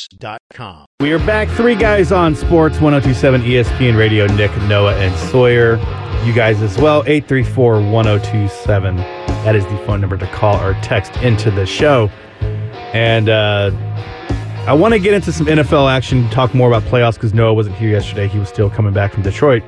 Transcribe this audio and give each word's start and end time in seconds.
luxuryautoworks.com. 0.00 0.86
We 1.00 1.12
are 1.12 1.18
back. 1.18 1.48
Three 1.48 1.74
guys 1.74 2.12
on 2.12 2.34
sports 2.34 2.80
1027 2.80 3.42
ESPN 3.42 3.96
Radio. 3.96 4.26
Nick, 4.26 4.54
Noah, 4.62 4.94
and 4.96 5.14
Sawyer. 5.30 5.76
You 6.24 6.32
guys 6.32 6.60
as 6.62 6.76
well. 6.78 7.02
834 7.06 7.80
1027. 7.90 8.96
That 8.96 9.56
is 9.56 9.64
the 9.64 9.76
phone 9.86 10.00
number 10.00 10.16
to 10.16 10.26
call 10.28 10.60
or 10.62 10.74
text 10.82 11.16
into 11.18 11.50
the 11.50 11.64
show. 11.66 12.08
And 12.92 13.28
uh, 13.28 13.70
I 14.66 14.72
want 14.74 14.92
to 14.94 15.00
get 15.00 15.14
into 15.14 15.32
some 15.32 15.46
NFL 15.46 15.90
action, 15.90 16.28
talk 16.30 16.54
more 16.54 16.68
about 16.68 16.82
playoffs 16.90 17.14
because 17.14 17.32
Noah 17.32 17.54
wasn't 17.54 17.76
here 17.76 17.90
yesterday. 17.90 18.28
He 18.28 18.38
was 18.38 18.48
still 18.48 18.68
coming 18.68 18.92
back 18.92 19.12
from 19.12 19.22
Detroit 19.22 19.62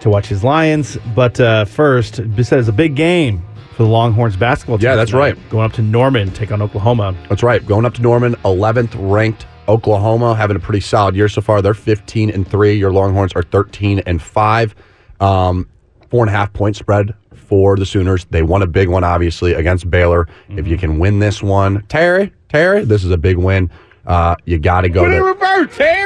to 0.00 0.08
watch 0.10 0.26
his 0.26 0.42
Lions. 0.42 0.96
But 1.14 1.38
uh, 1.40 1.64
first, 1.66 2.20
this 2.34 2.52
is 2.52 2.68
a 2.68 2.72
big 2.72 2.94
game 2.94 3.44
for 3.74 3.82
the 3.82 3.88
Longhorns 3.88 4.36
basketball 4.36 4.78
team. 4.78 4.84
Yeah, 4.84 4.94
that's 4.94 5.10
tonight. 5.10 5.36
right. 5.36 5.50
Going 5.50 5.64
up 5.64 5.72
to 5.74 5.82
Norman, 5.82 6.30
take 6.30 6.52
on 6.52 6.62
Oklahoma. 6.62 7.14
That's 7.28 7.42
right. 7.42 7.64
Going 7.66 7.84
up 7.84 7.94
to 7.94 8.02
Norman, 8.02 8.34
11th 8.36 8.94
ranked 9.10 9.46
Oklahoma, 9.68 10.34
having 10.34 10.56
a 10.56 10.60
pretty 10.60 10.80
solid 10.80 11.16
year 11.16 11.28
so 11.28 11.40
far. 11.40 11.62
They're 11.62 11.74
15 11.74 12.30
and 12.30 12.46
3. 12.46 12.74
Your 12.74 12.92
Longhorns 12.92 13.32
are 13.34 13.42
13 13.42 14.00
and 14.00 14.20
5. 14.20 14.74
Um, 15.20 15.68
four 16.10 16.22
and 16.22 16.28
a 16.30 16.32
half 16.32 16.52
point 16.52 16.76
spread 16.76 17.14
for 17.34 17.76
the 17.76 17.86
Sooners. 17.86 18.24
They 18.26 18.42
won 18.42 18.62
a 18.62 18.66
big 18.66 18.88
one, 18.88 19.04
obviously, 19.04 19.52
against 19.54 19.90
Baylor. 19.90 20.28
If 20.58 20.66
you 20.66 20.76
can 20.78 20.98
win 20.98 21.18
this 21.18 21.42
one, 21.42 21.84
Terry, 21.88 22.32
Terry, 22.48 22.84
this 22.84 23.04
is 23.04 23.10
a 23.10 23.18
big 23.18 23.36
win. 23.36 23.70
Uh, 24.06 24.36
you 24.44 24.58
got 24.58 24.82
to 24.82 24.88
go 24.88 25.04
to. 25.10 25.16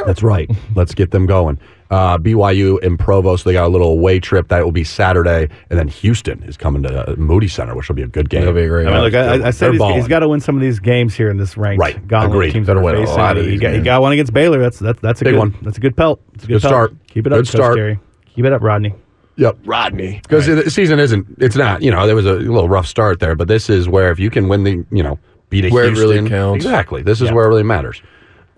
That's 0.06 0.22
right. 0.22 0.48
Let's 0.74 0.94
get 0.94 1.10
them 1.10 1.26
going. 1.26 1.58
Uh, 1.90 2.18
BYU 2.18 2.78
in 2.82 2.98
Provo, 2.98 3.34
so 3.36 3.48
they 3.48 3.54
got 3.54 3.64
a 3.66 3.68
little 3.70 3.88
away 3.88 4.20
trip 4.20 4.48
that 4.48 4.62
will 4.62 4.72
be 4.72 4.84
Saturday, 4.84 5.48
and 5.70 5.78
then 5.78 5.88
Houston 5.88 6.42
is 6.42 6.54
coming 6.58 6.82
to 6.82 7.12
uh, 7.12 7.14
Moody 7.16 7.48
Center, 7.48 7.74
which 7.74 7.88
will 7.88 7.96
be 7.96 8.02
a 8.02 8.06
good 8.06 8.28
game. 8.28 8.42
That'll 8.42 8.54
be 8.54 8.66
great 8.68 8.86
I 8.86 8.90
mean, 8.90 9.00
look, 9.00 9.14
I, 9.14 9.46
I 9.46 9.50
said 9.50 9.72
he's, 9.72 9.82
he's 9.94 10.06
got 10.08 10.18
to 10.18 10.28
win 10.28 10.40
some 10.40 10.54
of 10.54 10.60
these 10.60 10.78
games 10.80 11.14
here 11.14 11.30
in 11.30 11.38
this 11.38 11.56
ranked 11.56 11.80
Right. 11.80 12.06
gauntlet 12.06 12.32
Agreed. 12.34 12.52
teams 12.52 12.66
Gotta 12.66 12.80
that 12.80 12.82
are 12.82 12.84
win 12.84 12.94
a 12.96 13.06
facing. 13.06 13.16
lot 13.16 13.38
of 13.38 13.46
He 13.46 13.56
got, 13.56 13.72
he 13.74 13.80
got 13.80 14.02
one 14.02 14.12
against 14.12 14.34
Baylor. 14.34 14.58
That's 14.58 14.78
that's 14.78 15.00
that's 15.00 15.22
a 15.22 15.24
Big 15.24 15.32
good 15.32 15.38
one. 15.38 15.56
That's 15.62 15.78
a 15.78 15.80
good 15.80 15.96
pelt. 15.96 16.20
It's 16.34 16.44
a 16.44 16.46
good, 16.46 16.52
Good 16.56 16.60
pelt. 16.62 16.70
start. 16.72 16.94
Keep 17.06 17.26
it 17.26 17.32
up, 17.32 17.38
Good 17.38 17.46
Coach 17.46 17.54
start. 17.54 17.76
Terry. 17.76 17.98
Keep 18.34 18.44
it 18.44 18.52
up, 18.52 18.60
Rodney. 18.60 18.94
Yep. 19.36 19.56
Rodney. 19.64 20.20
Because 20.24 20.44
the 20.46 20.70
season 20.70 20.98
isn't, 20.98 21.26
it's 21.38 21.56
not, 21.56 21.80
you 21.80 21.90
know, 21.90 22.06
there 22.06 22.16
was 22.16 22.26
a 22.26 22.34
little 22.34 22.68
rough 22.68 22.86
start 22.86 23.18
there, 23.20 23.34
but 23.34 23.48
this 23.48 23.70
is 23.70 23.88
where 23.88 24.10
if 24.10 24.18
you 24.18 24.28
can 24.28 24.48
win 24.48 24.64
the, 24.64 24.84
you 24.90 25.02
know, 25.02 25.18
beat 25.48 25.64
a 25.64 25.70
Where 25.70 25.84
it 25.84 25.92
really 25.96 26.28
counts. 26.28 26.56
Exactly. 26.62 27.00
This 27.02 27.22
is 27.22 27.28
Yeah. 27.28 27.34
where 27.34 27.46
it 27.46 27.48
really 27.48 27.62
matters. 27.62 28.02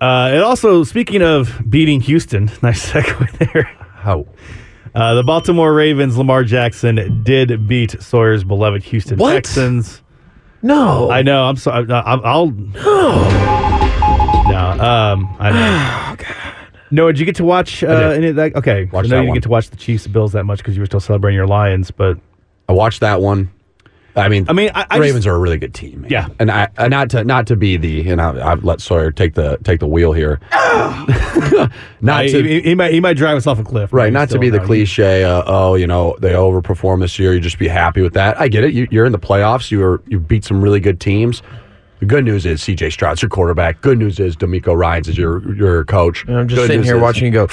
Uh, 0.01 0.31
and 0.33 0.43
also, 0.43 0.83
speaking 0.85 1.23
of 1.23 1.61
beating 1.69 2.01
Houston, 2.03 2.47
nice 2.63 2.91
segue 2.91 3.53
there. 3.53 3.65
How? 3.95 4.27
Uh, 4.95 5.15
the 5.15 5.23
Baltimore 5.23 5.73
Ravens, 5.75 6.17
Lamar 6.17 6.43
Jackson 6.43 7.23
did 7.23 7.69
beat 7.69 8.01
Sawyer's 8.03 8.43
beloved 8.43 8.83
Houston 8.85 9.19
What? 9.19 9.35
Texans. 9.35 10.03
No. 10.63 11.11
I 11.11 11.23
know. 11.23 11.45
I'm 11.45 11.57
sorry. 11.57 11.87
I'll. 11.91 12.25
I'll 12.25 12.51
no. 14.51 14.83
Um. 14.83 15.37
I 15.39 15.51
know. 15.53 16.25
Noah, 16.93 17.13
did 17.13 17.21
you 17.21 17.27
get 17.27 17.37
to 17.37 17.45
watch 17.45 17.85
uh, 17.85 17.87
any 17.89 18.29
of 18.29 18.37
that? 18.37 18.57
Okay. 18.57 18.87
Watched 18.87 18.95
I 18.95 18.97
know 18.97 19.01
that 19.01 19.03
you 19.03 19.09
didn't 19.11 19.29
one. 19.29 19.35
get 19.37 19.43
to 19.45 19.49
watch 19.49 19.71
the 19.71 19.77
Chiefs 19.77 20.07
Bills 20.09 20.33
that 20.33 20.43
much 20.45 20.59
because 20.59 20.75
you 20.77 20.83
were 20.83 20.87
still 20.87 20.99
celebrating 20.99 21.37
your 21.37 21.47
Lions, 21.47 21.93
but 21.93 22.19
I 22.69 22.73
watched 22.73 23.01
that 23.01 23.21
one. 23.21 23.51
I 24.21 24.29
mean, 24.29 24.47
I 24.49 24.53
mean, 24.53 24.71
I- 24.75 24.87
I 24.91 24.99
Ravens 24.99 25.25
just- 25.25 25.27
are 25.29 25.35
a 25.35 25.39
really 25.39 25.59
good 25.59 25.75
team. 25.75 26.03
man. 26.03 26.11
Yeah. 26.11 26.29
and 26.39 26.51
I, 26.51 26.69
uh, 26.79 26.89
not 26.89 27.11
to 27.11 27.25
not 27.25 27.47
to 27.49 27.57
be 27.57 27.77
the, 27.77 28.09
and 28.11 28.21
I, 28.21 28.53
I've 28.53 28.63
let 28.65 28.81
Sawyer 28.81 29.11
take 29.11 29.35
the 29.35 29.59
take 29.65 29.81
the 29.81 29.87
wheel 29.87 30.13
here. 30.13 30.41
not 32.01 32.25
Uh, 32.25 32.29
to 32.29 32.43
he, 32.43 32.61
he 32.63 32.75
might 32.75 32.93
he 32.93 33.01
might 33.01 33.17
drive 33.17 33.37
us 33.37 33.47
off 33.47 33.59
a 33.59 33.65
cliff. 33.65 33.93
right, 33.93 34.13
not 34.13 34.29
to 34.31 34.39
be 34.39 34.51
the 34.51 34.61
cliche. 34.61 35.25
Uh, 35.25 35.43
oh, 35.47 35.75
you 35.75 35.87
know 35.87 36.17
they 36.21 36.33
overperform 36.33 37.01
this 37.01 37.19
year. 37.19 37.35
You 37.35 37.41
just 37.41 37.59
be 37.59 37.69
happy 37.69 38.03
with 38.03 38.15
that. 38.15 38.41
I 38.41 38.49
get 38.49 38.65
it. 38.65 38.73
You, 38.75 38.87
you're 38.91 39.07
in 39.07 39.13
the 39.13 39.19
playoffs. 39.19 39.71
You 39.71 39.83
are 39.85 40.03
you 40.07 40.19
beat 40.21 40.45
some 40.45 40.61
really 40.63 40.81
good 40.81 41.01
teams. 41.01 41.43
The 42.01 42.07
good 42.07 42.25
news 42.25 42.47
is 42.47 42.63
C.J. 42.63 42.91
Stroud's 42.91 43.21
your 43.21 43.29
quarterback. 43.29 43.83
Good 43.83 43.99
news 43.99 44.19
is 44.19 44.35
DeMeco 44.35 44.75
Ryans 44.75 45.07
is 45.09 45.19
your 45.19 45.55
your 45.55 45.85
coach. 45.85 46.25
And 46.27 46.37
I'm 46.37 46.49
just 46.49 46.59
Good 46.59 46.67
sitting 46.69 46.81
news 46.81 46.87
here 46.87 46.97
is- 46.97 47.03
watching 47.03 47.27
you 47.27 47.31
go. 47.31 47.49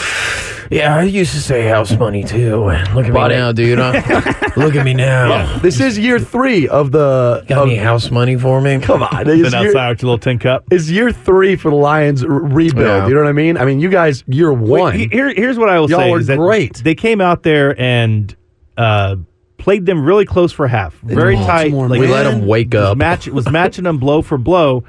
Yeah, 0.71 0.97
I 0.97 1.03
used 1.03 1.31
to 1.33 1.39
say 1.41 1.67
house 1.67 1.91
money 1.97 2.23
too. 2.23 2.67
and 2.69 2.93
Look 2.95 3.05
at 3.07 3.13
Buddy. 3.13 3.35
me 3.35 3.39
now, 3.41 3.51
dude. 3.51 3.79
I- 3.79 4.51
look 4.57 4.75
at 4.75 4.83
me 4.85 4.93
now. 4.93 5.57
This 5.59 5.79
is 5.81 5.97
year 5.99 6.17
three 6.19 6.67
of 6.67 6.91
the. 6.91 7.43
Got 7.47 7.63
of- 7.63 7.67
any 7.69 7.77
house 7.77 8.09
money 8.09 8.37
for 8.37 8.59
me? 8.61 8.79
Come 8.79 9.03
on, 9.03 9.25
Been 9.25 9.45
it's 9.45 9.53
year, 9.53 9.67
outside 9.67 9.89
with 9.89 10.01
your 10.01 10.07
little 10.11 10.19
tin 10.19 10.39
cup. 10.39 10.63
it's 10.71 10.89
year 10.89 11.11
three 11.11 11.55
for 11.57 11.69
the 11.69 11.77
Lions 11.77 12.23
r- 12.23 12.29
rebuild. 12.29 12.85
Yeah. 12.87 13.07
You 13.07 13.15
know 13.15 13.21
what 13.23 13.29
I 13.29 13.33
mean? 13.33 13.57
I 13.57 13.65
mean, 13.65 13.79
you 13.81 13.89
guys, 13.89 14.23
year 14.27 14.51
one. 14.53 14.93
Wait, 14.97 15.11
here, 15.11 15.33
here's 15.33 15.57
what 15.57 15.67
I 15.69 15.79
will 15.79 15.89
Y'all 15.89 15.99
say: 15.99 16.11
are 16.11 16.19
is 16.19 16.27
that 16.27 16.37
great. 16.37 16.75
They 16.83 16.95
came 16.95 17.19
out 17.21 17.43
there 17.43 17.79
and 17.79 18.33
uh, 18.77 19.17
played 19.57 19.85
them 19.85 20.03
really 20.05 20.25
close 20.25 20.51
for 20.51 20.67
half, 20.67 20.93
very 21.01 21.35
tight. 21.35 21.71
Like 21.71 21.99
We 21.99 22.07
let 22.07 22.23
them 22.23 22.45
wake 22.47 22.75
up. 22.75 22.97
match 22.97 23.27
was 23.27 23.49
matching 23.51 23.83
them 23.83 23.97
blow 23.97 24.21
for 24.21 24.37
blow, 24.37 24.83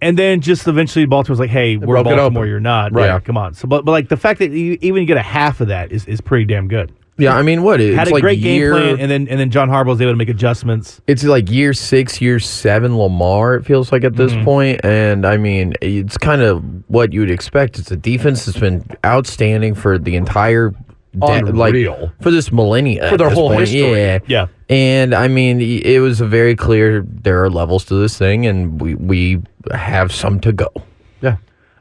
and 0.00 0.18
then 0.18 0.40
just 0.40 0.66
eventually 0.68 1.06
Baltimore's 1.06 1.40
like, 1.40 1.50
"Hey, 1.50 1.76
we're 1.76 2.02
Baltimore, 2.02 2.46
you're 2.46 2.60
not. 2.60 2.92
Right. 2.92 3.06
Yeah, 3.06 3.20
come 3.20 3.36
on." 3.36 3.54
So, 3.54 3.68
but, 3.68 3.84
but 3.84 3.92
like 3.92 4.08
the 4.08 4.16
fact 4.16 4.38
that 4.40 4.50
you 4.50 4.78
even 4.80 5.06
get 5.06 5.16
a 5.16 5.22
half 5.22 5.60
of 5.60 5.68
that 5.68 5.92
is, 5.92 6.04
is 6.06 6.20
pretty 6.20 6.44
damn 6.44 6.68
good. 6.68 6.92
Yeah, 7.20 7.34
I 7.36 7.42
mean, 7.42 7.64
what? 7.64 7.80
It's 7.80 7.96
Had 7.96 8.06
a 8.06 8.10
like 8.12 8.22
great 8.22 8.38
year, 8.38 8.74
game 8.74 8.80
plan, 8.80 9.00
and 9.00 9.10
then 9.10 9.26
and 9.26 9.40
then 9.40 9.50
John 9.50 9.68
Harbaugh 9.68 9.86
was 9.88 10.00
able 10.00 10.12
to 10.12 10.16
make 10.16 10.28
adjustments. 10.28 11.00
It's 11.08 11.24
like 11.24 11.50
year 11.50 11.72
six, 11.72 12.20
year 12.20 12.38
seven 12.38 12.96
Lamar, 12.96 13.56
it 13.56 13.66
feels 13.66 13.90
like 13.90 14.04
at 14.04 14.14
this 14.14 14.30
Mm-hmm. 14.32 14.44
point. 14.44 14.80
And 14.84 15.26
I 15.26 15.36
mean, 15.36 15.74
it's 15.82 16.16
kind 16.16 16.42
of 16.42 16.62
what 16.88 17.12
you'd 17.12 17.32
expect. 17.32 17.76
It's 17.80 17.90
a 17.90 17.96
defense 17.96 18.46
that's 18.46 18.60
been 18.60 18.84
outstanding 19.04 19.74
for 19.74 19.98
the 19.98 20.14
entire 20.14 20.72
de- 21.12 21.52
like 21.52 21.70
Unreal. 21.74 22.12
for 22.20 22.30
this 22.30 22.52
millennia 22.52 23.08
For 23.08 23.16
their 23.16 23.30
whole 23.30 23.48
point. 23.48 23.60
history. 23.60 23.92
Yeah. 24.00 24.18
Yeah. 24.26 24.46
And 24.68 25.14
I 25.14 25.28
mean, 25.28 25.60
it 25.60 26.00
was 26.00 26.20
a 26.20 26.26
very 26.26 26.54
clear 26.54 27.02
there 27.06 27.42
are 27.42 27.48
levels 27.50 27.84
to 27.86 27.94
this 27.94 28.16
thing, 28.18 28.46
and 28.46 28.80
we, 28.80 28.94
we 28.94 29.42
have 29.72 30.12
some 30.12 30.40
to 30.40 30.52
go. 30.52 30.68
yeah. 31.22 31.36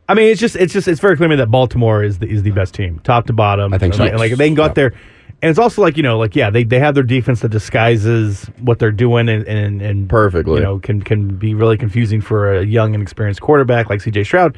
I 0.10 0.14
mean, 0.14 0.30
it's 0.32 0.40
just 0.40 0.56
it's 0.56 0.72
just 0.72 0.88
it's 0.88 1.02
very 1.02 1.18
clear 1.18 1.28
to 1.28 1.32
me 1.32 1.36
that 1.38 1.52
Baltimore 1.52 2.02
is 2.04 2.20
the 2.20 2.28
is 2.30 2.44
the 2.44 2.52
best 2.52 2.74
team, 2.74 3.00
top 3.04 3.28
to 3.28 3.34
bottom. 3.34 3.74
I 3.74 3.78
think 3.78 3.94
so. 3.94 4.06
And 4.06 4.18
like 4.18 4.32
they 4.36 4.48
can 4.48 4.56
go 4.56 4.64
out 4.64 4.76
there, 4.76 4.94
and 5.42 5.50
it's 5.50 5.60
also 5.60 5.82
like 5.82 5.98
you 5.98 6.04
know, 6.04 6.18
like 6.18 6.34
yeah, 6.34 6.50
they, 6.50 6.64
they 6.64 6.80
have 6.80 6.96
their 6.96 7.04
defense 7.04 7.42
that 7.42 7.50
disguises 7.50 8.46
what 8.62 8.80
they're 8.80 8.92
doing, 8.94 9.28
and 9.28 9.46
and, 9.46 9.82
and 9.82 10.08
Perfectly. 10.10 10.56
you 10.60 10.64
know, 10.64 10.80
can 10.80 11.02
can 11.02 11.36
be 11.36 11.54
really 11.54 11.78
confusing 11.78 12.22
for 12.22 12.54
a 12.56 12.64
young 12.66 12.94
and 12.94 13.04
experienced 13.04 13.42
quarterback 13.42 13.90
like 13.90 14.00
C.J. 14.00 14.24
Stroud. 14.24 14.58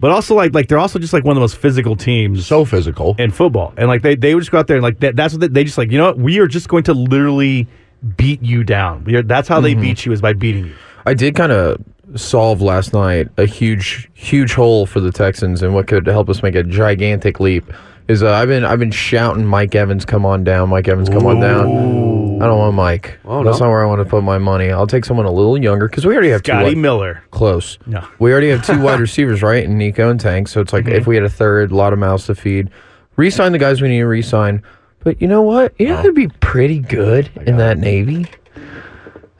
But 0.00 0.10
also 0.10 0.34
like 0.34 0.54
like 0.54 0.68
they're 0.68 0.78
also 0.78 0.98
just 0.98 1.12
like 1.12 1.24
one 1.24 1.32
of 1.32 1.36
the 1.36 1.42
most 1.42 1.56
physical 1.56 1.94
teams 1.94 2.46
So 2.46 2.64
physical. 2.64 3.14
in 3.18 3.30
football, 3.30 3.74
and 3.76 3.86
like 3.86 4.02
they 4.02 4.16
they 4.16 4.34
would 4.34 4.40
just 4.40 4.50
go 4.50 4.58
out 4.58 4.66
there 4.66 4.76
and 4.76 4.82
like 4.82 4.98
that, 5.00 5.14
that's 5.14 5.34
what 5.34 5.40
they, 5.40 5.48
they 5.48 5.64
just 5.64 5.78
like 5.78 5.90
you 5.90 5.98
know 5.98 6.06
what 6.06 6.18
we 6.18 6.38
are 6.38 6.48
just 6.48 6.68
going 6.68 6.84
to 6.84 6.94
literally 6.94 7.68
beat 8.16 8.42
you 8.42 8.64
down. 8.64 9.04
We 9.04 9.14
are, 9.16 9.22
that's 9.22 9.46
how 9.46 9.60
they 9.60 9.72
mm-hmm. 9.72 9.82
beat 9.82 10.06
you 10.06 10.12
is 10.12 10.22
by 10.22 10.32
beating 10.32 10.66
you. 10.66 10.74
I 11.06 11.14
did 11.14 11.34
kind 11.34 11.52
of 11.52 11.82
solve 12.16 12.60
last 12.60 12.92
night 12.92 13.28
a 13.36 13.46
huge, 13.46 14.10
huge 14.14 14.52
hole 14.52 14.86
for 14.86 15.00
the 15.00 15.12
Texans, 15.12 15.62
and 15.62 15.74
what 15.74 15.86
could 15.86 16.06
help 16.06 16.28
us 16.28 16.42
make 16.42 16.54
a 16.54 16.62
gigantic 16.62 17.40
leap 17.40 17.64
is 18.10 18.22
uh, 18.22 18.32
I've 18.32 18.48
been 18.48 18.64
I've 18.64 18.78
been 18.78 18.90
shouting 18.90 19.44
Mike 19.46 19.74
Evans, 19.74 20.04
come 20.04 20.26
on 20.26 20.44
down, 20.44 20.68
Mike 20.68 20.88
Evans, 20.88 21.08
come 21.08 21.26
on 21.26 21.40
down. 21.40 22.40
I 22.42 22.46
don't 22.46 22.58
want 22.58 22.74
Mike. 22.74 23.18
Oh, 23.26 23.44
That's 23.44 23.60
no? 23.60 23.66
not 23.66 23.70
where 23.72 23.82
I 23.82 23.86
want 23.86 24.00
to 24.00 24.04
put 24.06 24.22
my 24.24 24.38
money. 24.38 24.70
I'll 24.70 24.86
take 24.86 25.04
someone 25.04 25.26
a 25.26 25.30
little 25.30 25.58
younger 25.62 25.88
because 25.88 26.06
we 26.06 26.14
already 26.14 26.30
have 26.30 26.42
two. 26.42 26.52
Scotty 26.52 26.64
wide- 26.70 26.76
Miller. 26.78 27.22
close. 27.30 27.78
No. 27.86 28.06
We 28.18 28.32
already 28.32 28.48
have 28.48 28.64
two 28.64 28.80
wide 28.82 28.98
receivers, 28.98 29.42
right? 29.42 29.64
And 29.64 29.76
Nico 29.76 30.08
and 30.10 30.18
Tank. 30.18 30.48
So 30.48 30.60
it's 30.62 30.72
like 30.72 30.84
Mm-hmm. 30.86 30.94
if 30.96 31.06
we 31.06 31.16
had 31.16 31.24
a 31.24 31.28
third, 31.30 31.70
a 31.70 31.76
lot 31.76 31.92
of 31.92 31.98
mouths 31.98 32.26
to 32.26 32.34
feed. 32.34 32.70
Resign 33.16 33.52
the 33.52 33.58
guys 33.58 33.82
we 33.82 33.88
need 33.88 33.98
to 33.98 34.06
resign. 34.06 34.62
But 35.04 35.20
you 35.20 35.28
know 35.28 35.42
what? 35.42 35.74
You 35.78 35.88
know 35.88 35.96
who'd 35.96 36.14
be 36.14 36.28
pretty 36.28 36.78
good 36.78 37.30
in 37.46 37.58
that 37.58 37.76
Navy? 37.78 38.26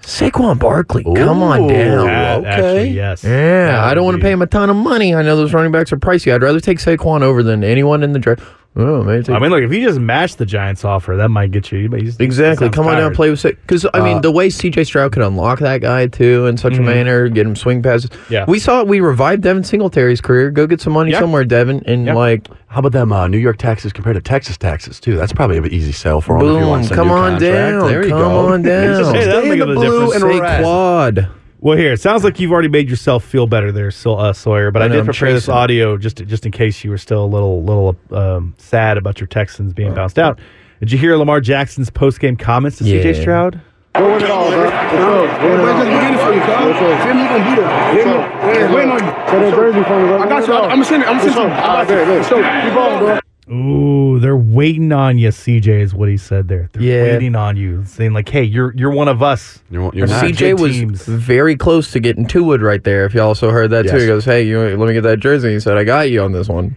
Saquon 0.02 0.58
Barkley. 0.58 1.04
Come 1.04 1.42
on 1.42 1.68
down. 1.68 2.06
That- 2.06 2.38
okay. 2.40 2.48
actually, 2.48 2.88
yes. 2.90 3.22
Yeah, 3.24 3.66
That 3.66 3.84
I 3.84 3.94
don't 3.94 4.04
want 4.04 4.14
to 4.16 4.18
be- 4.18 4.22
pay 4.22 4.32
him 4.32 4.42
a 4.42 4.46
ton 4.46 4.68
of 4.70 4.76
money. 4.76 5.14
I 5.14 5.22
know 5.22 5.36
those 5.36 5.52
running 5.54 5.72
backs 5.72 5.92
are 5.92 5.96
pricey. 5.98 6.32
I'd 6.34 6.42
rather 6.42 6.60
take 6.60 6.78
Saquon 6.78 7.22
over 7.22 7.42
than 7.42 7.62
anyone 7.64 8.02
in 8.02 8.12
the 8.12 8.18
draft. 8.18 8.42
Oh, 8.76 9.02
maybe 9.02 9.24
take 9.24 9.34
I 9.34 9.40
mean, 9.40 9.50
look, 9.50 9.64
if 9.64 9.72
you 9.72 9.84
just 9.84 9.98
match 9.98 10.36
the 10.36 10.46
Giants 10.46 10.84
offer, 10.84 11.16
that 11.16 11.28
might 11.28 11.50
get 11.50 11.72
you. 11.72 11.88
but 11.88 12.00
he's- 12.00 12.16
Exactly. 12.20 12.66
sounds 12.66 12.74
Come 12.76 12.86
on 12.86 12.92
down, 12.94 13.02
tired. 13.02 13.14
play 13.16 13.30
with 13.30 13.40
Sa 13.40 13.48
Because 13.48 13.84
I 13.92 13.98
Uh, 13.98 14.04
mean, 14.04 14.20
the 14.22 14.30
way 14.30 14.48
C.J. 14.48 14.84
Stroud 14.84 15.10
could 15.10 15.24
unlock 15.24 15.58
that 15.58 15.80
guy 15.80 16.06
too 16.06 16.46
in 16.46 16.56
such 16.56 16.76
a 16.78 16.80
manner, 16.80 17.28
get 17.28 17.46
him 17.46 17.56
swing 17.56 17.82
passes. 17.82 18.10
Mm-hmm. 18.10 18.32
Yeah. 18.32 18.44
we 18.46 18.60
saw 18.60 18.84
we 18.84 19.00
revived 19.00 19.42
Devin 19.42 19.64
Singletary's 19.64 20.20
career. 20.20 20.52
Go 20.52 20.68
get 20.68 20.80
some 20.80 20.92
money 20.92 21.10
Yeah. 21.10 21.18
somewhere, 21.18 21.44
Devin, 21.44 21.82
and 21.86 22.06
Yeah. 22.06 22.14
like 22.14 22.46
How 22.68 22.78
about 22.78 22.92
them 22.92 23.12
uh, 23.12 23.26
New 23.26 23.38
York 23.38 23.56
taxes 23.58 23.92
compared 23.92 24.14
to 24.14 24.22
Texas 24.22 24.56
taxes 24.56 25.00
too? 25.00 25.16
That's 25.16 25.32
probably 25.32 25.56
an 25.58 25.66
easy 25.66 25.90
sell 25.90 26.20
for 26.20 26.38
them. 26.38 26.46
if 26.46 26.52
you 26.52 26.58
boom, 26.60 26.68
want 26.68 26.84
some 26.84 26.96
come 26.96 27.08
new 27.08 27.14
on 27.14 27.30
contract. 27.32 27.42
down, 27.80 27.88
There 27.88 28.04
you 28.04 28.10
come 28.10 28.18
go. 28.20 28.38
on 28.52 28.62
down. 28.62 29.14
Hey, 29.14 29.24
that'll 29.24 29.40
Stay 29.40 29.48
make 29.50 29.60
in 29.60 29.68
a 29.68 29.74
the 29.74 29.80
difference. 29.80 29.90
blue 29.90 30.12
and 30.12 30.20
Say 30.20 30.40
red. 30.40 30.62
quad. 30.62 31.28
Well, 31.62 31.76
here 31.76 31.92
it 31.92 32.00
sounds 32.00 32.24
like 32.24 32.40
you've 32.40 32.52
already 32.52 32.68
made 32.68 32.88
yourself 32.88 33.22
feel 33.24 33.46
better 33.46 33.70
there, 33.70 33.90
Sil- 33.92 34.18
uh, 34.18 34.32
Sawyer. 34.32 34.70
But 34.70 34.80
I, 34.82 34.84
I 34.86 34.88
know, 34.88 34.94
did 34.94 35.00
I'm 35.00 35.06
prepare 35.06 35.32
this 35.32 35.48
audio 35.48 35.98
just 35.98 36.16
just 36.24 36.46
in 36.46 36.52
case 36.52 36.82
you 36.84 36.90
were 36.90 36.98
still 36.98 37.22
a 37.22 37.26
little 37.26 37.62
little 37.62 37.96
um, 38.12 38.54
sad 38.56 38.96
about 38.96 39.20
your 39.20 39.26
Texans 39.26 39.72
being 39.74 39.94
bounced 39.94 40.18
out. 40.18 40.38
Did 40.80 40.90
you 40.90 40.98
hear 40.98 41.16
Lamar 41.16 41.40
Jackson's 41.42 41.90
post 41.90 42.18
game 42.20 42.36
comments 42.36 42.78
to 42.78 42.84
Yeah. 42.84 43.02
CJ 43.02 43.20
Stroud? 43.20 43.60
Go 43.94 44.08
win 44.10 44.22
it 44.24 44.30
all, 44.30 44.48
bro. 44.48 44.70
Everybody 44.70 45.90
just 45.90 45.90
beginning 45.90 46.18
for 46.18 46.32
you, 46.32 46.40
cuz. 46.40 46.76
Feel 47.04 47.12
gonna 47.12 47.50
be 47.50 47.56
there. 47.60 47.94
Feel 47.94 48.06
me? 48.06 48.12
Yeah, 48.54 48.74
waiting 48.74 48.90
on 48.92 48.98
you. 49.00 49.10
Say 49.10 49.38
that 49.40 49.54
jersey 49.54 49.82
for 49.84 50.00
me, 50.00 50.06
bro. 50.08 50.22
I 50.22 50.28
got 50.28 50.46
you. 50.48 50.54
I'm 50.54 50.68
gonna 50.70 50.84
send 50.84 51.02
it. 51.02 51.08
I'm 51.08 51.18
gonna 51.18 51.32
send 51.32 51.52
it. 51.52 51.58
All 51.58 51.74
right, 51.74 51.88
good, 51.88 52.06
good. 52.06 52.24
So, 52.24 52.36
keep 52.36 52.76
on, 52.78 52.98
bro. 53.00 53.18
Ooh, 53.52 54.20
they're 54.20 54.36
waiting 54.36 54.92
on 54.92 55.18
you, 55.18 55.28
CJ, 55.30 55.80
is 55.80 55.92
what 55.94 56.08
he 56.08 56.16
said 56.16 56.46
there. 56.48 56.68
They're 56.72 56.82
Yeah. 56.82 57.02
waiting 57.14 57.34
on 57.34 57.56
you, 57.56 57.82
saying 57.84 58.12
like, 58.12 58.28
"Hey, 58.28 58.44
you're 58.44 58.72
you're 58.76 58.90
one 58.92 59.08
of 59.08 59.22
us." 59.22 59.58
You're, 59.70 59.90
you're 59.92 60.06
not. 60.06 60.22
CJ 60.24 60.50
good 60.52 60.60
was 60.60 60.72
teams. 60.72 61.04
very 61.06 61.56
close 61.56 61.90
to 61.92 62.00
getting 62.00 62.26
two 62.26 62.44
wood 62.44 62.62
right 62.62 62.82
there. 62.84 63.04
If 63.06 63.14
you 63.14 63.20
also 63.22 63.50
heard 63.50 63.70
that 63.70 63.82
too, 63.86 63.92
Yes. 63.94 64.00
he 64.02 64.06
goes, 64.06 64.24
"Hey, 64.24 64.44
you 64.44 64.60
let 64.60 64.86
me 64.86 64.92
get 64.92 65.02
that 65.02 65.18
jersey." 65.18 65.52
He 65.52 65.60
said, 65.60 65.76
"I 65.76 65.84
got 65.84 66.10
you 66.10 66.22
on 66.22 66.30
this 66.32 66.48
one." 66.48 66.76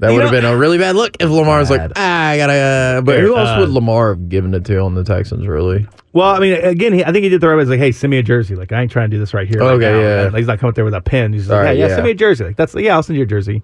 That 0.00 0.08
You 0.08 0.14
would 0.14 0.22
have 0.24 0.32
know- 0.32 0.40
been 0.40 0.50
a 0.50 0.56
really 0.56 0.76
bad 0.78 0.96
look 0.96 1.16
if 1.20 1.30
Lamar's 1.30 1.70
like, 1.70 1.80
Bad. 1.80 1.92
"Ah, 1.96 2.28
I 2.30 2.36
gotta." 2.36 2.52
Uh, 2.54 3.00
but 3.02 3.16
Fair. 3.16 3.22
who 3.26 3.36
else 3.36 3.50
Uh, 3.50 3.56
would 3.60 3.68
Lamar 3.68 4.08
have 4.14 4.28
given 4.28 4.52
it 4.54 4.64
to 4.64 4.78
on 4.80 4.94
the 4.94 5.04
Texans? 5.04 5.46
Really? 5.46 5.86
Well, 6.12 6.30
I 6.30 6.40
mean, 6.40 6.54
again, 6.54 6.92
he, 6.94 7.04
I 7.04 7.12
think 7.12 7.22
he 7.22 7.28
did 7.28 7.40
the 7.40 7.48
right 7.48 7.54
way. 7.54 7.62
He's 7.62 7.70
like, 7.70 7.78
"Hey, 7.78 7.92
send 7.92 8.10
me 8.10 8.18
a 8.18 8.22
jersey." 8.22 8.56
Like, 8.56 8.72
I 8.72 8.80
ain't 8.82 8.90
trying 8.90 9.10
to 9.10 9.16
do 9.16 9.20
this 9.20 9.34
right 9.34 9.46
here. 9.46 9.60
right 9.60 9.70
Okay, 9.74 9.92
now. 9.92 10.00
yeah. 10.00 10.22
Like, 10.24 10.36
he's 10.36 10.46
not 10.48 10.58
coming 10.58 10.70
up 10.70 10.74
there 10.74 10.84
with 10.84 10.94
a 10.94 11.00
pen. 11.00 11.32
He's 11.32 11.42
just 11.42 11.50
like, 11.50 11.60
right, 11.60 11.66
"Hey, 11.74 11.78
yeah, 11.80 11.88
yeah. 11.88 11.94
send 11.94 12.04
me 12.06 12.10
a 12.10 12.14
jersey." 12.14 12.44
Like, 12.44 12.56
that's 12.56 12.74
yeah, 12.74 12.94
I'll 12.94 13.02
send 13.04 13.18
you 13.18 13.22
a 13.22 13.26
jersey. 13.26 13.62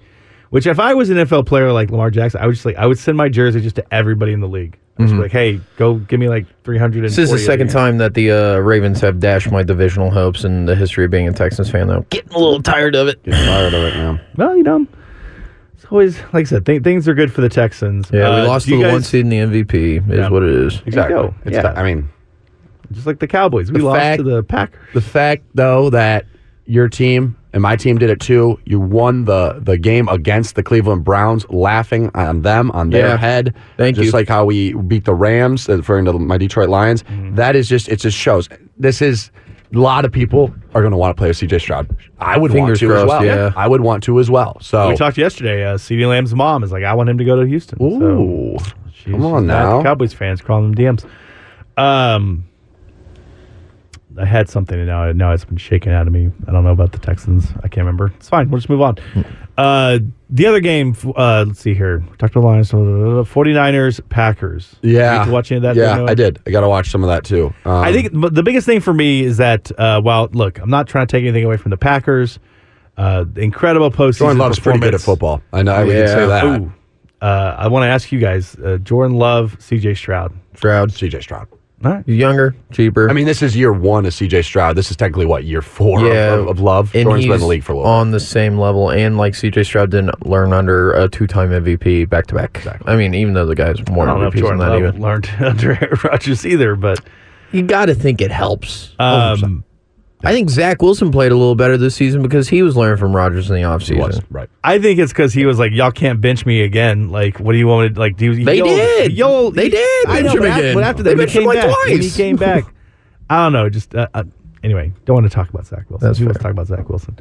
Which, 0.50 0.66
if 0.66 0.80
I 0.80 0.94
was 0.94 1.10
an 1.10 1.16
NFL 1.16 1.46
player 1.46 1.72
like 1.72 1.90
Lamar 1.90 2.10
Jackson, 2.10 2.40
I 2.40 2.46
would 2.46 2.54
just 2.54 2.66
like 2.66 2.76
I 2.76 2.86
would 2.86 2.98
send 2.98 3.16
my 3.16 3.28
jersey 3.28 3.60
just 3.60 3.76
to 3.76 3.94
everybody 3.94 4.32
in 4.32 4.40
the 4.40 4.48
league. 4.48 4.78
I 4.98 5.04
was 5.04 5.12
like, 5.14 5.30
"Hey, 5.32 5.60
go 5.78 5.94
give 5.94 6.20
me 6.20 6.28
like 6.28 6.44
three 6.64 6.76
hundred." 6.76 7.04
This 7.04 7.16
is 7.16 7.30
the 7.30 7.38
second 7.38 7.70
time 7.70 7.96
that 7.98 8.12
the 8.14 8.32
uh, 8.32 8.56
Ravens 8.58 9.00
have 9.00 9.18
dashed 9.18 9.50
my 9.50 9.62
divisional 9.62 10.10
hopes 10.10 10.44
in 10.44 10.66
the 10.66 10.74
history 10.76 11.06
of 11.06 11.10
being 11.10 11.26
a 11.26 11.32
Texans 11.32 11.70
fan. 11.70 11.86
Though, 11.86 12.04
getting 12.10 12.32
a 12.32 12.38
little 12.38 12.60
tired 12.62 12.94
of 12.94 13.08
it. 13.08 13.22
Getting 13.22 13.40
tired 13.46 13.72
of 13.72 13.82
it 13.84 13.94
now. 13.94 14.20
Well, 14.36 14.56
you 14.58 14.62
know, 14.62 14.86
it's 15.74 15.86
always 15.86 16.18
like 16.34 16.34
I 16.34 16.42
said, 16.44 16.66
th- 16.66 16.82
things 16.82 17.08
are 17.08 17.14
good 17.14 17.32
for 17.32 17.40
the 17.40 17.48
Texans. 17.48 18.10
Yeah, 18.12 18.28
Uh, 18.28 18.42
we 18.42 18.48
lost 18.48 18.66
do 18.66 18.72
to 18.72 18.78
you 18.78 18.86
the 18.88 18.92
one 18.92 19.02
seed 19.02 19.20
in 19.20 19.28
the 19.30 19.38
MVP. 19.38 19.98
Is 20.12 20.18
Yeah. 20.18 20.28
what 20.28 20.42
it 20.42 20.50
is. 20.50 20.82
Exactly. 20.84 21.14
go. 21.14 21.34
It's 21.46 21.54
Yeah. 21.54 21.62
ti- 21.62 21.68
I 21.80 21.82
mean, 21.82 22.10
just 22.92 23.06
like 23.06 23.20
the 23.20 23.26
Cowboys. 23.28 23.72
We 23.72 23.78
The 23.78 23.86
lost 23.86 24.00
fact- 24.00 24.18
to 24.18 24.22
the 24.24 24.42
Packers. 24.42 24.80
the 24.92 25.00
fact 25.00 25.44
though 25.54 25.88
that 25.90 26.26
your 26.66 26.88
team 26.90 27.36
and 27.52 27.62
my 27.62 27.76
team 27.76 27.98
did 27.98 28.10
it 28.10 28.20
too. 28.20 28.58
You 28.64 28.78
won 28.80 29.24
the 29.24 29.60
the 29.62 29.76
game 29.78 30.08
against 30.08 30.54
the 30.54 30.62
Cleveland 30.62 31.04
Browns, 31.04 31.44
laughing 31.50 32.10
on 32.14 32.42
them 32.42 32.70
on 32.72 32.90
their 32.90 33.08
Yeah. 33.08 33.16
head. 33.16 33.54
Thank 33.76 33.96
just 33.96 33.98
you. 33.98 34.04
Just 34.04 34.14
like 34.14 34.28
how 34.28 34.44
we 34.44 34.72
beat 34.74 35.04
the 35.04 35.14
Rams, 35.14 35.68
uh, 35.68 35.76
referring 35.78 36.04
to 36.06 36.12
my 36.14 36.38
Detroit 36.38 36.68
Lions. 36.68 37.02
Mm-hmm. 37.04 37.34
That 37.36 37.56
is 37.56 37.68
just 37.68 37.88
it. 37.88 37.96
Just 38.00 38.16
shows 38.16 38.48
this 38.78 39.02
is. 39.02 39.30
A 39.72 39.78
lot 39.78 40.04
of 40.04 40.10
people 40.10 40.52
are 40.74 40.80
going 40.80 40.90
to 40.90 40.96
want 40.96 41.16
to 41.16 41.20
play 41.20 41.28
with 41.28 41.36
CJ 41.38 41.60
Stroud. 41.60 41.96
I 42.18 42.36
would 42.36 42.50
Fingers 42.50 42.82
want 42.82 42.92
to 42.92 42.96
as 43.02 43.06
well. 43.06 43.24
yeah. 43.24 43.52
I 43.54 43.68
would 43.68 43.82
want 43.82 44.02
to 44.02 44.18
as 44.18 44.28
well. 44.28 44.58
So, 44.60 44.88
We 44.88 44.96
talked 44.96 45.16
yesterday. 45.16 45.62
Uh, 45.64 45.76
CeeDee 45.76 46.08
Lamb's 46.08 46.34
mom 46.34 46.64
is 46.64 46.72
like, 46.72 46.82
"I 46.82 46.92
want 46.92 47.08
him 47.08 47.18
to 47.18 47.24
go 47.24 47.36
to 47.40 47.46
Houston." 47.46 47.78
So 47.78 47.84
ooh, 47.84 48.56
she's, 48.92 49.12
come 49.12 49.24
on 49.26 49.42
she's 49.44 49.46
now. 49.46 49.80
Cowboys 49.84 50.12
fans 50.12 50.40
calling 50.42 50.72
them 50.72 50.96
DMs. 50.96 51.04
Um, 51.76 52.44
I 54.20 54.26
had 54.26 54.48
something 54.48 54.78
and 54.78 54.86
now 54.88 55.10
now 55.12 55.32
it's 55.32 55.44
been 55.44 55.56
shaken 55.56 55.92
out 55.92 56.06
of 56.06 56.12
me. 56.12 56.30
I 56.46 56.52
don't 56.52 56.62
know 56.64 56.72
about 56.72 56.92
the 56.92 56.98
Texans. 56.98 57.46
I 57.64 57.68
can't 57.68 57.78
remember. 57.86 58.12
It's 58.16 58.28
fine. 58.28 58.50
We'll 58.50 58.58
just 58.58 58.68
move 58.68 58.82
on. 58.82 58.96
Uh, 59.56 59.98
the 60.28 60.46
other 60.46 60.60
game. 60.60 60.94
Uh, 61.16 61.44
let's 61.48 61.60
see 61.60 61.74
here. 61.74 61.98
We 62.00 62.16
talked 62.16 62.34
about 62.36 62.40
the 62.42 62.46
Lions. 62.46 62.70
49ers, 62.70 64.00
Packers. 64.08 64.76
Yeah, 64.82 65.18
Did 65.18 65.26
you 65.28 65.32
watch 65.32 65.50
any 65.52 65.56
of 65.56 65.62
that? 65.62 65.76
Yeah, 65.76 65.96
Noah? 65.96 66.10
I 66.10 66.14
did. 66.14 66.38
I 66.46 66.50
got 66.50 66.60
to 66.60 66.68
watch 66.68 66.90
some 66.90 67.02
of 67.02 67.08
that 67.08 67.24
too. 67.24 67.52
Um, 67.64 67.72
I 67.84 67.92
think 67.92 68.10
the 68.12 68.42
biggest 68.42 68.66
thing 68.66 68.80
for 68.80 68.92
me 68.94 69.22
is 69.24 69.36
that 69.38 69.70
uh, 69.78 70.00
while 70.00 70.28
look, 70.32 70.58
I'm 70.58 70.70
not 70.70 70.86
trying 70.88 71.06
to 71.06 71.10
take 71.10 71.22
anything 71.24 71.44
away 71.44 71.56
from 71.56 71.70
the 71.70 71.76
Packers. 71.76 72.38
Uh, 72.96 73.24
incredible 73.36 73.90
postseason 73.90 74.18
Jordan 74.18 74.38
Love's 74.38 74.60
pretty 74.60 74.78
good 74.78 74.94
at 74.94 75.00
football. 75.00 75.40
I 75.52 75.62
know 75.62 75.84
we 75.86 75.92
can 75.92 76.00
Yeah. 76.00 76.06
say 76.06 76.26
that. 76.26 76.44
Ooh. 76.44 76.72
Uh, 77.22 77.54
I 77.58 77.68
want 77.68 77.84
to 77.84 77.88
ask 77.88 78.12
you 78.12 78.18
guys: 78.20 78.56
uh, 78.56 78.78
Jordan 78.78 79.16
Love, 79.16 79.56
C.J. 79.60 79.94
Stroud. 79.94 80.32
Stroud, 80.54 80.90
CJ 80.90 81.22
Stroud. 81.22 81.48
All 81.82 81.92
right. 81.92 82.04
he's 82.04 82.18
younger, 82.18 82.54
cheaper. 82.72 83.08
I 83.08 83.14
mean, 83.14 83.24
this 83.24 83.40
is 83.40 83.56
year 83.56 83.72
one 83.72 84.04
of 84.04 84.12
CJ 84.12 84.44
Stroud. 84.44 84.76
This 84.76 84.90
is 84.90 84.96
technically 84.98 85.24
what 85.24 85.44
year 85.44 85.62
four 85.62 86.00
yeah, 86.00 86.34
of, 86.34 86.48
of 86.48 86.60
love. 86.60 86.94
and 86.94 87.04
Jordan's 87.04 87.24
been 87.24 87.34
in 87.34 87.40
the 87.40 87.46
league 87.46 87.62
for 87.62 87.72
a 87.72 87.76
little. 87.76 87.90
on 87.90 88.10
the 88.10 88.20
same 88.20 88.58
level, 88.58 88.90
and 88.90 89.16
like 89.16 89.32
CJ 89.32 89.64
Stroud 89.64 89.90
didn't 89.90 90.26
learn 90.26 90.52
under 90.52 90.92
a 90.92 91.08
two-time 91.08 91.50
MVP 91.50 92.08
back 92.08 92.26
to 92.26 92.34
back. 92.34 92.66
I 92.86 92.96
mean, 92.96 93.14
even 93.14 93.32
though 93.32 93.46
the 93.46 93.54
guy's 93.54 93.78
more 93.88 94.06
I 94.06 94.12
don't 94.12 94.20
know 94.20 94.26
if 94.26 94.34
MVPs 94.34 94.48
than 94.48 94.58
that, 94.58 94.68
Love 94.68 94.78
even 94.78 95.00
learned 95.00 95.30
under 95.40 95.72
Aaron 95.72 95.98
Rodgers 96.04 96.44
either, 96.44 96.76
but 96.76 97.00
you 97.52 97.62
got 97.62 97.86
to 97.86 97.94
think 97.94 98.20
it 98.20 98.30
helps. 98.30 98.94
um, 98.98 99.64
I 100.22 100.32
think 100.32 100.50
Zach 100.50 100.82
Wilson 100.82 101.10
played 101.10 101.32
a 101.32 101.36
little 101.36 101.54
better 101.54 101.76
this 101.78 101.94
season 101.94 102.20
because 102.22 102.48
he 102.48 102.62
was 102.62 102.76
learning 102.76 102.98
from 102.98 103.16
Rodgers 103.16 103.50
in 103.50 103.56
the 103.60 103.76
bit. 103.78 103.88
He 103.88 103.94
was, 103.94 104.18
offseason. 104.20 104.24
right. 104.30 104.50
I 104.62 104.78
think 104.78 104.98
it's 104.98 105.12
because 105.12 105.32
he 105.32 105.46
was 105.46 105.58
like, 105.58 105.72
"Y'all 105.72 105.90
can't 105.90 106.20
bench 106.20 106.44
me 106.44 106.60
again." 106.62 107.08
Like, 107.08 107.40
what 107.40 107.52
do 107.52 107.58
you 107.58 107.66
want 107.66 107.88
me 107.88 107.94
to 107.94 108.00
like? 108.00 108.16
Do 108.18 108.34
They 108.44 108.58
yo, 108.58 108.64
did. 108.64 109.12
Yo, 109.12 109.50
They 109.50 109.68
did 109.70 110.06
I 110.08 110.20
bench 110.20 110.26
know, 110.26 110.32
him 110.32 110.38
but 110.40 110.48
after, 110.48 110.60
again. 110.62 110.74
but 110.74 110.84
after 110.84 111.02
They 111.02 111.10
that, 111.10 111.16
when 111.16 111.26
benched 111.26 111.32
he 111.32 111.38
him 111.38 111.42
came 111.42 111.48
like 111.48 111.66
back. 111.68 111.86
When 111.86 112.02
he 112.02 112.10
came 112.10 112.36
back, 112.36 112.64
I 113.30 113.44
don't 113.44 113.52
know. 113.54 113.70
Just 113.70 113.94
uh, 113.94 114.08
uh, 114.12 114.24
anyway, 114.62 114.92
don't 115.06 115.14
want 115.14 115.26
to 115.26 115.34
talk 115.34 115.48
about 115.48 115.66
Zach 115.66 115.88
Wilson. 115.88 116.08
That's 116.08 116.18
Who 116.18 116.26
wants 116.26 116.38
to 116.38 116.42
talk 116.42 116.52
about 116.52 116.66
Zach 116.66 116.88
Wilson? 116.88 117.18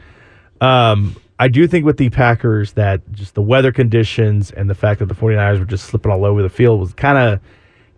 Um, 0.61 1.15
I 1.39 1.47
do 1.47 1.67
think 1.67 1.85
with 1.85 1.95
the 1.97 2.09
Packers 2.09 2.73
that 2.73 3.01
just 3.13 3.33
the 3.35 3.41
weather 3.41 3.71
conditions 3.71 4.51
and 4.51 4.69
the 4.69 4.75
fact 4.75 4.99
that 4.99 5.05
the 5.05 5.15
49ers 5.15 5.59
were 5.59 5.65
just 5.65 5.85
slipping 5.85 6.11
all 6.11 6.25
over 6.25 6.41
the 6.41 6.49
field 6.49 6.81
was 6.81 6.93
kind 6.93 7.17
of 7.17 7.39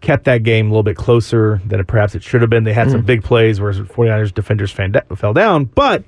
kept 0.02 0.26
that 0.26 0.44
game 0.44 0.68
a 0.68 0.70
little 0.70 0.84
bit 0.84 0.98
closer 0.98 1.62
than 1.66 1.80
it 1.80 1.88
perhaps 1.88 2.16
it 2.16 2.24
should 2.24 2.42
have 2.42 2.50
been. 2.50 2.64
They 2.64 2.74
had 2.74 2.88
Mm. 2.88 2.92
some 2.92 3.02
big 3.04 3.24
plays 3.24 3.62
where 3.62 3.72
49ers 3.74 4.34
defenders 4.34 4.72
fan- 4.72 4.94
fell 5.16 5.34
down, 5.34 5.66
but 5.66 6.04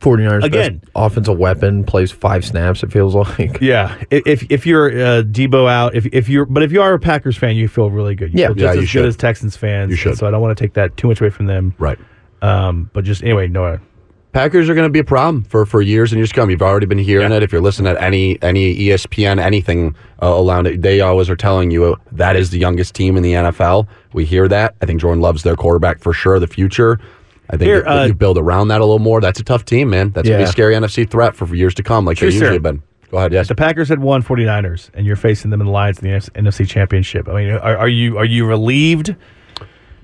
49ers 0.00 0.42
Again. 0.44 0.78
best 0.78 0.90
offensive 0.94 1.38
weapon 1.38 1.84
plays 1.84 2.10
five 2.10 2.44
snaps. 2.44 2.82
It 2.82 2.90
feels 2.92 3.14
like. 3.38 3.60
Yeah, 3.60 3.94
if 4.10 4.50
if 4.50 4.66
you're 4.66 4.88
uh, 4.90 5.22
Deebo 5.22 5.70
out, 5.70 5.94
if 5.94 6.06
if 6.12 6.28
you're, 6.28 6.46
but 6.46 6.62
if 6.62 6.72
you 6.72 6.80
are 6.82 6.94
a 6.94 6.98
Packers 6.98 7.36
fan, 7.36 7.56
you 7.56 7.68
feel 7.68 7.90
really 7.90 8.14
good. 8.14 8.32
You 8.32 8.40
Yeah. 8.40 8.46
feel 8.48 8.54
just 8.56 8.62
Yeah, 8.76 8.82
as 8.82 8.94
you 8.94 9.00
good 9.00 9.08
as 9.08 9.16
Texans 9.16 9.56
fans. 9.56 9.90
You 9.90 9.96
should. 9.96 10.16
So 10.18 10.26
I 10.26 10.30
don't 10.30 10.40
want 10.40 10.56
to 10.56 10.62
take 10.64 10.74
that 10.74 10.96
too 10.96 11.08
much 11.08 11.20
away 11.20 11.30
from 11.30 11.46
them. 11.46 11.74
Right. 11.78 11.98
Um, 12.42 12.90
but 12.92 13.04
just 13.04 13.22
anyway, 13.22 13.48
Noah. 13.48 13.80
Packers 14.36 14.68
are 14.68 14.74
going 14.74 14.86
to 14.86 14.92
be 14.92 14.98
a 14.98 15.04
problem 15.04 15.44
for, 15.44 15.64
for 15.64 15.80
years 15.80 16.12
and 16.12 16.18
years 16.18 16.28
to 16.28 16.34
come. 16.34 16.50
You've 16.50 16.60
already 16.60 16.84
been 16.84 16.98
hearing 16.98 17.32
it. 17.32 17.42
If 17.42 17.52
you're 17.52 17.62
listening 17.62 17.90
at 17.90 18.02
any 18.02 18.36
any 18.42 18.76
ESPN 18.76 19.40
anything 19.40 19.96
uh, 20.22 20.44
around 20.44 20.66
it, 20.66 20.82
they 20.82 21.00
always 21.00 21.30
are 21.30 21.36
telling 21.36 21.70
you 21.70 21.96
that 22.12 22.36
is 22.36 22.50
the 22.50 22.58
youngest 22.58 22.94
team 22.94 23.16
in 23.16 23.22
the 23.22 23.32
NFL. 23.32 23.88
We 24.12 24.26
hear 24.26 24.46
that. 24.48 24.74
I 24.82 24.84
think 24.84 25.00
Jordan 25.00 25.22
Love's 25.22 25.42
their 25.42 25.56
quarterback 25.56 26.00
for 26.00 26.12
sure. 26.12 26.38
The 26.38 26.46
future. 26.46 27.00
I 27.48 27.56
think 27.56 27.62
Here, 27.62 27.78
if, 27.78 27.84
if 27.84 27.88
uh, 27.88 28.04
you 28.08 28.12
build 28.12 28.36
around 28.36 28.68
that 28.68 28.82
a 28.82 28.84
little 28.84 28.98
more. 28.98 29.22
That's 29.22 29.40
a 29.40 29.42
tough 29.42 29.64
team, 29.64 29.88
man. 29.88 30.10
That's 30.10 30.28
going 30.28 30.38
to 30.40 30.44
be 30.44 30.48
a 30.50 30.52
scary 30.52 30.74
NFC 30.74 31.08
threat 31.08 31.34
for, 31.34 31.46
for 31.46 31.54
years 31.54 31.72
to 31.76 31.82
come, 31.82 32.04
like 32.04 32.18
True, 32.18 32.28
they 32.28 32.34
usually 32.34 32.48
sir. 32.48 32.52
have 32.54 32.62
been. 32.62 32.82
Go 33.10 33.16
ahead. 33.16 33.32
Yes. 33.32 33.48
The 33.48 33.54
Packers 33.54 33.88
had 33.88 34.00
won 34.00 34.22
49ers, 34.22 34.90
and 34.92 35.06
you're 35.06 35.16
facing 35.16 35.50
them 35.50 35.62
in 35.62 35.66
the 35.66 35.72
Lions 35.72 36.00
in 36.00 36.10
the 36.10 36.30
NFC 36.42 36.68
Championship. 36.68 37.26
I 37.26 37.32
mean, 37.32 37.52
are, 37.52 37.78
are 37.78 37.88
you 37.88 38.18
are 38.18 38.26
you 38.26 38.44
relieved 38.44 39.16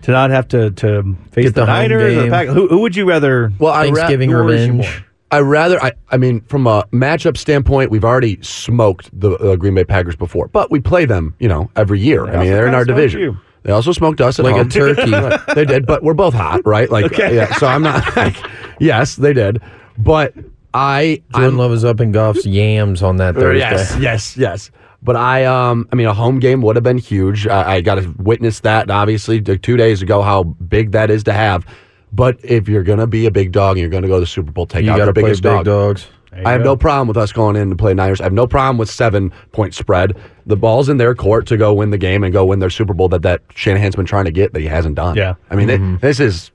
to 0.02 0.10
not 0.10 0.30
have 0.30 0.48
to 0.48 0.70
to 0.72 1.16
face 1.32 1.44
Get 1.46 1.54
the, 1.54 1.60
the 1.62 1.66
home 1.66 1.74
Niners? 1.74 2.02
Or 2.02 2.14
the 2.14 2.20
game. 2.22 2.30
Pack- 2.30 2.48
who, 2.48 2.68
who 2.68 2.78
would 2.80 2.94
you 2.96 3.08
rather? 3.08 3.52
Well, 3.58 3.72
I 3.72 3.88
ra- 3.88 3.94
Thanksgiving 3.94 4.30
who 4.30 4.36
worries 4.36 4.66
you 4.66 4.72
revenge. 4.72 4.94
more? 4.96 5.06
I 5.30 5.40
rather, 5.40 5.82
I, 5.82 5.92
I 6.10 6.18
mean, 6.18 6.42
from 6.42 6.66
a 6.66 6.84
matchup 6.92 7.38
standpoint, 7.38 7.90
we've 7.90 8.04
already 8.04 8.38
smoked 8.42 9.08
the 9.18 9.30
uh, 9.30 9.56
Green 9.56 9.74
Bay 9.74 9.84
Packers 9.84 10.14
before, 10.14 10.48
but 10.48 10.70
we 10.70 10.78
play 10.78 11.06
them, 11.06 11.34
you 11.38 11.48
know, 11.48 11.70
every 11.74 12.00
year. 12.00 12.26
I 12.26 12.36
mean, 12.42 12.52
they're 12.52 12.66
in 12.66 12.72
kinda 12.72 12.76
our 12.76 12.84
smoked 12.84 12.96
division. 12.98 13.20
you. 13.20 13.36
They 13.62 13.72
also 13.72 13.92
smoked 13.92 14.20
us 14.20 14.38
at 14.38 14.44
Like 14.44 14.56
a 14.56 14.58
home. 14.58 14.68
turkey. 14.68 15.42
they 15.54 15.64
did, 15.64 15.86
but 15.86 16.02
we're 16.02 16.12
both 16.12 16.34
hot, 16.34 16.60
right? 16.66 16.90
Like, 16.90 17.06
Okay. 17.06 17.34
yeah. 17.34 17.54
So 17.54 17.66
I'm 17.66 17.82
not 17.82 18.14
like, 18.16 18.36
yes, 18.78 19.16
they 19.16 19.32
did, 19.32 19.62
but 19.96 20.34
I, 20.74 21.22
Jordan 21.32 21.50
I'm, 21.50 21.58
Love 21.58 21.72
is 21.72 21.84
up 21.84 22.00
in 22.00 22.12
Goff's 22.12 22.46
yams 22.46 23.02
on 23.02 23.16
that 23.16 23.34
Thursday. 23.34 23.58
yes, 23.58 23.96
yes, 23.98 24.36
yes. 24.36 24.70
But 25.02 25.16
I, 25.16 25.44
um, 25.44 25.88
I 25.92 25.96
mean, 25.96 26.06
a 26.06 26.14
home 26.14 26.38
game 26.38 26.62
would 26.62 26.76
have 26.76 26.84
been 26.84 26.98
huge. 26.98 27.46
I, 27.46 27.74
I 27.74 27.80
got 27.80 27.96
to 27.96 28.14
witness 28.18 28.60
that, 28.60 28.88
obviously, 28.90 29.40
two 29.40 29.76
days 29.76 30.00
ago, 30.00 30.22
how 30.22 30.44
big 30.44 30.92
that 30.92 31.10
is 31.10 31.24
to 31.24 31.32
have. 31.32 31.66
But 32.12 32.38
if 32.44 32.68
you're 32.68 32.82
gonna 32.82 33.06
be 33.06 33.24
a 33.26 33.30
big 33.30 33.52
dog 33.52 33.76
and 33.76 33.80
you're 33.80 33.88
gonna 33.90 34.06
go 34.06 34.16
to 34.16 34.20
the 34.20 34.26
Super 34.26 34.52
Bowl, 34.52 34.66
take 34.66 34.84
You 34.84 34.92
out 34.92 35.04
the 35.06 35.12
biggest 35.14 35.42
big 35.42 35.50
dog. 35.50 35.64
dogs. 35.64 36.06
I 36.32 36.52
have 36.52 36.60
go. 36.60 36.70
no 36.72 36.76
problem 36.76 37.08
with 37.08 37.16
us 37.16 37.32
going 37.32 37.56
in 37.56 37.68
to 37.70 37.76
play 37.76 37.92
Niners. 37.92 38.20
I 38.20 38.24
have 38.24 38.32
no 38.32 38.46
problem 38.46 38.78
with 38.78 38.90
seven 38.90 39.32
point 39.52 39.74
spread. 39.74 40.16
The 40.46 40.56
ball's 40.56 40.88
in 40.88 40.96
their 40.96 41.14
court 41.14 41.46
to 41.48 41.56
go 41.56 41.74
win 41.74 41.90
the 41.90 41.98
game 41.98 42.22
and 42.24 42.32
go 42.32 42.44
win 42.44 42.58
their 42.58 42.70
Super 42.70 42.94
Bowl 42.94 43.08
that 43.10 43.22
that 43.22 43.42
Shanahan's 43.54 43.96
been 43.96 44.06
trying 44.06 44.24
to 44.26 44.30
get 44.30 44.52
that 44.52 44.60
he 44.60 44.66
hasn't 44.66 44.94
done. 44.94 45.16
Yeah. 45.16 45.34
I 45.50 45.56
mean, 45.56 45.68
th- 45.68 46.00
this 46.00 46.20
is. 46.20 46.50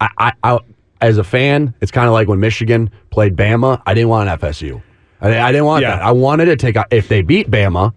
I, 0.00 0.08
I, 0.18 0.32
I 0.42 0.58
as 1.00 1.18
a 1.18 1.24
fan, 1.24 1.74
it's 1.80 1.90
kind 1.90 2.06
of 2.06 2.12
like 2.12 2.28
when 2.28 2.40
Michigan 2.40 2.90
played 3.10 3.36
Bama. 3.36 3.82
I 3.86 3.94
didn't 3.94 4.08
want 4.10 4.28
an 4.28 4.38
FSU. 4.38 4.82
I, 5.20 5.38
I 5.40 5.52
didn't 5.52 5.66
want 5.66 5.82
Yeah. 5.82 5.96
that. 5.96 6.02
I 6.02 6.12
wanted 6.12 6.46
to 6.46 6.56
take. 6.56 6.76
If 6.90 7.08
they 7.08 7.22
beat 7.22 7.50
Bama, 7.50 7.92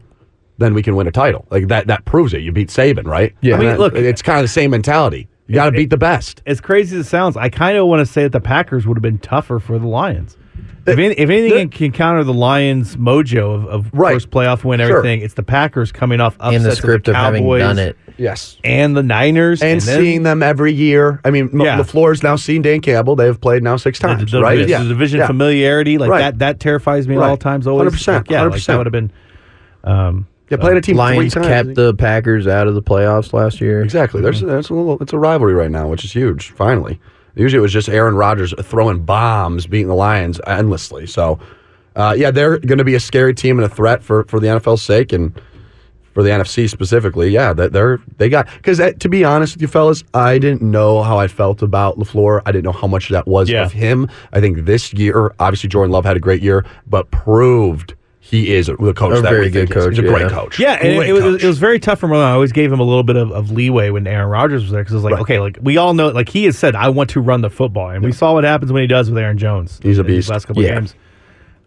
then 0.57 0.73
we 0.73 0.83
can 0.83 0.95
win 0.95 1.07
a 1.07 1.11
title. 1.11 1.45
Like 1.49 1.67
that. 1.69 1.87
That 1.87 2.05
proves 2.05 2.33
it. 2.33 2.41
You 2.41 2.51
beat 2.51 2.69
Saban, 2.69 3.05
right? 3.05 3.33
Yeah. 3.41 3.55
I 3.55 3.59
mean, 3.59 3.67
And 3.69 3.79
look- 3.79 3.95
it's 3.95 4.21
kind 4.21 4.39
of 4.39 4.43
the 4.43 4.47
same 4.49 4.71
mentality. 4.71 5.27
You 5.47 5.55
got 5.55 5.65
to 5.65 5.71
beat 5.73 5.89
the 5.89 5.97
best. 5.97 6.41
As 6.45 6.61
crazy 6.61 6.97
as 6.97 7.05
it 7.05 7.09
sounds, 7.09 7.35
I 7.35 7.49
kind 7.49 7.77
of 7.77 7.85
want 7.87 7.99
to 7.99 8.05
say 8.05 8.23
that 8.23 8.31
the 8.31 8.39
Packers 8.39 8.87
would 8.87 8.95
have 8.97 9.01
been 9.01 9.19
tougher 9.19 9.59
for 9.59 9.77
the 9.77 9.87
Lions. 9.87 10.37
If, 10.85 10.97
any, 10.99 11.13
if 11.15 11.29
anything 11.29 11.69
can 11.69 11.93
counter 11.93 12.25
the 12.25 12.33
Lions' 12.33 12.97
mojo 12.97 13.55
of, 13.55 13.65
of 13.67 13.89
Right. 13.93 14.13
first 14.15 14.29
playoff 14.31 14.65
win, 14.65 14.79
Sure. 14.81 14.97
everything, 14.97 15.21
it's 15.21 15.35
the 15.35 15.43
Packers 15.43 15.93
coming 15.93 16.19
off 16.19 16.35
upsets 16.41 16.55
and 16.57 16.65
the 16.65 16.75
script 16.75 17.07
of 17.07 17.13
of 17.15 17.19
the 17.19 17.23
having 17.23 17.43
Cowboys 17.43 17.61
done 17.61 17.79
it. 17.79 17.97
Yes. 18.17 18.57
and 18.65 18.95
the 18.95 19.01
Niners, 19.01 19.61
And, 19.63 19.79
then 19.79 19.99
seeing 20.01 20.23
them 20.23 20.43
every 20.43 20.73
year. 20.73 21.21
I 21.23 21.31
mean, 21.31 21.49
Yeah. 21.53 21.63
yeah. 21.63 21.77
LaFleur's 21.79 22.21
now 22.21 22.35
seen 22.35 22.61
Dan 22.63 22.81
Campbell. 22.81 23.15
They've 23.15 23.39
played 23.39 23.63
now 23.63 23.77
six 23.77 23.97
times, 23.97 24.29
the, 24.29 24.41
right? 24.41 24.67
the 24.67 24.77
division 24.89 25.19
yeah. 25.19 25.27
familiarity 25.27 25.97
like 25.97 26.09
Right. 26.09 26.19
that 26.19 26.39
that 26.39 26.59
terrifies 26.59 27.07
me 27.07 27.15
at 27.15 27.21
all 27.21 27.37
times. 27.37 27.65
Always, 27.65 27.93
100%, 27.93 28.15
Like, 28.17 28.29
yeah, 28.29 28.41
like 28.43 28.61
that 28.65 28.77
would 28.77 28.85
have 28.85 28.91
been. 28.91 29.11
Um, 29.85 30.27
Yeah, 30.49 30.57
playing 30.57 30.77
a 30.77 30.81
team 30.81 30.97
Lions 30.97 31.33
three 31.33 31.43
times. 31.43 31.67
kept 31.67 31.75
the 31.75 31.93
Packers 31.93 32.45
out 32.45 32.67
of 32.67 32.75
the 32.75 32.81
playoffs 32.83 33.31
last 33.33 33.61
year. 33.61 33.81
Exactly. 33.81 34.21
There's 34.21 34.41
there's 34.41 34.69
a 34.69 34.73
little 34.73 34.97
it's 35.01 35.13
a 35.13 35.17
rivalry 35.17 35.53
right 35.53 35.71
now, 35.71 35.87
which 35.87 36.03
is 36.05 36.11
huge. 36.11 36.51
Finally, 36.51 36.99
usually 37.35 37.57
it 37.59 37.61
was 37.61 37.73
just 37.73 37.89
Aaron 37.89 38.15
Rodgers 38.15 38.53
throwing 38.61 39.03
bombs, 39.03 39.67
beating 39.67 39.87
the 39.87 39.95
Lions 39.95 40.39
endlessly. 40.47 41.05
So, 41.07 41.39
uh, 41.95 42.15
yeah, 42.17 42.31
they're 42.31 42.57
going 42.59 42.77
to 42.79 42.83
be 42.83 42.95
a 42.95 42.99
scary 42.99 43.33
team 43.33 43.59
and 43.59 43.65
a 43.65 43.73
threat 43.73 44.03
for 44.03 44.23
for 44.25 44.39
the 44.39 44.47
NFL's 44.47 44.81
sake 44.81 45.13
and 45.13 45.33
for 46.13 46.21
the 46.23 46.29
NFC 46.29 46.69
specifically. 46.69 47.29
Yeah, 47.29 47.53
that 47.53 47.71
they're 47.73 47.99
they 48.17 48.29
got 48.29 48.47
because 48.57 48.79
to 48.99 49.09
be 49.09 49.23
honest 49.23 49.55
with 49.55 49.61
you, 49.61 49.67
fellas, 49.67 50.03
I 50.13 50.37
didn't 50.37 50.61
know 50.61 51.01
how 51.03 51.17
I 51.17 51.27
felt 51.27 51.61
about 51.61 51.97
Lafleur. 51.97 52.41
I 52.45 52.51
didn't 52.51 52.65
know 52.65 52.71
how 52.71 52.87
much 52.87 53.09
that 53.09 53.27
was 53.27 53.49
Yeah. 53.49 53.63
of 53.65 53.71
him. 53.71 54.09
I 54.31 54.39
think 54.39 54.65
this 54.65 54.93
year, 54.93 55.33
obviously, 55.39 55.69
Jordan 55.69 55.91
Love 55.91 56.05
had 56.05 56.17
a 56.17 56.19
great 56.19 56.41
year, 56.41 56.65
but 56.87 57.09
proved. 57.11 57.95
He 58.25 58.53
is 58.53 58.67
the 58.67 58.75
coach 58.95 59.17
A 59.17 59.21
that 59.21 59.29
very 59.29 59.49
good 59.49 59.69
coach, 59.69 59.89
He's 59.95 59.99
a 59.99 60.01
great 60.07 60.29
coach. 60.29 60.57
Yeah, 60.57 60.73
and 60.81 60.97
Great 60.97 61.09
it, 61.09 61.13
was, 61.13 61.21
coach. 61.23 61.43
it 61.43 61.47
was 61.47 61.57
very 61.59 61.77
tough 61.77 61.99
for 61.99 62.05
him. 62.07 62.13
I 62.13 62.31
always 62.31 62.51
gave 62.53 62.71
him 62.71 62.79
a 62.79 62.83
little 62.83 63.03
bit 63.03 63.17
of, 63.17 63.31
of 63.31 63.51
leeway 63.51 63.89
when 63.89 64.07
Aaron 64.07 64.29
Rodgers 64.29 64.63
was 64.63 64.71
there 64.71 64.81
because 64.81 64.93
it 64.93 64.97
was 64.97 65.03
like, 65.03 65.13
Right. 65.15 65.21
okay, 65.21 65.39
like 65.39 65.59
we 65.61 65.75
all 65.77 65.93
know, 65.93 66.07
like 66.09 66.29
he 66.29 66.45
has 66.45 66.57
said, 66.57 66.73
I 66.75 66.89
want 66.89 67.09
to 67.11 67.21
run 67.21 67.41
the 67.41 67.49
football, 67.49 67.89
and 67.89 68.03
we 68.03 68.11
saw 68.13 68.33
what 68.33 68.43
happens 68.45 68.71
when 68.71 68.81
he 68.81 68.87
does 68.87 69.09
with 69.11 69.21
Aaron 69.21 69.37
Jones. 69.37 69.79
He's 69.83 69.97
a 69.97 70.01
in 70.01 70.07
these 70.07 70.15
beast. 70.17 70.29
Last 70.29 70.45
couple 70.45 70.63
Yeah. 70.63 70.75
games, 70.75 70.95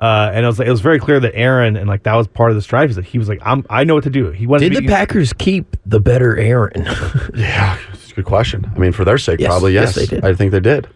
uh, 0.00 0.30
and 0.32 0.44
it 0.44 0.48
was 0.48 0.58
like, 0.58 0.66
it 0.66 0.70
was 0.70 0.80
very 0.80 0.98
clear 0.98 1.20
that 1.20 1.34
Aaron 1.36 1.76
and 1.76 1.88
like 1.88 2.02
that 2.04 2.14
was 2.16 2.26
part 2.26 2.50
of 2.50 2.56
the 2.56 2.62
strife. 2.62 2.88
Is 2.90 2.96
that 2.96 3.04
he 3.04 3.18
was 3.18 3.28
like, 3.28 3.40
I'm, 3.44 3.64
I 3.70 3.84
know 3.84 3.94
what 3.94 4.04
to 4.04 4.10
do. 4.10 4.30
He 4.30 4.46
wanted 4.46 4.70
Did 4.70 4.74
to 4.76 4.80
the 4.80 4.86
be, 4.86 4.88
Packers 4.88 5.32
keep 5.34 5.76
the 5.84 6.00
better 6.00 6.36
Aaron? 6.38 6.84
Yeah, 7.36 7.78
it's 7.92 8.12
a 8.12 8.14
good 8.14 8.24
question. 8.24 8.70
I 8.74 8.78
mean, 8.78 8.92
for 8.92 9.04
their 9.04 9.18
sake, 9.18 9.40
Yes, 9.40 9.48
probably 9.48 9.74
yes. 9.74 9.94
yes, 9.96 10.08
they 10.08 10.16
did. 10.16 10.24
I 10.24 10.32
think 10.34 10.52
they 10.52 10.60
did. 10.60 10.88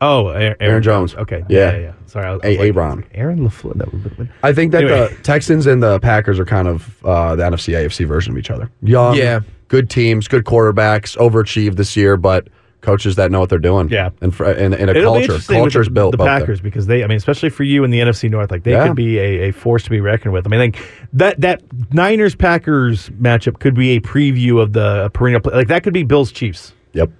Oh, 0.00 0.28
Aaron, 0.28 0.56
Aaron 0.60 0.82
Jones. 0.82 1.14
Okay, 1.14 1.44
Yeah. 1.48 1.72
yeah, 1.72 1.78
yeah. 1.78 1.92
Sorry, 2.06 2.26
I 2.26 2.32
was, 2.32 2.40
I 2.44 2.48
A- 2.48 2.72
like. 2.72 3.06
Aaron 3.14 3.40
LaFleur. 3.48 3.74
That 3.78 3.92
was, 3.92 4.28
I 4.42 4.52
think 4.52 4.72
that 4.72 4.84
Anyway. 4.84 5.08
the 5.14 5.22
Texans 5.22 5.66
and 5.66 5.82
the 5.82 5.98
Packers 6.00 6.38
are 6.38 6.44
kind 6.44 6.68
of 6.68 7.04
uh, 7.04 7.36
the 7.36 7.42
NFC 7.42 7.74
AFC 7.74 8.06
version 8.06 8.32
of 8.32 8.38
each 8.38 8.50
other. 8.50 8.70
Young, 8.82 9.16
Yeah. 9.16 9.40
good 9.68 9.90
teams, 9.90 10.28
good 10.28 10.44
quarterbacks, 10.44 11.16
overachieved 11.18 11.76
this 11.76 11.96
year, 11.96 12.16
but 12.16 12.48
coaches 12.82 13.16
that 13.16 13.32
know 13.32 13.40
what 13.40 13.48
they're 13.48 13.58
doing. 13.58 13.88
Yeah. 13.88 14.10
and 14.20 14.32
and, 14.40 14.72
and 14.74 14.90
a 14.90 14.96
It'll 14.96 15.14
culture. 15.14 15.38
Culture's 15.52 15.86
the, 15.86 15.90
built. 15.92 16.12
the 16.12 16.18
both 16.18 16.26
there. 16.26 16.38
Packers 16.38 16.60
because 16.60 16.86
they, 16.86 17.02
I 17.02 17.08
mean, 17.08 17.16
especially 17.16 17.48
for 17.48 17.64
you 17.64 17.82
in 17.82 17.90
the 17.90 17.98
NFC 17.98 18.30
North, 18.30 18.52
like 18.52 18.62
they 18.62 18.70
Yeah. 18.72 18.86
could 18.86 18.94
be 18.96 19.18
a, 19.18 19.48
a 19.48 19.52
force 19.52 19.82
to 19.84 19.90
be 19.90 20.00
reckoned 20.00 20.32
with. 20.32 20.46
I 20.46 20.50
mean, 20.50 20.60
like 20.60 20.78
that 21.14 21.40
that 21.40 21.62
Niners 21.92 22.36
Packers 22.36 23.08
matchup 23.10 23.58
could 23.58 23.74
be 23.74 23.96
a 23.96 24.00
preview 24.00 24.60
of 24.62 24.72
the 24.72 25.10
perennial 25.14 25.40
play. 25.40 25.54
Like 25.54 25.68
that 25.68 25.82
could 25.82 25.94
be 25.94 26.04
Bills 26.04 26.30
Chiefs. 26.30 26.72
Yep. 26.92 27.10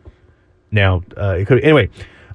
Now 0.70 1.02
uh, 1.16 1.36
it 1.40 1.46
could 1.46 1.60
anyway. 1.64 1.88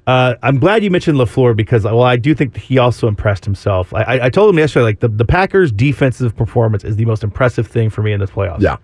Uh, 0.06 0.34
I'm 0.42 0.58
glad 0.58 0.82
you 0.82 0.90
mentioned 0.90 1.16
Lafleur 1.16 1.54
because 1.54 1.84
well, 1.84 2.02
I 2.02 2.16
do 2.16 2.34
think 2.34 2.56
he 2.56 2.78
also 2.78 3.06
impressed 3.06 3.44
himself. 3.44 3.94
I, 3.94 4.02
I, 4.02 4.24
I 4.26 4.30
told 4.30 4.50
him 4.50 4.58
yesterday, 4.58 4.84
like 4.84 5.00
the, 5.00 5.08
the 5.08 5.24
Packers' 5.24 5.70
defensive 5.70 6.36
performance 6.36 6.82
is 6.82 6.96
the 6.96 7.04
most 7.04 7.22
impressive 7.22 7.68
thing 7.68 7.88
for 7.88 8.02
me 8.02 8.12
in 8.12 8.18
this 8.18 8.30
playoffs. 8.30 8.62
Yeah. 8.62 8.78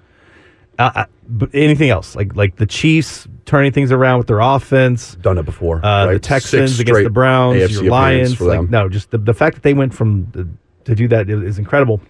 Uh, 0.79 0.91
uh, 0.95 1.05
but 1.29 1.51
anything 1.53 1.91
else, 1.91 2.15
like 2.15 2.37
like 2.37 2.55
the 2.57 2.67
Chiefs 2.67 3.27
turning 3.47 3.73
things 3.73 3.91
around 3.91 4.19
with 4.19 4.29
their 4.29 4.39
offense, 4.39 5.17
Done 5.17 5.39
it 5.39 5.45
before. 5.45 5.85
uh, 5.85 6.13
the? 6.13 6.19
Texans 6.21 6.79
against 6.79 7.03
the 7.03 7.11
Browns, 7.11 7.61
AFC 7.63 7.83
your 7.83 7.91
Lions. 7.91 8.41
Like, 8.41 8.71
no, 8.71 8.89
just 8.89 9.11
the, 9.11 9.19
the 9.19 9.35
fact 9.35 9.57
that 9.57 9.65
they 9.65 9.75
went 9.75 9.93
from 9.93 10.29
the, 10.31 10.49
to 10.85 10.95
do 10.95 11.09
that 11.09 11.29
is, 11.29 11.43
is 11.43 11.59
incredible. 11.59 12.01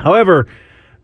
However, 0.00 0.48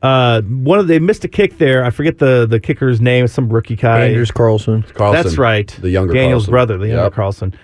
uh, 0.02 0.40
one 0.42 0.78
of 0.78 0.86
they 0.88 0.98
missed 0.98 1.24
a 1.24 1.28
kick 1.28 1.58
there. 1.58 1.84
I 1.84 1.90
forget 1.90 2.18
the 2.18 2.46
the 2.46 2.58
kicker's 2.60 3.00
name. 3.00 3.26
Some 3.26 3.48
rookie 3.50 3.76
guy. 3.76 4.06
Anders 4.06 4.30
Carlson. 4.30 4.82
Carlson, 4.94 5.22
That's 5.22 5.36
right. 5.38 5.68
The 5.80 5.90
younger 5.90 6.12
Daniel's 6.14 6.44
Carlson. 6.44 6.50
brother, 6.52 6.78
the 6.78 6.88
younger 6.88 7.02
Yep. 7.04 7.12
Carlson. 7.14 7.54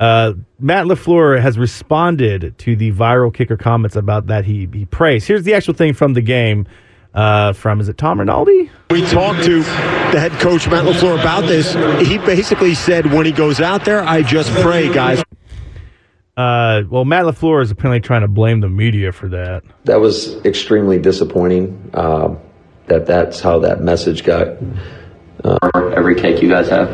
Uh, 0.00 0.34
Matt 0.60 0.86
Lafleur 0.86 1.40
has 1.40 1.58
responded 1.58 2.56
to 2.58 2.76
the 2.76 2.92
viral 2.92 3.34
kicker 3.34 3.56
comments 3.56 3.96
about 3.96 4.26
that 4.28 4.44
he 4.44 4.68
he 4.72 4.84
praised. 4.84 5.26
Here's 5.26 5.42
the 5.44 5.54
actual 5.54 5.74
thing 5.74 5.92
from 5.94 6.14
the 6.14 6.20
game. 6.22 6.66
Uh, 7.14 7.52
from 7.54 7.80
is 7.80 7.88
it 7.88 7.96
Tom 7.98 8.20
Rinaldi? 8.20 8.70
We 8.90 9.04
talked 9.06 9.42
to 9.44 9.62
the 9.62 10.20
head 10.20 10.30
coach, 10.32 10.68
Matt 10.68 10.84
LaFleur, 10.84 11.18
about 11.20 11.46
this. 11.46 11.72
He 12.06 12.18
basically 12.18 12.74
said 12.74 13.12
when 13.12 13.24
he 13.26 13.32
goes 13.32 13.60
out 13.60 13.84
there, 13.84 14.02
I 14.02 14.22
just 14.22 14.52
pray, 14.60 14.92
guys. 14.92 15.22
Uh, 16.38 16.84
well, 16.88 17.04
Matt 17.04 17.24
Lafleur 17.24 17.60
is 17.62 17.72
apparently 17.72 17.98
trying 18.00 18.20
to 18.20 18.28
blame 18.28 18.60
the 18.60 18.68
media 18.68 19.10
for 19.10 19.28
that. 19.28 19.64
that 19.84 20.00
was 20.00 20.36
extremely 20.44 20.96
disappointing. 20.96 21.90
Uh, 21.92 22.36
that 22.86 23.06
that's 23.06 23.40
how 23.40 23.58
that 23.58 23.82
message 23.82 24.22
got. 24.22 24.46
Uh, 25.42 25.58
every 25.96 26.14
cake 26.14 26.40
you 26.40 26.48
guys 26.48 26.68
have. 26.68 26.88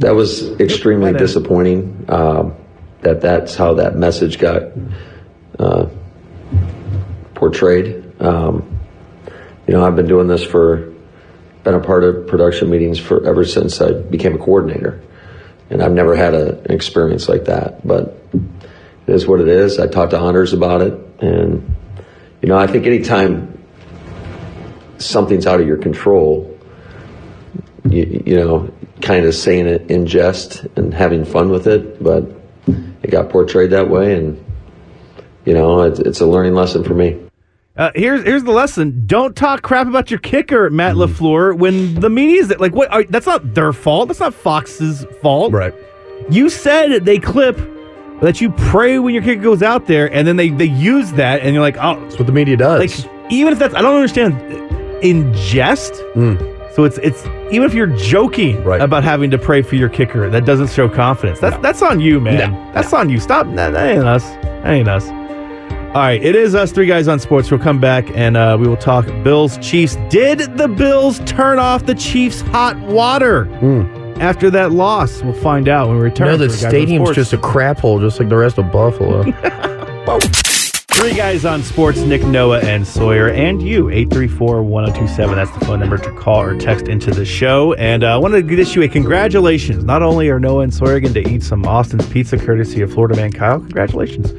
That 0.00 0.14
was 0.14 0.50
extremely 0.60 1.12
That 1.12 1.22
is- 1.22 1.32
disappointing. 1.32 2.04
Um, 2.10 2.54
that 3.00 3.22
that's 3.22 3.54
how 3.54 3.74
that 3.74 3.96
message 3.96 4.38
got 4.38 4.64
uh, 5.58 5.86
portrayed. 7.34 8.04
Um, 8.20 8.78
you 9.66 9.72
know, 9.74 9.84
I've 9.86 9.96
been 9.96 10.06
doing 10.08 10.26
this 10.28 10.44
for, 10.44 10.92
been 11.64 11.74
a 11.74 11.80
part 11.80 12.04
of 12.04 12.26
production 12.26 12.68
meetings 12.68 12.98
for 12.98 13.26
ever 13.26 13.44
since 13.44 13.80
I 13.80 13.92
became 13.92 14.34
a 14.34 14.38
coordinator, 14.38 15.00
and 15.70 15.82
I've 15.82 15.92
never 15.92 16.14
had 16.14 16.34
a, 16.34 16.58
an 16.60 16.72
experience 16.72 17.28
like 17.28 17.46
that. 17.46 17.86
But 17.86 18.22
it 18.32 19.14
is 19.14 19.26
what 19.26 19.40
it 19.40 19.48
is. 19.48 19.78
I 19.78 19.86
talked 19.86 20.10
to 20.10 20.18
Anders 20.18 20.52
about 20.52 20.82
it, 20.82 20.94
and 21.20 21.76
you 22.42 22.48
know, 22.48 22.56
I 22.56 22.66
think 22.66 22.86
anytime 22.86 23.52
something's 24.98 25.46
out 25.46 25.60
of 25.60 25.66
your 25.66 25.76
control, 25.76 26.58
you, 27.88 28.22
you 28.26 28.36
know, 28.36 28.72
kind 29.02 29.26
of 29.26 29.34
saying 29.34 29.66
it 29.66 29.90
in 29.90 30.06
jest 30.06 30.64
and 30.76 30.92
having 30.92 31.24
fun 31.24 31.50
with 31.50 31.66
it, 31.66 32.02
but 32.02 32.24
it 33.02 33.10
got 33.10 33.30
portrayed 33.30 33.70
that 33.70 33.88
way, 33.88 34.14
and 34.14 34.44
you 35.44 35.54
know, 35.54 35.82
it's, 35.82 36.00
it's 36.00 36.20
a 36.20 36.26
learning 36.26 36.54
lesson 36.54 36.82
for 36.82 36.94
me. 36.94 37.25
Uh, 37.76 37.90
here's 37.94 38.22
here's 38.24 38.42
the 38.44 38.52
lesson: 38.52 39.02
Don't 39.06 39.36
talk 39.36 39.62
crap 39.62 39.86
about 39.86 40.10
your 40.10 40.20
kicker, 40.20 40.70
Matt 40.70 40.94
Mm-hmm. 40.94 41.12
Lafleur, 41.24 41.56
when 41.58 41.94
the 42.00 42.08
media's 42.08 42.56
like, 42.58 42.74
what? 42.74 42.90
Are, 42.90 43.04
that's 43.04 43.26
not 43.26 43.54
their 43.54 43.72
fault. 43.72 44.08
That's 44.08 44.20
not 44.20 44.32
Fox's 44.34 45.04
fault. 45.20 45.52
Right. 45.52 45.74
You 46.30 46.48
said 46.48 47.04
they 47.04 47.18
clip 47.18 47.56
that 48.22 48.40
you 48.40 48.50
pray 48.52 48.98
when 48.98 49.12
your 49.12 49.22
kicker 49.22 49.42
goes 49.42 49.62
out 49.62 49.86
there, 49.86 50.10
and 50.12 50.26
then 50.26 50.36
they 50.36 50.48
they 50.48 50.64
use 50.64 51.12
that, 51.12 51.42
and 51.42 51.52
you're 51.54 51.62
like, 51.62 51.76
oh, 51.78 52.00
That's 52.00 52.18
what 52.18 52.26
the 52.26 52.32
media 52.32 52.56
does. 52.56 52.80
like 53.04 53.12
even 53.30 53.52
if 53.52 53.58
that's 53.58 53.74
I 53.74 53.82
don't 53.82 53.94
understand 53.96 54.40
in 55.04 55.34
jest. 55.34 55.94
So 56.74 56.84
it's 56.84 56.98
it's 56.98 57.24
even 57.52 57.62
if 57.64 57.74
you're 57.74 57.86
joking 57.88 58.56
Mm. 58.58 58.64
Right. 58.64 58.80
about 58.80 59.02
having 59.04 59.30
to 59.32 59.38
pray 59.38 59.60
for 59.62 59.76
your 59.76 59.88
kicker, 59.90 60.28
that 60.30 60.44
doesn't 60.46 60.70
show 60.70 60.88
confidence. 60.88 61.40
That's 61.40 61.56
that's 61.62 61.82
on 61.82 62.00
you, 62.00 62.20
man. 62.20 62.52
No. 62.52 62.72
That's 62.72 62.92
on 62.94 63.10
you. 63.10 63.20
Stop. 63.20 63.46
That, 63.54 63.70
that 63.72 63.96
ain't 63.96 64.04
us. 64.04 64.24
That 64.24 64.66
ain't 64.72 64.88
us. 64.88 65.06
All 65.88 66.02
right, 66.02 66.22
it 66.22 66.36
is 66.36 66.54
us 66.54 66.72
three 66.72 66.84
guys 66.86 67.08
on 67.08 67.18
sports. 67.18 67.50
We'll 67.50 67.60
come 67.60 67.80
back 67.80 68.10
and 68.14 68.36
uh, 68.36 68.58
we 68.60 68.68
will 68.68 68.76
talk 68.76 69.06
Bills 69.24 69.56
Chiefs. 69.58 69.96
Did 70.10 70.40
the 70.58 70.68
Bills 70.68 71.20
turn 71.24 71.58
off 71.58 71.86
the 71.86 71.94
Chiefs' 71.94 72.42
hot 72.42 72.78
water 72.80 73.48
after 74.20 74.50
that 74.50 74.72
loss? 74.72 75.22
We'll 75.22 75.32
find 75.32 75.68
out 75.68 75.88
when 75.88 75.96
we 75.96 76.02
return. 76.02 76.26
No, 76.26 76.36
the 76.36 76.48
for 76.48 76.52
Guys 76.52 76.64
on 76.64 76.70
stadium's 76.70 77.10
just 77.14 77.32
a 77.32 77.38
crap 77.38 77.78
hole, 77.78 77.98
just 77.98 78.20
like 78.20 78.28
the 78.28 78.36
rest 78.36 78.58
of 78.58 78.70
Buffalo. 78.70 79.22
Three 80.96 81.14
guys 81.14 81.44
on 81.44 81.62
sports 81.62 81.98
Nick, 82.00 82.22
Noah, 82.24 82.60
and 82.60 82.86
Sawyer, 82.86 83.28
and 83.28 83.62
you, 83.62 83.88
834 83.90 84.62
1027. 84.62 85.34
That's 85.34 85.50
the 85.58 85.64
phone 85.64 85.80
number 85.80 85.98
to 85.98 86.12
call 86.12 86.40
or 86.42 86.58
text 86.58 86.88
into 86.88 87.10
the 87.10 87.24
show. 87.24 87.72
And 87.74 88.02
uh, 88.04 88.14
I 88.14 88.16
wanted 88.16 88.48
to 88.48 88.56
wish 88.56 88.74
you 88.76 88.82
a 88.82 88.88
congratulations. 88.88 89.84
Not 89.84 90.02
only 90.02 90.28
are 90.30 90.40
Noah 90.40 90.62
and 90.64 90.74
Sawyer 90.74 91.00
going 91.00 91.14
to 91.14 91.26
eat 91.28 91.42
some 91.42 91.64
Austin's 91.66 92.06
pizza 92.08 92.36
courtesy 92.36 92.82
of 92.82 92.92
Florida 92.92 93.16
Man 93.16 93.32
Kyle, 93.32 93.60
congratulations. 93.60 94.32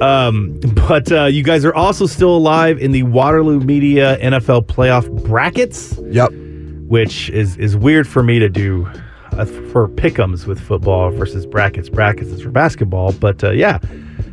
Um, 0.00 0.58
but 0.88 1.10
uh, 1.10 1.24
you 1.24 1.42
guys 1.42 1.64
are 1.64 1.74
also 1.74 2.06
still 2.06 2.36
alive 2.36 2.78
in 2.78 2.92
the 2.92 3.02
Waterloo 3.04 3.60
Media 3.60 4.16
NFL 4.18 4.66
playoff 4.66 5.08
brackets 5.24 5.98
yep. 6.10 6.30
which 6.86 7.30
is 7.30 7.56
is 7.56 7.76
weird 7.76 8.06
for 8.06 8.22
me 8.22 8.38
to 8.38 8.48
do 8.48 8.86
uh, 9.32 9.44
for 9.44 9.88
pickums 9.88 10.46
with 10.46 10.60
football 10.60 11.10
versus 11.10 11.46
brackets. 11.46 11.88
Brackets 11.88 12.30
is 12.30 12.40
for 12.42 12.50
basketball, 12.50 13.12
but 13.12 13.42
uh, 13.44 13.50
yeah. 13.50 13.78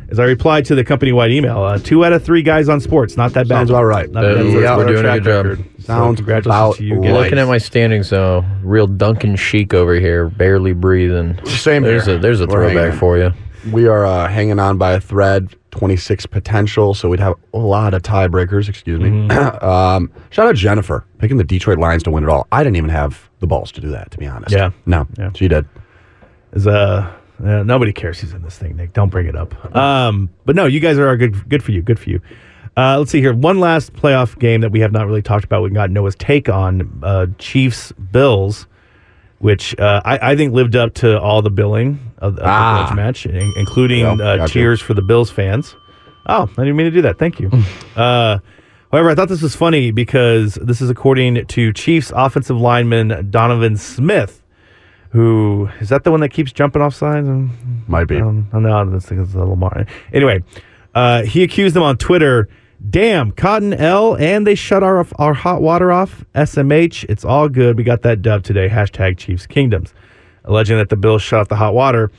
As 0.08 0.20
I 0.20 0.24
replied 0.24 0.64
to 0.66 0.76
the 0.76 0.84
company-wide 0.84 1.32
email, 1.32 1.64
uh, 1.64 1.78
two 1.78 2.04
out 2.04 2.12
of 2.12 2.24
three 2.24 2.42
guys 2.42 2.68
on 2.68 2.80
sports, 2.80 3.16
not 3.16 3.32
that 3.32 3.48
bad. 3.48 3.56
Sounds 3.56 3.70
about 3.70 3.82
right. 3.86 4.08
Not 4.08 4.24
Uh, 4.24 4.34
bad. 4.36 4.46
yeah, 4.52 4.76
we're 4.76 4.86
doing 4.86 5.04
a 5.04 5.14
good 5.18 5.24
job. 5.24 5.46
record. 5.46 5.64
So 5.80 5.86
Sounds 5.86 6.16
congratulations 6.18 6.46
about 6.46 6.76
to 6.76 6.84
you 6.84 7.00
guys. 7.02 7.12
Looking 7.12 7.38
at 7.40 7.48
my 7.48 7.58
standings, 7.58 8.10
though, 8.10 8.44
real 8.62 8.86
Duncan 8.86 9.34
Sheik 9.34 9.74
over 9.74 9.94
here, 9.96 10.28
barely 10.28 10.74
breathing. 10.74 11.44
Same 11.44 11.82
There's 11.82 12.06
here. 12.06 12.14
a 12.16 12.18
there's 12.20 12.40
a 12.40 12.46
throwback 12.46 12.94
for 12.94 13.18
you. 13.18 13.32
We 13.72 13.88
are 13.88 14.06
uh, 14.06 14.28
hanging 14.28 14.58
on 14.58 14.78
by 14.78 14.92
a 14.92 15.00
thread, 15.00 15.54
26 15.72 16.26
potential, 16.26 16.94
so 16.94 17.08
we'd 17.08 17.20
have 17.20 17.34
a 17.52 17.58
lot 17.58 17.94
of 17.94 18.02
tiebreakers, 18.02 18.68
excuse 18.68 19.00
me. 19.00 19.08
Mm-hmm. 19.10 19.64
um, 19.68 20.12
shout 20.30 20.46
out 20.46 20.54
Jennifer, 20.54 21.04
picking 21.18 21.36
the 21.36 21.44
Detroit 21.44 21.78
Lions 21.78 22.02
to 22.04 22.10
win 22.10 22.22
it 22.24 22.30
all. 22.30 22.46
I 22.52 22.62
didn't 22.62 22.76
even 22.76 22.90
have 22.90 23.28
the 23.40 23.46
balls 23.46 23.72
to 23.72 23.80
do 23.80 23.88
that, 23.90 24.10
to 24.12 24.18
be 24.18 24.26
honest. 24.26 24.52
Yeah. 24.54 24.70
No, 24.86 25.06
Yeah. 25.18 25.30
she 25.34 25.48
did. 25.48 25.66
Is 26.52 26.66
uh 26.66 27.12
Uh, 27.44 27.62
nobody 27.64 27.92
cares 27.92 28.18
who's 28.20 28.32
in 28.32 28.40
this 28.42 28.56
thing, 28.56 28.76
Nick. 28.76 28.94
Don't 28.94 29.10
bring 29.10 29.26
it 29.26 29.36
up. 29.36 29.76
Um, 29.76 30.30
but 30.46 30.56
no, 30.56 30.64
you 30.64 30.80
guys 30.80 30.98
are 30.98 31.14
good. 31.18 31.46
Good 31.50 31.62
for 31.62 31.72
you. 31.72 31.82
Good 31.82 31.98
for 31.98 32.08
you. 32.08 32.20
Uh, 32.78 32.98
let's 32.98 33.10
see 33.10 33.20
here. 33.20 33.34
One 33.34 33.58
last 33.60 33.92
playoff 33.92 34.38
game 34.38 34.62
that 34.62 34.70
we 34.72 34.80
have 34.80 34.90
not 34.92 35.06
really 35.06 35.20
talked 35.22 35.44
about. 35.44 35.62
We 35.62 35.68
got 35.70 35.90
Noah's 35.90 36.14
take 36.14 36.48
on 36.48 37.00
uh, 37.02 37.26
Chiefs 37.38 37.92
Bills, 37.92 38.66
which 39.38 39.78
uh, 39.78 40.00
I, 40.04 40.30
I 40.32 40.36
think 40.36 40.54
lived 40.54 40.76
up 40.76 40.94
to 40.94 41.20
all 41.20 41.42
the 41.42 41.50
billing 41.50 42.05
of, 42.18 42.38
of 42.38 42.44
Ah. 42.46 42.86
the 42.90 42.96
match, 42.96 43.26
in- 43.26 43.52
including 43.56 44.04
uh, 44.04 44.14
gotcha. 44.16 44.52
cheers 44.52 44.80
for 44.80 44.94
the 44.94 45.02
Bills 45.02 45.30
fans. 45.30 45.76
Oh, 46.26 46.42
I 46.58 46.62
didn't 46.64 46.76
mean 46.76 46.86
to 46.86 46.90
do 46.90 47.02
that. 47.02 47.18
Thank 47.18 47.38
you. 47.40 47.50
uh, 47.96 48.38
however, 48.90 49.10
I 49.10 49.14
thought 49.14 49.28
this 49.28 49.42
was 49.42 49.54
funny 49.54 49.90
because 49.90 50.54
this 50.62 50.80
is 50.80 50.90
according 50.90 51.46
to 51.46 51.72
Chiefs 51.72 52.12
offensive 52.14 52.56
lineman 52.60 53.30
Donovan 53.30 53.76
Smith, 53.76 54.42
who 55.10 55.68
is 55.80 55.88
that 55.90 56.04
the 56.04 56.10
one 56.10 56.20
that 56.20 56.30
keeps 56.30 56.52
jumping 56.52 56.82
off 56.82 56.94
sides? 56.94 57.28
Might 57.86 58.06
be. 58.06 58.20
Um, 58.20 58.48
I 58.52 58.58
know 58.58 58.90
this 58.90 59.06
thing 59.06 59.20
is 59.20 59.34
a 59.34 59.38
little 59.38 59.56
more. 59.56 59.86
Anyway, 60.12 60.42
uh, 60.94 61.22
he 61.22 61.42
accused 61.42 61.74
them 61.76 61.82
on 61.82 61.96
Twitter. 61.96 62.48
Damn, 62.90 63.30
Cotton 63.32 63.72
L, 63.72 64.16
and 64.16 64.46
they 64.46 64.54
shut 64.54 64.82
our 64.82 65.06
our 65.18 65.32
hot 65.32 65.62
water 65.62 65.90
off. 65.92 66.24
SMH, 66.34 67.04
it's 67.08 67.24
all 67.24 67.48
good. 67.48 67.78
We 67.78 67.84
got 67.84 68.02
that 68.02 68.20
dub 68.20 68.42
today. 68.42 68.68
Hashtag 68.68 69.16
Chiefs 69.16 69.46
Kingdoms, 69.46 69.94
alleging 70.46 70.76
that 70.78 70.88
the 70.88 70.96
bill 70.96 71.18
shut 71.18 71.40
off 71.40 71.48
the 71.48 71.56
hot 71.56 71.74
water. 71.74 72.10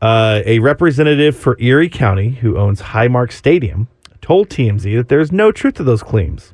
Uh, 0.00 0.42
a 0.44 0.58
representative 0.58 1.36
for 1.36 1.56
Erie 1.60 1.88
County 1.88 2.30
who 2.30 2.58
owns 2.58 2.82
Highmark 2.82 3.32
Stadium 3.32 3.88
told 4.20 4.48
TMZ 4.48 4.96
that 4.96 5.08
there's 5.08 5.32
no 5.32 5.52
truth 5.52 5.74
to 5.74 5.84
those 5.84 6.02
claims. 6.02 6.52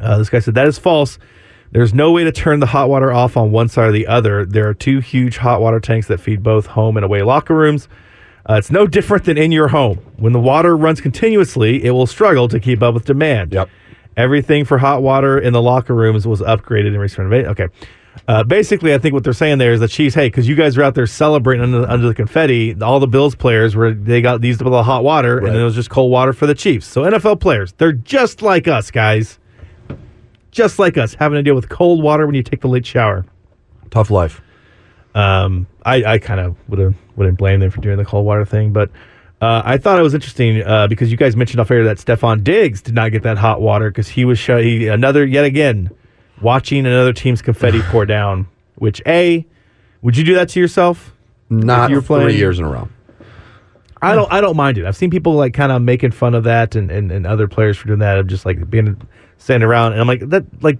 Uh, 0.00 0.18
this 0.18 0.30
guy 0.30 0.38
said 0.38 0.54
that 0.54 0.66
is 0.66 0.78
false. 0.78 1.18
There's 1.72 1.94
no 1.94 2.10
way 2.10 2.24
to 2.24 2.32
turn 2.32 2.60
the 2.60 2.66
hot 2.66 2.88
water 2.88 3.12
off 3.12 3.36
on 3.36 3.52
one 3.52 3.68
side 3.68 3.88
or 3.88 3.92
the 3.92 4.06
other. 4.06 4.44
There 4.44 4.68
are 4.68 4.74
two 4.74 5.00
huge 5.00 5.36
hot 5.36 5.60
water 5.60 5.78
tanks 5.78 6.08
that 6.08 6.18
feed 6.18 6.42
both 6.42 6.66
home 6.66 6.96
and 6.96 7.04
away 7.04 7.22
locker 7.22 7.54
rooms. 7.54 7.88
Uh, 8.48 8.54
it's 8.54 8.70
no 8.70 8.86
different 8.86 9.24
than 9.24 9.38
in 9.38 9.52
your 9.52 9.68
home. 9.68 9.98
When 10.16 10.32
the 10.32 10.40
water 10.40 10.76
runs 10.76 11.00
continuously, 11.00 11.84
it 11.84 11.90
will 11.90 12.06
struggle 12.06 12.48
to 12.48 12.58
keep 12.58 12.82
up 12.82 12.94
with 12.94 13.04
demand. 13.04 13.52
Yep. 13.52 13.68
Everything 14.16 14.64
for 14.64 14.78
hot 14.78 15.02
water 15.02 15.38
in 15.38 15.52
the 15.52 15.62
locker 15.62 15.94
rooms 15.94 16.26
was 16.26 16.40
upgraded 16.40 16.88
and 16.88 16.98
renovated. 16.98 17.46
Okay. 17.46 17.68
Uh, 18.28 18.44
basically, 18.44 18.92
I 18.94 18.98
think 18.98 19.14
what 19.14 19.24
they're 19.24 19.32
saying 19.32 19.58
there 19.58 19.72
is 19.72 19.80
the 19.80 19.88
Chiefs, 19.88 20.14
hey, 20.14 20.26
because 20.28 20.46
you 20.48 20.54
guys 20.54 20.76
are 20.76 20.82
out 20.82 20.94
there 20.94 21.06
celebrating 21.06 21.62
under, 21.62 21.88
under 21.88 22.06
the 22.08 22.14
confetti, 22.14 22.80
all 22.80 23.00
the 23.00 23.06
Bills 23.06 23.34
players 23.34 23.74
were 23.74 23.92
they 23.92 24.20
got 24.20 24.40
these 24.40 24.58
with 24.62 24.70
the 24.72 24.82
hot 24.82 25.02
water, 25.04 25.38
and 25.38 25.46
Right. 25.46 25.52
then 25.52 25.62
it 25.62 25.64
was 25.64 25.74
just 25.74 25.90
cold 25.90 26.10
water 26.12 26.32
for 26.32 26.46
the 26.46 26.54
Chiefs. 26.54 26.86
So 26.86 27.02
NFL 27.02 27.40
players, 27.40 27.72
they're 27.78 27.92
just 27.92 28.42
like 28.42 28.68
us, 28.68 28.90
guys, 28.90 29.38
just 30.50 30.78
like 30.78 30.96
us, 30.98 31.14
having 31.14 31.36
to 31.36 31.42
deal 31.42 31.54
with 31.54 31.68
cold 31.68 32.02
water 32.02 32.26
when 32.26 32.34
you 32.34 32.42
take 32.42 32.60
the 32.60 32.68
late 32.68 32.84
shower. 32.86 33.24
Tough 33.90 34.10
life. 34.10 34.40
Um, 35.14 35.66
I, 35.84 36.04
I 36.04 36.18
kind 36.18 36.40
of 36.40 36.56
would 36.68 36.94
wouldn't 37.16 37.38
blame 37.38 37.60
them 37.60 37.70
for 37.70 37.80
doing 37.80 37.96
the 37.96 38.04
cold 38.04 38.24
water 38.26 38.44
thing, 38.44 38.72
but 38.72 38.90
uh, 39.40 39.62
I 39.64 39.76
thought 39.78 39.98
it 39.98 40.02
was 40.02 40.14
interesting 40.14 40.62
uh, 40.62 40.86
because 40.86 41.10
you 41.10 41.16
guys 41.16 41.34
mentioned 41.34 41.60
off 41.60 41.70
air 41.70 41.84
that 41.84 41.96
Stefon 41.96 42.44
Diggs 42.44 42.82
did 42.82 42.94
not 42.94 43.10
get 43.10 43.22
that 43.22 43.38
hot 43.38 43.60
water 43.60 43.90
because 43.90 44.08
he 44.08 44.24
was 44.24 44.38
show- 44.38 44.60
he, 44.60 44.86
another 44.88 45.24
yet 45.24 45.44
again 45.44 45.90
watching 46.40 46.86
another 46.86 47.12
team's 47.12 47.42
confetti 47.42 47.80
pour 47.84 48.06
down. 48.06 48.46
Which 48.76 49.02
a 49.06 49.46
would 50.02 50.16
you 50.16 50.24
do 50.24 50.34
that 50.34 50.48
to 50.50 50.60
yourself? 50.60 51.14
Not 51.50 51.90
you 51.90 51.96
were 51.96 52.02
playing- 52.02 52.28
three 52.28 52.36
years 52.36 52.58
in 52.58 52.64
a 52.64 52.68
row. 52.70 52.88
I 54.02 54.14
don't 54.14 54.32
I 54.32 54.40
don't 54.40 54.56
mind 54.56 54.78
it. 54.78 54.86
I've 54.86 54.96
seen 54.96 55.10
people 55.10 55.34
like 55.34 55.52
kind 55.52 55.70
of 55.70 55.82
making 55.82 56.12
fun 56.12 56.34
of 56.34 56.44
that 56.44 56.74
and, 56.74 56.90
and, 56.90 57.12
and 57.12 57.26
other 57.26 57.46
players 57.46 57.76
for 57.76 57.86
doing 57.86 57.98
that 57.98 58.16
of 58.16 58.26
just 58.28 58.46
like 58.46 58.70
being 58.70 58.96
standing 59.36 59.68
around 59.68 59.92
and 59.92 60.00
I'm 60.00 60.06
like 60.06 60.26
that 60.30 60.44
like 60.62 60.78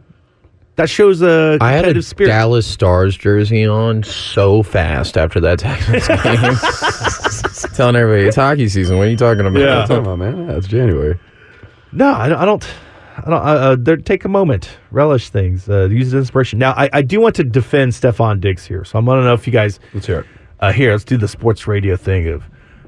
that 0.76 0.88
shows 0.88 1.20
a 1.20 1.58
I 1.60 1.72
had 1.72 1.94
a 1.94 2.00
spirit. 2.02 2.30
Dallas 2.30 2.66
Stars 2.66 3.14
jersey 3.18 3.66
on 3.66 4.02
so 4.04 4.62
fast 4.62 5.18
after 5.18 5.38
that 5.40 5.58
Texans 5.58 6.08
game. 7.68 7.74
Telling 7.74 7.96
everybody 7.96 8.26
it's 8.28 8.36
hockey 8.36 8.68
season. 8.70 8.96
What 8.96 9.08
are 9.08 9.10
you 9.10 9.16
talking 9.18 9.44
about? 9.46 9.60
Yeah. 9.60 9.86
Come 9.86 10.06
on, 10.06 10.18
man. 10.20 10.48
Yeah, 10.48 10.56
it's 10.56 10.66
January. 10.66 11.18
No, 11.92 12.12
I 12.14 12.28
don't. 12.30 12.38
I 12.38 12.44
don't. 12.46 12.66
I 13.24 13.30
don't 13.30 13.40
uh, 13.42 13.44
uh, 13.44 13.76
there- 13.78 13.96
take 13.96 14.24
a 14.24 14.28
moment, 14.28 14.78
relish 14.90 15.30
things, 15.30 15.68
uh, 15.68 15.88
use 15.90 16.12
it 16.12 16.18
inspiration. 16.18 16.58
Now, 16.58 16.72
I, 16.72 16.88
I 16.92 17.02
do 17.02 17.20
want 17.20 17.36
to 17.36 17.44
defend 17.44 17.92
Stefon 17.92 18.40
Diggs 18.40 18.64
here, 18.66 18.84
so 18.84 18.98
I'm 18.98 19.04
gonna 19.04 19.22
know 19.24 19.34
if 19.34 19.46
you 19.46 19.52
guys 19.52 19.78
Let's 19.94 20.06
hear 20.06 20.20
it. 20.20 20.26
uh, 20.60 20.72
here. 20.72 20.92
Let's 20.92 21.04
do 21.04 21.16
the 21.16 21.28
sports 21.28 21.66
radio 21.66 21.96
thing 21.96 22.28
of 22.28 22.42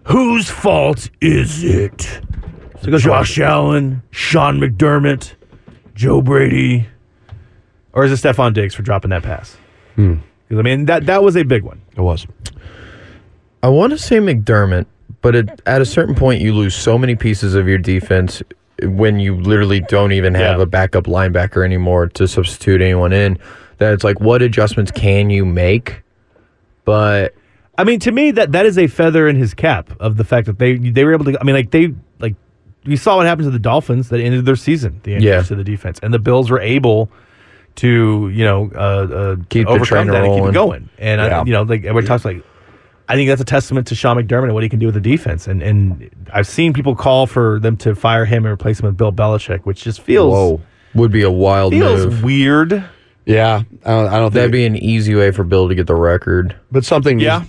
whose 0.05 0.51
fault 0.51 1.11
is 1.21 1.63
it? 1.63 2.21
Josh 2.83 3.39
Allen, 3.39 4.03
Sean 4.11 4.59
McDermott, 4.59 5.35
Joe 5.95 6.21
Brady, 6.21 6.89
or 7.93 8.05
is 8.05 8.13
it 8.13 8.27
Stefon 8.27 8.53
Diggs 8.55 8.75
for 8.75 8.83
dropping 8.83 9.11
that 9.11 9.23
pass? 9.23 9.57
Hmm. 9.97 10.15
'Cause, 10.49 10.59
I 10.59 10.63
mean 10.63 10.87
that 10.87 11.07
that 11.07 11.23
was 11.23 11.37
a 11.37 11.45
big 11.45 11.63
one. 11.63 11.81
It 11.97 12.01
was. 12.01 12.27
I 13.63 13.69
want 13.69 13.93
to 13.93 13.99
say 13.99 14.17
McDermott, 14.19 14.87
but 15.21 15.37
it, 15.37 15.63
at 15.67 15.81
a 15.81 15.87
certain 15.87 16.15
point, 16.17 16.41
you 16.43 16.53
lose 16.53 16.75
so 16.75 16.99
many 16.99 17.15
pieces 17.15 17.55
of 17.55 17.69
your 17.69 17.79
defense 17.79 18.43
when 18.83 19.19
you 19.21 19.37
literally 19.37 19.81
don't 19.81 20.13
even 20.13 20.35
have 20.35 20.59
Yeah. 20.59 20.63
a 20.63 20.67
backup 20.67 21.05
linebacker 21.05 21.65
anymore 21.65 22.07
to 22.09 22.27
substitute 22.29 22.81
anyone 22.83 23.13
in. 23.13 23.39
That 23.79 23.93
it's 23.95 24.05
like, 24.05 24.21
what 24.21 24.43
adjustments 24.43 24.91
can 24.93 25.31
you 25.31 25.45
make? 25.45 26.03
But 26.85 27.35
I 27.79 27.85
mean, 27.85 28.01
to 28.01 28.13
me, 28.13 28.31
that 28.33 28.53
that 28.53 28.67
is 28.67 28.79
a 28.79 28.87
feather 28.87 29.29
in 29.29 29.37
his 29.37 29.55
cap 29.55 29.91
of 30.01 30.17
the 30.17 30.25
fact 30.25 30.47
that 30.47 30.59
they 30.59 30.75
they 30.77 31.05
were 31.05 31.13
able 31.15 31.25
to. 31.27 31.41
I 31.41 31.45
mean, 31.45 31.55
like 31.55 31.71
they 31.71 31.95
like 32.21 32.35
we 32.85 32.97
saw 32.97 33.17
what 33.17 33.27
happened 33.27 33.47
to 33.47 33.51
the 33.51 33.59
Dolphins 33.59 34.09
that 34.11 34.21
ended 34.21 34.45
their 34.45 34.57
season. 34.57 35.01
The 35.05 35.15
injuries 35.15 35.25
Yeah. 35.29 35.43
to 35.43 35.55
the 35.55 35.65
defense, 35.65 35.99
and 36.03 36.13
the 36.13 36.19
Bills 36.19 36.51
were 36.51 36.61
able 36.61 37.11
to 37.77 38.29
you 38.33 38.45
know 38.45 38.71
uh, 38.75 38.79
uh, 38.79 39.37
Keep 39.49 39.67
the 39.67 39.73
overcome 39.73 39.87
train 39.87 40.07
that 40.09 40.25
and 40.25 40.35
keep 40.35 40.45
it 40.45 40.53
going. 40.55 40.89
And 40.99 41.21
I, 41.21 41.43
you 41.45 41.53
know, 41.53 41.63
like 41.63 41.81
everybody 41.85 42.07
talks 42.07 42.25
like. 42.25 42.43
I 43.09 43.15
think 43.15 43.29
that's 43.29 43.41
a 43.41 43.45
testament 43.45 43.87
to 43.89 43.95
Sean 43.95 44.17
McDermott 44.17 44.45
and 44.45 44.55
what 44.55 44.63
he 44.63 44.69
can 44.69 44.79
do 44.79 44.87
with 44.87 44.95
the 44.95 45.01
defense. 45.01 45.47
And 45.47 45.63
and 45.63 46.11
I've 46.33 46.47
seen 46.47 46.73
people 46.73 46.95
call 46.95 47.27
for 47.27 47.59
them 47.61 47.77
to 47.79 47.95
fire 47.95 48.25
him 48.25 48.45
and 48.47 48.53
replace 48.53 48.81
him 48.81 48.87
with 48.87 48.97
Bill 48.97 49.13
Belichick, 49.13 49.61
which 49.61 49.83
just 49.83 50.01
feels 50.01 50.33
Whoa. 50.33 50.61
would 50.95 51.11
be 51.13 51.23
a 51.23 51.31
wild 51.31 51.73
feels 51.73 52.07
move. 52.07 52.23
weird. 52.23 52.85
Yeah. 53.25 53.63
I 53.85 53.89
don't, 53.91 54.07
I 54.09 54.19
don't 54.19 54.31
think. 54.31 54.35
That'd 54.35 54.53
be 54.53 54.65
an 54.67 54.77
easy 54.77 55.15
way 55.15 55.31
for 55.31 55.45
Bill 55.45 55.69
to 55.69 55.75
get 55.75 55.87
the 55.87 55.95
record. 55.95 56.57
But 56.71 56.85
something. 56.85 57.21
Yeah. 57.21 57.45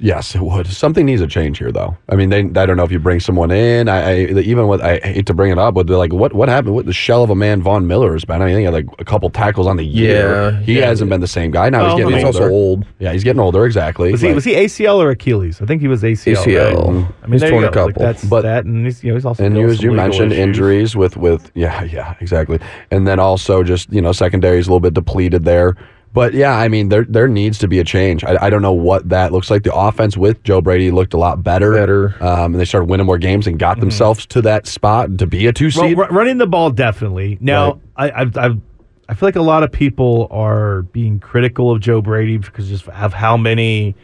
Needs, 0.00 0.06
yes, 0.06 0.34
it 0.34 0.40
would. 0.40 0.66
Something 0.66 1.06
needs 1.06 1.20
a 1.20 1.26
change 1.26 1.58
here, 1.58 1.70
though. 1.70 1.96
I 2.08 2.16
mean, 2.16 2.30
they. 2.30 2.40
I 2.40 2.66
don't 2.66 2.76
know 2.76 2.84
if 2.84 2.92
you 2.92 2.98
bring 2.98 3.20
someone 3.20 3.50
in. 3.50 3.88
I, 3.88 4.22
I 4.22 4.24
even 4.40 4.66
with. 4.68 4.80
I 4.80 4.98
hate 5.00 5.26
to 5.26 5.34
bring 5.34 5.52
it 5.52 5.58
up, 5.58 5.74
but 5.74 5.86
they're 5.86 5.96
like, 5.96 6.12
what? 6.12 6.32
What 6.32 6.48
happened 6.48 6.74
with 6.74 6.86
the 6.86 6.92
shell 6.92 7.22
of 7.22 7.30
a 7.30 7.34
man 7.34 7.62
Von 7.62 7.86
Miller 7.86 8.12
has 8.14 8.24
been? 8.24 8.40
I 8.42 8.46
mean, 8.46 8.58
he 8.58 8.64
had 8.64 8.72
like 8.74 8.86
a 8.98 9.04
couple 9.04 9.28
tackles 9.30 9.66
on 9.66 9.76
the 9.76 9.84
year. 9.84 10.50
Yeah. 10.52 10.60
He 10.60 10.78
Yeah. 10.78 10.86
hasn't 10.86 11.10
been 11.10 11.20
the 11.20 11.26
same 11.26 11.50
guy. 11.50 11.70
Now 11.70 11.82
Well, 11.82 11.96
he's 11.96 12.04
getting 12.04 12.16
He's 12.16 12.24
older. 12.24 12.42
also 12.44 12.50
old. 12.54 12.86
Yeah, 12.98 13.12
he's 13.12 13.24
getting 13.24 13.40
older. 13.40 13.64
Exactly. 13.66 14.10
Was 14.12 14.20
he 14.20 14.28
Like- 14.28 14.34
was 14.36 14.44
he 14.44 14.54
ACL 14.54 14.96
or 15.02 15.10
Achilles? 15.10 15.60
I 15.60 15.66
think 15.66 15.80
he 15.82 15.88
was 15.88 16.02
ACL. 16.02 16.36
ACL. 16.36 16.64
right? 16.64 16.76
Mm-hmm. 16.76 17.12
I 17.22 17.26
mean, 17.26 17.40
He's 17.40 17.50
torn 17.50 17.64
a 17.64 17.70
go. 17.70 17.84
Like, 17.86 17.94
couple. 17.94 18.02
that's 18.06 18.24
But- 18.24 18.42
that, 18.42 18.64
and 18.64 18.84
he's 18.86 19.02
you 19.04 19.10
know 19.10 19.16
he's 19.16 19.24
also 19.24 19.44
and 19.44 19.56
you, 19.56 19.68
as 19.68 19.82
you 19.82 19.92
mentioned, 19.92 20.32
issues. 20.32 20.42
injuries 20.42 20.96
with 20.96 21.16
with 21.16 21.50
yeah, 21.54 21.84
yeah, 21.84 22.14
exactly. 22.20 22.58
And 22.90 23.06
then 23.06 23.18
also 23.18 23.62
just 23.62 23.92
you 23.92 24.00
know 24.00 24.12
secondary 24.12 24.58
is 24.58 24.66
a 24.66 24.70
little 24.70 24.80
bit 24.80 24.94
depleted 24.94 25.44
there. 25.44 25.76
But 26.12 26.34
yeah, 26.34 26.56
I 26.56 26.68
mean 26.68 26.88
there 26.88 27.04
there 27.04 27.28
needs 27.28 27.58
to 27.58 27.68
be 27.68 27.78
a 27.78 27.84
change. 27.84 28.24
I, 28.24 28.36
I 28.46 28.50
don't 28.50 28.62
know 28.62 28.72
what 28.72 29.08
that 29.10 29.32
looks 29.32 29.48
like. 29.50 29.62
The 29.62 29.74
offense 29.74 30.16
with 30.16 30.42
Joe 30.42 30.60
Brady 30.60 30.90
looked 30.90 31.14
a 31.14 31.18
lot 31.18 31.42
better. 31.44 31.72
Better. 31.72 32.16
Um, 32.20 32.52
and 32.52 32.60
they 32.60 32.64
started 32.64 32.86
winning 32.90 33.06
more 33.06 33.18
games 33.18 33.46
and 33.46 33.58
got 33.58 33.78
themselves 33.78 34.26
to 34.26 34.42
that 34.42 34.66
spot 34.66 35.18
to 35.18 35.26
be 35.26 35.46
a 35.46 35.52
two 35.52 35.68
Mm-hmm. 35.68 35.78
Well, 35.80 35.88
seed. 35.88 35.98
ru- 35.98 36.06
running 36.18 36.38
the 36.38 36.46
ball 36.48 36.70
definitely. 36.70 37.38
Now, 37.40 37.80
I, 37.96 38.10
I've, 38.10 38.36
I've, 38.36 38.60
I 39.08 39.14
feel 39.14 39.26
like 39.28 39.36
a 39.36 39.42
lot 39.42 39.62
of 39.62 39.70
people 39.70 40.26
are 40.32 40.82
being 40.82 41.20
critical 41.20 41.70
of 41.70 41.80
Joe 41.80 42.00
Brady 42.02 42.38
because 42.38 42.68
just 42.68 42.88
of 42.88 43.12
how 43.12 43.36
many 43.36 43.94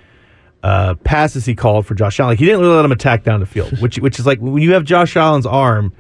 uh, 0.63 0.95
passes 1.05 1.45
he 1.45 1.55
called 1.55 1.87
for 1.87 1.95
Josh 1.95 2.19
Allen. 2.21 2.33
Like, 2.33 2.39
he 2.39 2.45
didn't 2.45 2.61
really 2.61 2.75
let 2.77 2.85
him 2.85 2.93
attack 2.93 3.23
down 3.25 3.41
the 3.41 3.47
field, 3.47 3.81
which 3.81 3.99
which 3.99 4.19
is 4.19 4.27
like 4.27 4.39
when 4.41 4.63
you 4.63 4.73
have 4.75 4.85
Josh 4.85 5.17
Allen's 5.17 5.47
arm, 5.47 5.93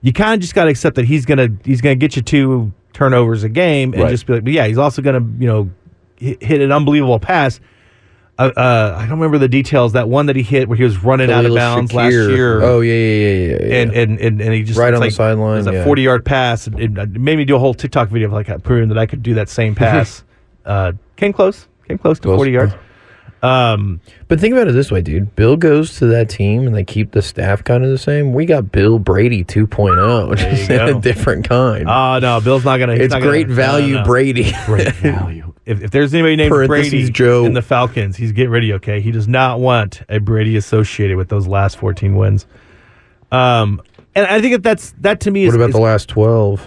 you 0.00 0.12
kind 0.12 0.34
of 0.34 0.40
just 0.40 0.54
got 0.54 0.64
to 0.64 0.70
accept 0.70 0.96
that 0.96 1.04
he's 1.06 1.24
gonna 1.24 1.48
he's 1.64 1.80
gonna 1.80 1.94
get 1.96 2.14
you 2.16 2.22
two 2.22 2.72
turnovers 2.92 3.44
a 3.44 3.48
game 3.48 3.92
and 3.94 4.02
Right. 4.02 4.10
just 4.10 4.26
be 4.26 4.34
like, 4.34 4.44
but 4.44 4.52
yeah, 4.52 4.66
he's 4.66 4.78
also 4.78 5.02
gonna 5.02 5.20
you 5.38 5.46
know 5.46 5.70
hit, 6.16 6.60
an 6.60 6.72
unbelievable 6.72 7.18
pass. 7.18 7.60
Uh, 8.38 8.50
uh, 8.56 8.94
I 8.96 9.02
don't 9.02 9.18
remember 9.18 9.36
the 9.38 9.48
details. 9.48 9.92
That 9.92 10.08
one 10.08 10.26
that 10.26 10.36
he 10.36 10.42
hit 10.42 10.66
where 10.68 10.76
he 10.78 10.84
was 10.84 11.02
running 11.04 11.30
out 11.30 11.40
of 11.44 11.50
Khalil 11.50 11.56
bounds 11.56 11.92
last 11.92 12.12
year. 12.12 12.62
Oh 12.62 12.80
yeah, 12.80 12.92
yeah, 12.94 12.98
yeah, 12.98 13.28
yeah. 13.36 13.66
yeah. 13.66 13.74
and, 13.82 13.92
and 13.92 14.20
and 14.20 14.40
and 14.40 14.54
he 14.54 14.62
just 14.62 14.78
Right 14.78 14.92
it's 14.94 15.00
on 15.00 15.06
the 15.06 15.10
sideline, 15.10 15.54
It 15.54 15.58
was 15.58 15.66
a 15.66 15.72
yeah. 15.74 15.84
forty 15.84 16.02
yard 16.02 16.24
pass. 16.24 16.66
It, 16.66 16.74
it 16.96 17.20
made 17.20 17.36
me 17.36 17.44
do 17.44 17.56
a 17.56 17.58
whole 17.58 17.74
TikTok 17.74 18.08
video 18.08 18.28
of 18.28 18.32
like 18.32 18.62
proving 18.62 18.88
that 18.88 18.98
I 18.98 19.06
could 19.06 19.22
do 19.22 19.34
that 19.34 19.48
same 19.50 19.74
pass. 19.84 20.24
uh, 20.64 20.92
came 21.16 21.32
close, 21.32 21.68
came 21.86 21.98
close 21.98 22.18
to 22.20 22.22
Close. 22.28 22.36
forty 22.38 22.52
yards. 22.52 22.72
Um, 23.42 24.00
But 24.28 24.38
think 24.38 24.52
about 24.54 24.68
it 24.68 24.72
this 24.72 24.90
way, 24.92 25.00
dude. 25.02 25.34
Bill 25.34 25.56
goes 25.56 25.98
to 25.98 26.06
that 26.06 26.28
team 26.28 26.66
and 26.66 26.76
they 26.76 26.84
keep 26.84 27.10
the 27.10 27.22
staff 27.22 27.64
kind 27.64 27.84
of 27.84 27.90
the 27.90 27.98
same. 27.98 28.32
We 28.32 28.46
got 28.46 28.70
Bill 28.70 28.98
Brady 29.00 29.42
2.0, 29.44 30.36
just 30.36 30.70
a 30.70 30.98
different 31.00 31.48
kind. 31.48 31.88
oh 31.88 32.18
no, 32.20 32.40
Bill's 32.40 32.64
not 32.64 32.78
gonna. 32.78 32.94
he's 32.94 33.06
it's 33.06 33.14
great 33.16 33.48
gonna, 33.48 33.56
no, 33.56 33.62
no, 33.66 33.72
value 33.72 33.94
no. 33.96 34.04
Brady. 34.04 34.52
Great 34.66 34.92
value. 34.94 35.48
If, 35.64 35.80
if 35.80 35.90
there's 35.92 36.12
anybody 36.12 36.34
named 36.34 36.50
Brady 36.66 37.08
Joe. 37.08 37.44
in 37.44 37.54
the 37.54 37.62
Falcons, 37.62 38.16
he's 38.16 38.32
get 38.32 38.50
ready. 38.50 38.72
Okay, 38.72 39.00
he 39.00 39.12
does 39.12 39.28
not 39.28 39.60
want 39.60 40.02
a 40.08 40.18
Brady 40.18 40.56
associated 40.56 41.16
with 41.16 41.28
those 41.28 41.46
last 41.46 41.76
fourteen 41.78 42.16
wins. 42.16 42.46
Um, 43.30 43.80
and 44.16 44.26
I 44.26 44.40
think 44.40 44.54
that 44.54 44.62
that's 44.64 44.90
that 45.02 45.20
to 45.20 45.30
me 45.30 45.44
is 45.44 45.52
what 45.52 45.56
about 45.60 45.68
is- 45.68 45.74
the 45.76 45.80
last 45.80 46.08
12? 46.08 46.60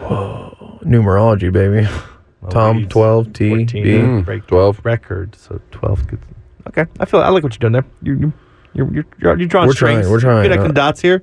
Whoa. 0.00 0.78
Numerology, 0.82 1.52
baby. 1.52 1.86
Tom, 2.50 2.78
he's 2.78 2.88
12, 2.88 3.32
T, 3.32 3.48
14 3.50 3.82
B. 3.84 3.90
to 3.92 4.22
break 4.22 4.46
12. 4.46 4.80
record. 4.84 5.34
So 5.36 5.60
twelve. 5.70 6.06
Gets, 6.08 6.22
Okay, 6.68 6.84
I 6.98 7.04
feel 7.04 7.20
I 7.20 7.28
like 7.28 7.42
what 7.44 7.52
you're 7.54 7.70
doing 7.70 7.72
there. 7.74 7.84
You're 8.02 8.16
you're 8.16 8.32
you're 8.74 8.86
you're, 8.92 9.04
you're, 9.20 9.38
you're 9.38 9.48
drawing 9.48 9.68
We're 9.68 9.72
strings. 9.74 10.00
trying, 10.00 10.10
we're 10.12 10.20
trying. 10.20 10.36
You're 10.44 10.52
connecting 10.54 10.70
Uh, 10.70 10.74
dots 10.74 11.00
here. 11.00 11.22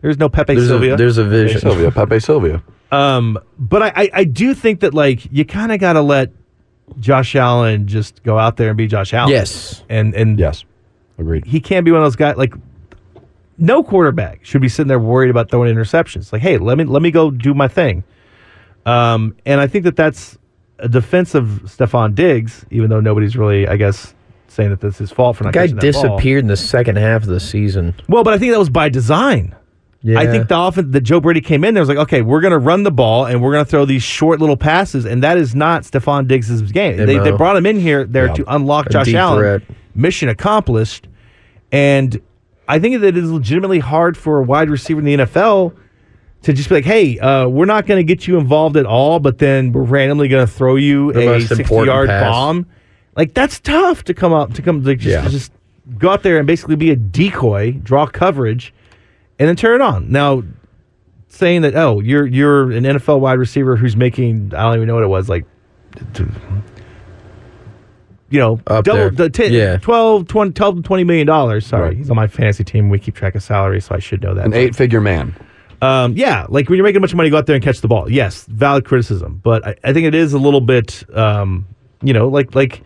There's 0.00 0.18
no 0.18 0.28
Pepe 0.28 0.54
There's 0.54 0.68
Silvia. 0.68 0.94
a, 0.94 0.96
there's 0.96 1.18
a 1.18 1.24
vision. 1.24 1.60
Silvia, 1.60 1.90
Pepe 1.90 2.20
Silvia. 2.20 2.62
Um, 2.92 3.36
but 3.58 3.82
I, 3.82 3.92
I, 3.96 4.10
I 4.14 4.24
do 4.24 4.54
think 4.54 4.80
that 4.80 4.94
like 4.94 5.26
you 5.32 5.44
kind 5.44 5.72
of 5.72 5.80
got 5.80 5.94
to 5.94 6.02
let 6.02 6.30
Josh 7.00 7.34
Allen 7.34 7.88
just 7.88 8.22
go 8.22 8.38
out 8.38 8.56
there 8.58 8.68
and 8.68 8.76
be 8.76 8.86
Josh 8.86 9.12
Allen. 9.12 9.30
Yes. 9.32 9.82
and 9.88 10.14
and 10.14 10.38
Yes, 10.38 10.64
agreed. 11.18 11.44
he 11.46 11.58
can't 11.60 11.84
be 11.84 11.90
one 11.90 12.00
of 12.00 12.04
those 12.04 12.14
guys 12.16 12.36
like 12.36 12.54
no 13.58 13.82
quarterback 13.82 14.44
should 14.44 14.60
be 14.60 14.68
sitting 14.68 14.86
there 14.88 14.98
worried 15.00 15.30
about 15.30 15.50
throwing 15.50 15.74
interceptions. 15.74 16.32
Like, 16.32 16.42
hey, 16.42 16.58
let 16.58 16.78
me 16.78 16.84
let 16.84 17.02
me 17.02 17.10
go 17.10 17.30
do 17.32 17.54
my 17.54 17.66
thing. 17.66 18.04
Um, 18.84 19.34
and 19.44 19.60
I 19.60 19.66
think 19.66 19.84
that 19.84 19.96
that's 19.96 20.38
a 20.78 20.88
defense 20.88 21.34
of 21.34 21.46
Stefon 21.64 22.14
Diggs, 22.14 22.64
even 22.70 22.90
though 22.90 23.00
nobody's 23.00 23.36
really, 23.36 23.66
I 23.66 23.76
guess, 23.76 24.14
saying 24.48 24.70
that 24.70 24.80
that's 24.80 24.98
his 24.98 25.10
fault 25.10 25.36
for 25.36 25.44
not 25.44 25.52
Guy 25.54 25.66
that 25.68 25.72
ball. 25.74 25.80
disappeared 25.80 26.40
in 26.40 26.48
the 26.48 26.56
second 26.56 26.96
half 26.96 27.22
of 27.22 27.28
the 27.28 27.40
season. 27.40 27.94
Well, 28.08 28.24
but 28.24 28.34
I 28.34 28.38
think 28.38 28.52
that 28.52 28.58
was 28.58 28.70
by 28.70 28.88
design. 28.88 29.54
Yeah. 30.02 30.20
I 30.20 30.26
think 30.26 30.48
the 30.48 30.58
offense 30.60 30.92
that 30.92 31.00
Joe 31.00 31.18
Brady 31.20 31.40
came 31.40 31.64
in 31.64 31.74
there 31.74 31.80
was 31.80 31.88
like, 31.88 31.98
okay, 31.98 32.22
we're 32.22 32.40
going 32.40 32.52
to 32.52 32.58
run 32.58 32.84
the 32.84 32.92
ball 32.92 33.24
and 33.26 33.42
we're 33.42 33.50
going 33.52 33.64
to 33.64 33.70
throw 33.70 33.84
these 33.84 34.02
short 34.04 34.38
little 34.38 34.56
passes, 34.56 35.04
and 35.04 35.22
that 35.24 35.36
is 35.36 35.54
not 35.54 35.82
Stefon 35.82 36.28
Diggs' 36.28 36.60
game. 36.70 36.96
They, 36.98 37.18
they 37.18 37.32
brought 37.32 37.56
him 37.56 37.66
in 37.66 37.80
here 37.80 38.04
there 38.04 38.26
Yeah. 38.26 38.34
to 38.34 38.54
unlock 38.54 38.86
A 38.86 38.90
Josh 38.90 39.12
Allen. 39.14 39.38
threat. 39.38 39.62
Mission 39.94 40.28
accomplished, 40.28 41.08
and 41.72 42.20
I 42.68 42.78
think 42.78 43.00
that 43.00 43.08
it 43.08 43.16
is 43.16 43.30
legitimately 43.30 43.78
hard 43.78 44.16
for 44.16 44.38
a 44.38 44.42
wide 44.42 44.68
receiver 44.70 45.00
in 45.00 45.06
the 45.06 45.16
NFL 45.24 45.74
to 46.46 46.52
just 46.52 46.68
be 46.68 46.76
like, 46.76 46.84
hey, 46.84 47.18
uh, 47.18 47.46
we're 47.48 47.64
not 47.66 47.86
going 47.86 47.98
to 47.98 48.04
get 48.04 48.26
you 48.26 48.38
involved 48.38 48.76
at 48.76 48.86
all, 48.86 49.20
but 49.20 49.38
then 49.38 49.72
we're 49.72 49.82
randomly 49.82 50.28
going 50.28 50.46
to 50.46 50.52
throw 50.52 50.76
you 50.76 51.12
The 51.12 51.34
a 51.34 51.40
sixty-yard 51.40 52.08
bomb. 52.08 52.66
Like 53.16 53.34
that's 53.34 53.60
tough 53.60 54.04
to 54.04 54.14
come 54.14 54.32
up 54.32 54.54
to 54.54 54.62
come 54.62 54.82
like 54.84 54.98
just, 54.98 55.24
Yeah. 55.24 55.28
just 55.28 55.52
go 55.98 56.10
out 56.10 56.22
there 56.22 56.38
and 56.38 56.46
basically 56.46 56.76
be 56.76 56.90
a 56.90 56.96
decoy, 56.96 57.72
draw 57.72 58.06
coverage, 58.06 58.72
and 59.38 59.48
then 59.48 59.56
turn 59.56 59.80
it 59.80 59.84
on. 59.84 60.10
Now, 60.12 60.42
saying 61.28 61.62
that 61.62 61.74
oh 61.74 62.00
you're 62.00 62.26
you're 62.26 62.70
an 62.72 62.84
NFL 62.84 63.20
wide 63.20 63.38
receiver 63.38 63.76
who's 63.76 63.96
making 63.96 64.52
I 64.54 64.62
don't 64.62 64.76
even 64.76 64.86
know 64.88 64.94
what 64.94 65.02
it 65.04 65.08
was 65.08 65.28
like, 65.28 65.44
t- 66.14 66.24
you 68.30 68.38
know, 68.40 68.60
Up 68.66 68.84
double 68.84 68.98
there. 68.98 69.10
the 69.10 69.30
t- 69.30 69.46
Yeah. 69.48 69.76
12, 69.78 70.26
20, 70.26 70.52
12 70.52 70.82
20 70.82 71.04
million 71.04 71.26
dollars. 71.26 71.66
Sorry, 71.66 71.88
Right. 71.88 71.96
he's 71.96 72.10
on 72.10 72.16
my 72.16 72.26
fantasy 72.26 72.64
team. 72.64 72.88
We 72.90 72.98
keep 72.98 73.14
track 73.14 73.34
of 73.34 73.42
salary, 73.42 73.80
so 73.80 73.94
I 73.94 73.98
should 73.98 74.22
know 74.22 74.34
that. 74.34 74.44
An 74.46 74.52
eight-figure 74.54 75.00
man. 75.00 75.34
Um, 75.82 76.16
yeah, 76.16 76.46
like 76.48 76.68
when 76.68 76.76
you're 76.76 76.84
making 76.84 76.98
a 76.98 77.00
bunch 77.00 77.12
of 77.12 77.16
money, 77.16 77.30
go 77.30 77.38
out 77.38 77.46
there 77.46 77.54
and 77.54 77.64
catch 77.64 77.80
the 77.80 77.88
ball. 77.88 78.10
Yes, 78.10 78.44
valid 78.44 78.84
criticism, 78.84 79.40
but 79.42 79.66
I, 79.66 79.76
I 79.84 79.92
think 79.92 80.06
it 80.06 80.14
is 80.14 80.32
a 80.32 80.38
little 80.38 80.60
bit, 80.60 81.04
um, 81.16 81.66
you 82.02 82.12
know, 82.12 82.28
like 82.28 82.54
like 82.54 82.82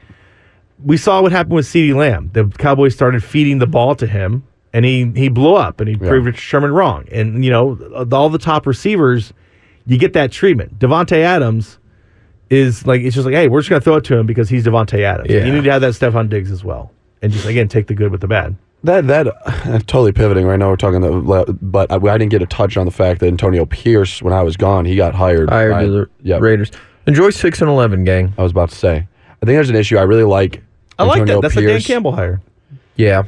we 0.85 0.97
saw 0.97 1.23
what 1.23 1.33
happened 1.33 1.55
with 1.55 1.67
Ceedee 1.67 1.95
Lamb. 1.95 2.31
The 2.33 2.47
Cowboys 2.59 2.95
started 2.95 3.23
feeding 3.23 3.59
the 3.59 3.67
ball 3.67 3.95
to 3.97 4.07
him, 4.07 4.45
and 4.73 4.85
he 4.85 5.11
he 5.15 5.29
blew 5.29 5.55
up, 5.55 5.81
and 5.81 5.89
he 5.89 5.97
proved 5.97 6.27
Richard 6.27 6.41
Sherman 6.41 6.73
wrong. 6.73 7.07
And 7.13 7.45
you 7.45 7.51
know, 7.51 8.07
all 8.13 8.29
the 8.29 8.39
top 8.39 8.67
receivers, 8.67 9.33
you 9.87 9.99
get 9.99 10.13
that 10.15 10.33
treatment. 10.33 10.79
Davante 10.79 11.19
Adams 11.19 11.79
is 12.49 12.87
like 12.87 13.03
it's 13.03 13.15
just 13.15 13.25
like, 13.25 13.35
hey, 13.35 13.49
we're 13.49 13.61
just 13.61 13.71
gonna 13.71 13.81
throw 13.81 13.97
it 13.97 14.05
to 14.05 14.17
him 14.17 14.27
because 14.27 14.49
he's 14.49 14.65
Davante 14.65 15.01
Adams. 15.01 15.31
Yeah. 15.31 15.45
You 15.45 15.53
need 15.53 15.65
to 15.65 15.73
have 15.73 15.83
that 15.83 15.95
Stefon 15.95 16.29
Diggs 16.29 16.51
as 16.51 16.65
well, 16.65 16.91
and 17.23 17.33
just 17.33 17.47
again 17.47 17.69
take 17.69 17.87
the 17.87 17.95
good 17.95 18.11
with 18.11 18.21
the 18.21 18.29
bad. 18.29 18.57
That 18.83 19.07
that 19.09 19.27
uh, 19.27 19.79
totally 19.81 20.13
pivoting 20.13 20.47
right 20.47 20.59
now. 20.59 20.71
We're 20.71 20.77
talking, 20.77 21.01
the, 21.03 21.59
but 21.61 21.91
I, 21.93 21.97
I 21.97 22.19
didn't 22.19 22.31
get 22.31 22.41
a 22.41 22.47
touch 22.47 22.77
on 22.77 22.87
the 22.87 22.93
fact 22.93 23.21
that 23.21 23.27
Antonio 23.27 23.67
Pierce, 23.67 24.23
when 24.23 24.33
I 24.33 24.43
was 24.43 24.57
gone, 24.57 24.87
he 24.87 24.97
got 24.97 25.15
hired. 25.15 25.51
hired 25.51 25.73
by- 25.73 25.85
to 25.85 25.91
the 25.91 26.11
yeah, 26.23 26.39
Raiders. 26.39 26.71
Enjoy 27.07 27.31
six 27.31 27.61
and 27.61 27.71
eleven, 27.71 28.05
gang. 28.05 28.33
I 28.39 28.43
was 28.43 28.53
about 28.53 28.71
to 28.71 28.75
say. 28.75 28.97
I 28.97 29.47
think 29.47 29.57
there's 29.57 29.71
an 29.71 29.77
issue. 29.77 29.97
I 29.99 30.03
really 30.03 30.25
like. 30.25 30.63
I 30.99 31.05
like 31.05 31.27
that. 31.27 31.41
That's 31.41 31.57
a 31.57 31.63
Dan 31.63 31.81
Campbell 31.81 32.13
hire. 32.13 32.41
Yeah, 32.97 33.25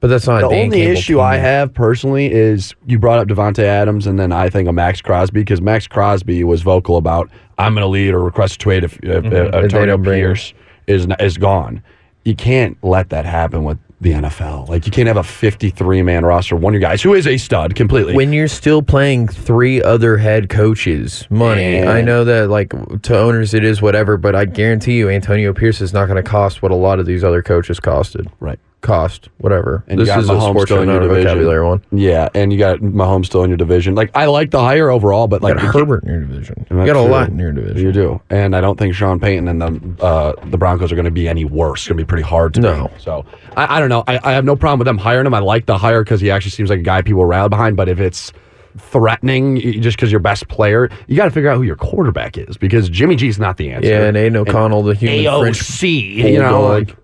but 0.00 0.08
that's 0.08 0.26
not 0.26 0.40
The 0.40 0.46
a 0.46 0.50
Dan 0.50 0.64
only 0.64 0.78
Campbell 0.78 0.98
issue 0.98 1.14
team. 1.14 1.22
I 1.22 1.36
have 1.36 1.74
personally 1.74 2.32
is 2.32 2.74
you 2.86 2.98
brought 2.98 3.18
up 3.18 3.28
Davante 3.28 3.62
Adams, 3.62 4.06
and 4.06 4.18
then 4.18 4.32
I 4.32 4.48
think 4.50 4.68
of 4.68 4.74
Maxx 4.74 5.00
Crosby 5.00 5.40
because 5.40 5.60
Maxx 5.60 5.86
Crosby 5.86 6.42
was 6.44 6.62
vocal 6.62 6.96
about 6.96 7.30
I'm 7.58 7.74
going 7.74 7.82
to 7.82 7.88
lead 7.88 8.14
or 8.14 8.22
request 8.22 8.54
a 8.54 8.58
trade 8.58 8.82
if, 8.84 8.94
if, 8.98 9.24
mm-hmm. 9.24 9.26
if 9.26 9.48
If 9.48 9.54
Antonio 9.54 9.86
don't 9.86 10.02
bring 10.02 10.20
him. 10.20 10.26
Pierce 10.26 10.54
is 10.86 11.06
is 11.20 11.38
gone. 11.38 11.82
You 12.24 12.34
can't 12.36 12.76
let 12.82 13.10
that 13.10 13.24
happen 13.24 13.64
with 13.64 13.78
the 14.02 14.12
NFL. 14.12 14.68
Like 14.68 14.84
you 14.86 14.92
can't 14.92 15.06
have 15.08 15.16
a 15.16 15.22
53 15.22 16.02
man 16.02 16.24
roster, 16.24 16.56
one 16.56 16.74
of 16.74 16.80
your 16.80 16.88
guys 16.88 17.02
who 17.02 17.14
is 17.14 17.26
a 17.26 17.38
stud 17.38 17.74
completely. 17.74 18.14
when 18.14 18.32
you're 18.32 18.48
still 18.48 18.82
playing 18.82 19.28
three 19.28 19.80
other 19.82 20.16
head 20.16 20.48
coaches 20.48 21.26
money 21.30 21.76
Yeah. 21.78 21.90
i 21.92 22.00
know 22.02 22.24
that 22.24 22.48
like 22.50 22.70
to 23.02 23.18
owners 23.18 23.54
it 23.54 23.64
is 23.64 23.80
whatever 23.80 24.16
but 24.16 24.34
i 24.34 24.44
guarantee 24.44 24.98
you 24.98 25.08
antonio 25.08 25.52
pierce 25.52 25.80
is 25.80 25.92
not 25.92 26.06
going 26.06 26.16
to 26.16 26.28
cost 26.28 26.62
what 26.62 26.72
a 26.72 26.74
lot 26.74 26.98
of 26.98 27.06
these 27.06 27.22
other 27.24 27.42
coaches 27.42 27.78
costed 27.80 28.26
right. 28.40 28.58
Cost 28.82 29.28
whatever 29.38 29.82
And 29.88 29.98
you 29.98 30.04
this 30.04 30.12
got 30.14 30.20
is 30.22 30.28
a 30.28 30.32
Mahomes 30.34 30.50
sports 30.50 30.70
still 30.70 30.82
in 30.82 30.88
your 30.88 30.98
a 31.02 31.08
division. 31.08 31.22
vocabulary 31.28 31.64
one 31.66 31.82
Yeah, 31.92 32.28
and 32.34 32.52
you 32.52 32.58
got 32.58 32.80
Mahomes 32.80 33.26
still 33.26 33.42
in 33.44 33.48
your 33.50 33.56
division. 33.56 33.94
Like 33.94 34.10
I 34.14 34.26
like 34.26 34.50
the 34.50 34.60
hire 34.60 34.90
overall, 34.90 35.28
but 35.28 35.40
you 35.40 35.48
like 35.48 35.56
got 35.56 35.62
you 35.74 35.80
herbert 35.80 36.02
in 36.04 36.10
your 36.10 36.20
division 36.20 36.66
you 36.70 36.76
got 36.76 36.88
a 36.88 36.92
true. 36.92 37.02
lot 37.04 37.28
in 37.30 37.38
your 37.38 37.52
division 37.52 37.78
You 37.86 37.92
do, 37.92 38.20
and 38.28 38.54
I 38.54 38.60
don't 38.60 38.78
think 38.78 38.94
Sean 38.94 39.18
Payton 39.20 39.48
and 39.48 39.62
the 39.62 40.04
uh, 40.04 40.32
the 40.50 40.58
Broncos 40.58 40.92
are 40.92 40.96
going 40.96 41.04
to 41.06 41.10
be 41.10 41.28
any 41.28 41.44
worse. 41.44 41.80
It's 41.82 41.88
going 41.88 41.96
to 41.98 42.04
be 42.04 42.08
pretty 42.08 42.24
hard 42.24 42.54
to 42.54 42.60
No. 42.60 42.88
beat. 42.88 43.00
So 43.00 43.24
I, 43.56 43.76
I 43.76 43.80
don't 43.80 43.88
know. 43.88 44.04
I, 44.06 44.18
I 44.22 44.32
have 44.32 44.44
no 44.44 44.56
problem 44.56 44.78
with 44.80 44.86
them 44.86 44.98
hiring 44.98 45.26
him. 45.26 45.34
I 45.34 45.38
like 45.38 45.66
the 45.66 45.78
hire 45.78 46.02
because 46.04 46.20
he 46.20 46.30
actually 46.30 46.50
seems 46.50 46.68
like 46.68 46.80
a 46.80 46.82
guy 46.82 47.02
people 47.02 47.24
rally 47.24 47.48
behind. 47.48 47.76
But 47.76 47.88
if 47.88 48.00
it's 48.00 48.32
threatening 48.78 49.60
just 49.82 49.96
because 49.96 50.10
your 50.10 50.20
best 50.20 50.48
player, 50.48 50.88
you 51.06 51.16
got 51.16 51.24
to 51.24 51.30
figure 51.30 51.50
out 51.50 51.56
who 51.56 51.62
your 51.62 51.76
quarterback 51.76 52.36
is 52.38 52.56
because 52.56 52.88
Jimmy 52.88 53.16
G's 53.16 53.38
not 53.38 53.56
the 53.56 53.70
answer. 53.70 53.88
yeah 53.88 54.04
and 54.06 54.16
aidan 54.16 54.36
o'connell 54.36 54.82
the 54.82 54.94
human 54.94 55.24
french 55.40 55.58
AOC, 55.60 56.14
you 56.32 56.38
know, 56.38 56.62
like 56.62 56.96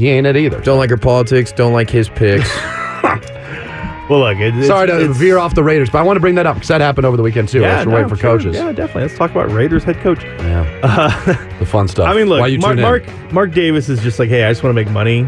he 0.00 0.08
ain't 0.08 0.26
it 0.26 0.36
either. 0.36 0.60
don't 0.60 0.78
like 0.78 0.90
her 0.90 0.96
politics 0.96 1.52
don't 1.52 1.72
like 1.72 1.90
his 1.90 2.08
picks 2.08 2.50
Well, 4.10 4.18
look, 4.20 4.38
it, 4.38 4.56
it's, 4.56 4.66
Sorry 4.66 4.88
to 4.88 4.96
it's- 5.02 5.16
veer 5.16 5.38
off 5.38 5.54
the 5.54 5.62
Raiders, 5.62 5.88
but 5.88 5.98
I 5.98 6.02
want 6.02 6.16
to 6.16 6.20
bring 6.20 6.34
that 6.34 6.44
up 6.44 6.56
because 6.56 6.66
that 6.68 6.80
happened 6.80 7.06
over 7.06 7.16
the 7.16 7.22
weekend 7.22 7.48
too. 7.48 7.60
Yeah, 7.60 7.84
we're 7.84 7.90
no, 7.92 7.94
waiting 7.94 8.08
for 8.08 8.16
sure. 8.16 8.38
coaches. 8.38 8.56
Yeah, 8.56 8.72
definitely. 8.72 9.02
Let's 9.02 9.16
talk 9.16 9.30
about 9.30 9.52
Raiders 9.52 9.84
head 9.84 9.98
coach. 9.98 10.24
Yeah. 10.24 11.46
the 11.60 11.64
fun 11.66 11.86
stuff. 11.86 12.08
I 12.08 12.14
mean, 12.16 12.26
look, 12.26 12.40
Why 12.40 12.48
you 12.48 12.58
Mark, 12.58 12.72
tune 12.72 12.78
in? 12.80 12.82
Mark 12.82 13.32
Mark 13.32 13.52
Davis 13.52 13.88
is 13.88 14.02
just 14.02 14.18
like, 14.18 14.28
hey, 14.28 14.42
I 14.42 14.50
just 14.50 14.64
want 14.64 14.76
to 14.76 14.84
make 14.84 14.90
money. 14.92 15.22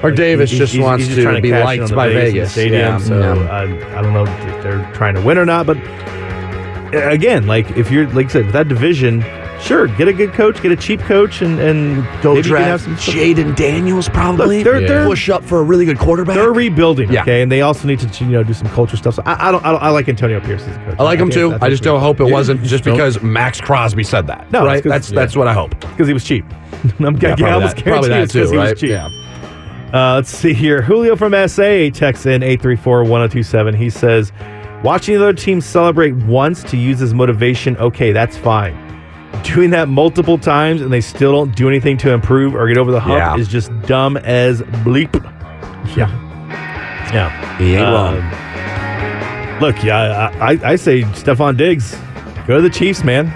Mark 0.00 0.14
Davis 0.16 0.48
He's- 0.50 0.58
just 0.58 0.72
he's- 0.72 0.82
wants 0.82 1.04
he's 1.04 1.16
just 1.16 1.18
to 1.18 1.22
trying 1.24 1.42
be 1.42 1.50
cash 1.50 1.64
liked 1.66 1.82
on 1.82 1.88
the 1.90 1.96
by 1.96 2.08
base 2.08 2.16
and 2.16 2.26
the 2.28 2.32
Vegas. 2.32 2.52
stadium. 2.52 2.80
Yeah, 2.80 2.98
so 2.98 3.18
yeah. 3.18 3.50
I, 3.50 3.62
I 3.98 4.00
don't 4.02 4.14
know 4.14 4.24
if 4.24 4.62
they're 4.62 4.90
trying 4.94 5.14
to 5.14 5.20
win 5.20 5.36
or 5.36 5.44
not, 5.44 5.66
but 5.66 5.76
uh, 5.76 7.10
again, 7.10 7.46
like 7.46 7.70
if 7.76 7.90
you're 7.90 8.06
like 8.12 8.26
I 8.26 8.30
said, 8.30 8.48
that 8.54 8.68
division, 8.68 9.20
sure, 9.60 9.86
get 9.88 10.08
a 10.08 10.12
good 10.12 10.32
coach, 10.32 10.60
get 10.62 10.72
a 10.72 10.76
cheap 10.76 11.00
coach, 11.00 11.42
and 11.42 11.58
and 11.60 12.04
Go 12.22 12.34
maybe 12.34 12.48
you 12.48 12.54
draft 12.54 12.84
some. 12.84 12.96
Jayden 12.96 13.54
Daniels 13.56 14.08
probably. 14.08 14.58
Look, 14.58 14.64
they're- 14.64 14.86
they're- 14.88 15.04
push 15.06 15.28
up 15.28 15.44
for 15.44 15.60
a 15.60 15.62
really 15.62 15.84
good 15.84 15.98
quarterback. 15.98 16.36
They're 16.36 16.52
rebuilding, 16.52 17.10
Yeah. 17.12 17.22
okay, 17.22 17.42
and 17.42 17.50
they 17.50 17.60
also 17.62 17.86
need 17.88 17.98
to 18.00 18.24
you 18.24 18.30
know 18.30 18.42
do 18.42 18.52
some 18.54 18.68
culture 18.68 18.96
stuff. 18.96 19.14
So 19.14 19.22
I, 19.26 19.48
I 19.48 19.52
don't, 19.52 19.64
I 19.64 19.72
don't, 19.72 19.82
I 19.82 19.88
like 19.90 20.08
Antonio 20.08 20.40
Pierce 20.40 20.62
as 20.62 20.76
a 20.76 20.78
coach. 20.80 20.96
I 20.98 21.02
like 21.02 21.18
him 21.18 21.30
too. 21.30 21.50
that's 21.50 21.62
I 21.62 21.68
just 21.68 21.82
don't 21.82 22.00
hope 22.00 22.20
it 22.20 22.26
Yeah, 22.26 22.32
wasn't 22.32 22.62
just 22.62 22.84
don't- 22.84 22.94
because 22.94 23.20
Maxx 23.22 23.60
Crosby 23.60 24.04
said 24.04 24.26
that. 24.28 24.50
No, 24.52 24.64
right? 24.64 24.82
That's 24.82 25.10
yeah. 25.10 25.16
that's 25.20 25.36
what 25.36 25.48
I 25.48 25.52
hope. 25.54 25.78
because 25.80 26.06
he 26.08 26.14
was 26.14 26.24
cheap. 26.24 26.44
I'm 27.00 27.16
Yeah, 27.16 27.28
yeah, 27.30 27.34
probably 27.36 27.44
I 27.46 27.52
almost 27.52 27.76
that- 27.76 27.84
probably 27.84 28.08
guarantee 28.08 28.08
that 28.08 28.22
it's 28.24 28.32
'cause 28.32 28.48
too, 28.50 28.52
he 28.52 28.58
was 28.58 28.68
right? 28.70 28.76
cheap. 28.76 28.90
Yeah. 28.90 29.08
Uh, 29.92 30.14
let's 30.16 30.28
see 30.30 30.52
here. 30.52 30.82
Julio 30.82 31.16
from 31.16 31.32
SA 31.48 31.88
texts 31.90 32.26
in 32.26 32.42
834-1027. 32.42 33.74
He 33.74 33.88
says, 33.90 34.32
watching 34.84 35.14
the 35.14 35.22
other 35.22 35.32
team 35.32 35.60
celebrate 35.62 36.12
once 36.14 36.62
to 36.64 36.76
use 36.76 37.00
as 37.00 37.14
motivation, 37.14 37.74
okay, 37.78 38.12
that's 38.12 38.36
fine. 38.36 38.76
Doing 39.44 39.70
that 39.70 39.88
multiple 39.88 40.38
times 40.38 40.80
and 40.82 40.92
they 40.92 41.00
still 41.00 41.32
don't 41.32 41.54
do 41.56 41.68
anything 41.68 41.96
to 41.98 42.10
improve 42.12 42.54
or 42.54 42.66
get 42.68 42.76
over 42.78 42.90
the 42.90 43.00
hump 43.00 43.18
Yeah. 43.18 43.36
is 43.36 43.48
just 43.48 43.70
dumb 43.82 44.16
as 44.18 44.60
bleep. 44.62 45.14
Yeah. 45.96 46.08
Yeah. 47.12 47.58
He 47.58 47.74
ain't 47.74 47.86
Um, 47.86 48.14
wrong. 48.16 49.60
Look, 49.60 49.82
yeah, 49.82 50.30
I, 50.40 50.52
I, 50.52 50.58
I 50.72 50.76
say 50.76 51.02
Stefon 51.02 51.56
Diggs, 51.56 51.96
go 52.46 52.56
to 52.56 52.62
the 52.62 52.70
Chiefs, 52.70 53.02
man. 53.02 53.26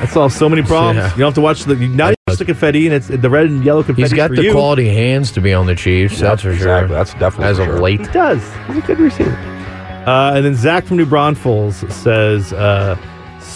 That 0.00 0.08
solves 0.10 0.34
so 0.34 0.48
many 0.48 0.62
problems. 0.62 0.96
Yeah. 0.98 1.10
You 1.12 1.18
don't 1.18 1.28
have 1.28 1.34
to 1.34 1.40
watch 1.40 1.64
the 1.64 1.76
not 1.76 2.14
just 2.28 2.40
the 2.40 2.44
confetti 2.44 2.86
and 2.86 2.94
it's 2.94 3.06
the 3.06 3.30
red 3.30 3.46
and 3.46 3.64
yellow 3.64 3.82
confetti. 3.84 4.02
he's 4.02 4.12
got 4.12 4.30
for 4.30 4.36
the 4.36 4.42
you. 4.42 4.52
quality 4.52 4.88
hands 4.88 5.30
to 5.32 5.40
be 5.40 5.54
on 5.54 5.66
the 5.66 5.74
chiefs 5.76 6.18
that's 6.18 6.42
for 6.42 6.50
exactly. 6.50 6.88
sure 6.88 6.96
That's 6.96 7.12
definitely 7.14 7.46
as 7.46 7.56
for 7.58 7.62
of 7.62 7.68
sure. 7.68 7.80
late 7.80 8.00
He 8.00 8.06
does. 8.12 8.42
He's 8.66 8.78
a 8.78 8.80
good 8.80 8.98
receiver. 8.98 9.30
Uh, 10.06 10.32
and 10.34 10.44
then 10.44 10.56
Zach 10.56 10.84
from 10.84 10.96
New 10.96 11.06
Braunfels 11.06 11.76
says, 11.94 12.52
uh, 12.52 12.96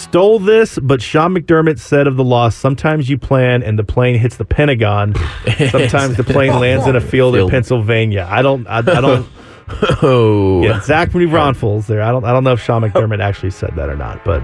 stole 0.09 0.39
this, 0.39 0.79
but 0.79 1.01
Sean 1.01 1.33
McDermott 1.33 1.79
said 1.79 2.07
of 2.07 2.15
the 2.15 2.23
loss, 2.23 2.55
sometimes 2.55 3.09
you 3.09 3.17
plan 3.17 3.63
and 3.63 3.77
the 3.77 3.83
plane 3.83 4.17
hits 4.17 4.37
the 4.37 4.45
Pentagon. 4.45 5.15
Sometimes 5.69 6.17
the 6.17 6.23
plane 6.23 6.59
lands 6.59 6.87
in 6.87 6.95
a 6.95 7.01
field 7.01 7.35
in 7.35 7.49
Pennsylvania. 7.49 8.27
I 8.29 8.41
don't, 8.41 8.67
I, 8.67 8.77
I 8.77 8.81
don't, 8.81 9.27
oh 10.01 10.63
yeah, 10.63 10.81
Zach 10.81 11.11
from 11.11 11.21
New 11.21 11.29
Braunfels 11.29 11.87
there. 11.87 12.01
I 12.01 12.11
don't, 12.11 12.23
I 12.23 12.31
don't 12.31 12.43
know 12.43 12.53
if 12.53 12.61
Sean 12.61 12.81
McDermott 12.81 13.19
actually 13.19 13.51
said 13.51 13.73
that 13.75 13.89
or 13.89 13.95
not, 13.95 14.23
but 14.23 14.41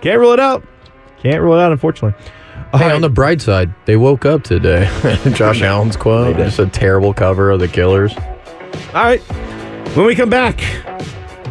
can't 0.00 0.18
rule 0.18 0.32
it 0.32 0.40
out. 0.40 0.64
Can't 1.22 1.42
rule 1.42 1.54
it 1.54 1.60
out, 1.60 1.72
unfortunately. 1.72 2.18
Hey, 2.72 2.90
on 2.90 3.00
the 3.00 3.10
bright 3.10 3.40
side, 3.40 3.74
they 3.86 3.96
woke 3.96 4.24
up 4.26 4.42
today. 4.42 4.84
Josh 5.34 5.62
Allen's 5.62 5.96
quote, 5.96 6.36
just 6.36 6.58
a 6.58 6.66
terrible 6.66 7.14
cover 7.14 7.50
of 7.50 7.60
the 7.60 7.68
Killers. 7.68 8.14
All 8.16 9.04
right. 9.04 9.20
When 9.96 10.06
we 10.06 10.14
come 10.14 10.30
back, 10.30 10.60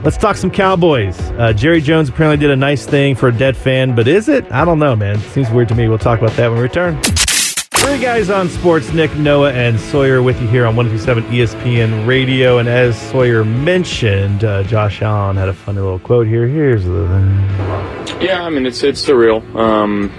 let's 0.08 0.16
talk 0.16 0.38
some 0.38 0.50
Cowboys. 0.50 1.20
Uh, 1.32 1.52
Jerry 1.52 1.82
Jones 1.82 2.08
apparently 2.08 2.38
did 2.38 2.50
a 2.50 2.56
nice 2.56 2.86
thing 2.86 3.14
for 3.14 3.28
a 3.28 3.32
dead 3.34 3.58
fan, 3.58 3.94
but 3.94 4.08
is 4.08 4.30
it? 4.30 4.50
I 4.54 4.64
don't 4.64 4.80
know, 4.80 4.96
man. 4.96 5.20
Seems 5.20 5.50
weird 5.50 5.68
to 5.68 5.76
me. 5.76 5.90
We'll 5.90 5.98
talk 5.98 6.22
about 6.22 6.32
that 6.38 6.48
when 6.48 6.60
we 6.60 6.64
return. 6.64 6.98
Three 7.04 8.00
guys 8.00 8.30
on 8.30 8.48
sports, 8.48 8.94
Nick, 8.94 9.14
Noah, 9.18 9.52
and 9.52 9.78
Sawyer 9.78 10.22
with 10.22 10.42
you 10.42 10.48
here 10.48 10.66
on 10.66 10.78
1027 10.78 11.26
ESPN 11.26 12.08
Radio. 12.08 12.58
And 12.58 12.70
as 12.70 12.98
Sawyer 13.12 13.44
mentioned, 13.44 14.46
uh, 14.46 14.64
Josh 14.64 15.02
Allen 15.02 15.36
had 15.36 15.50
a 15.50 15.54
funny 15.54 15.82
little 15.82 16.00
quote 16.00 16.26
here. 16.26 16.48
Here's 16.48 16.86
the. 16.86 17.06
thing. 17.10 18.22
Yeah, 18.26 18.46
I 18.46 18.50
mean 18.50 18.66
it's 18.66 18.84
it's 18.84 19.06
surreal. 19.06 19.44
Um, 19.58 20.10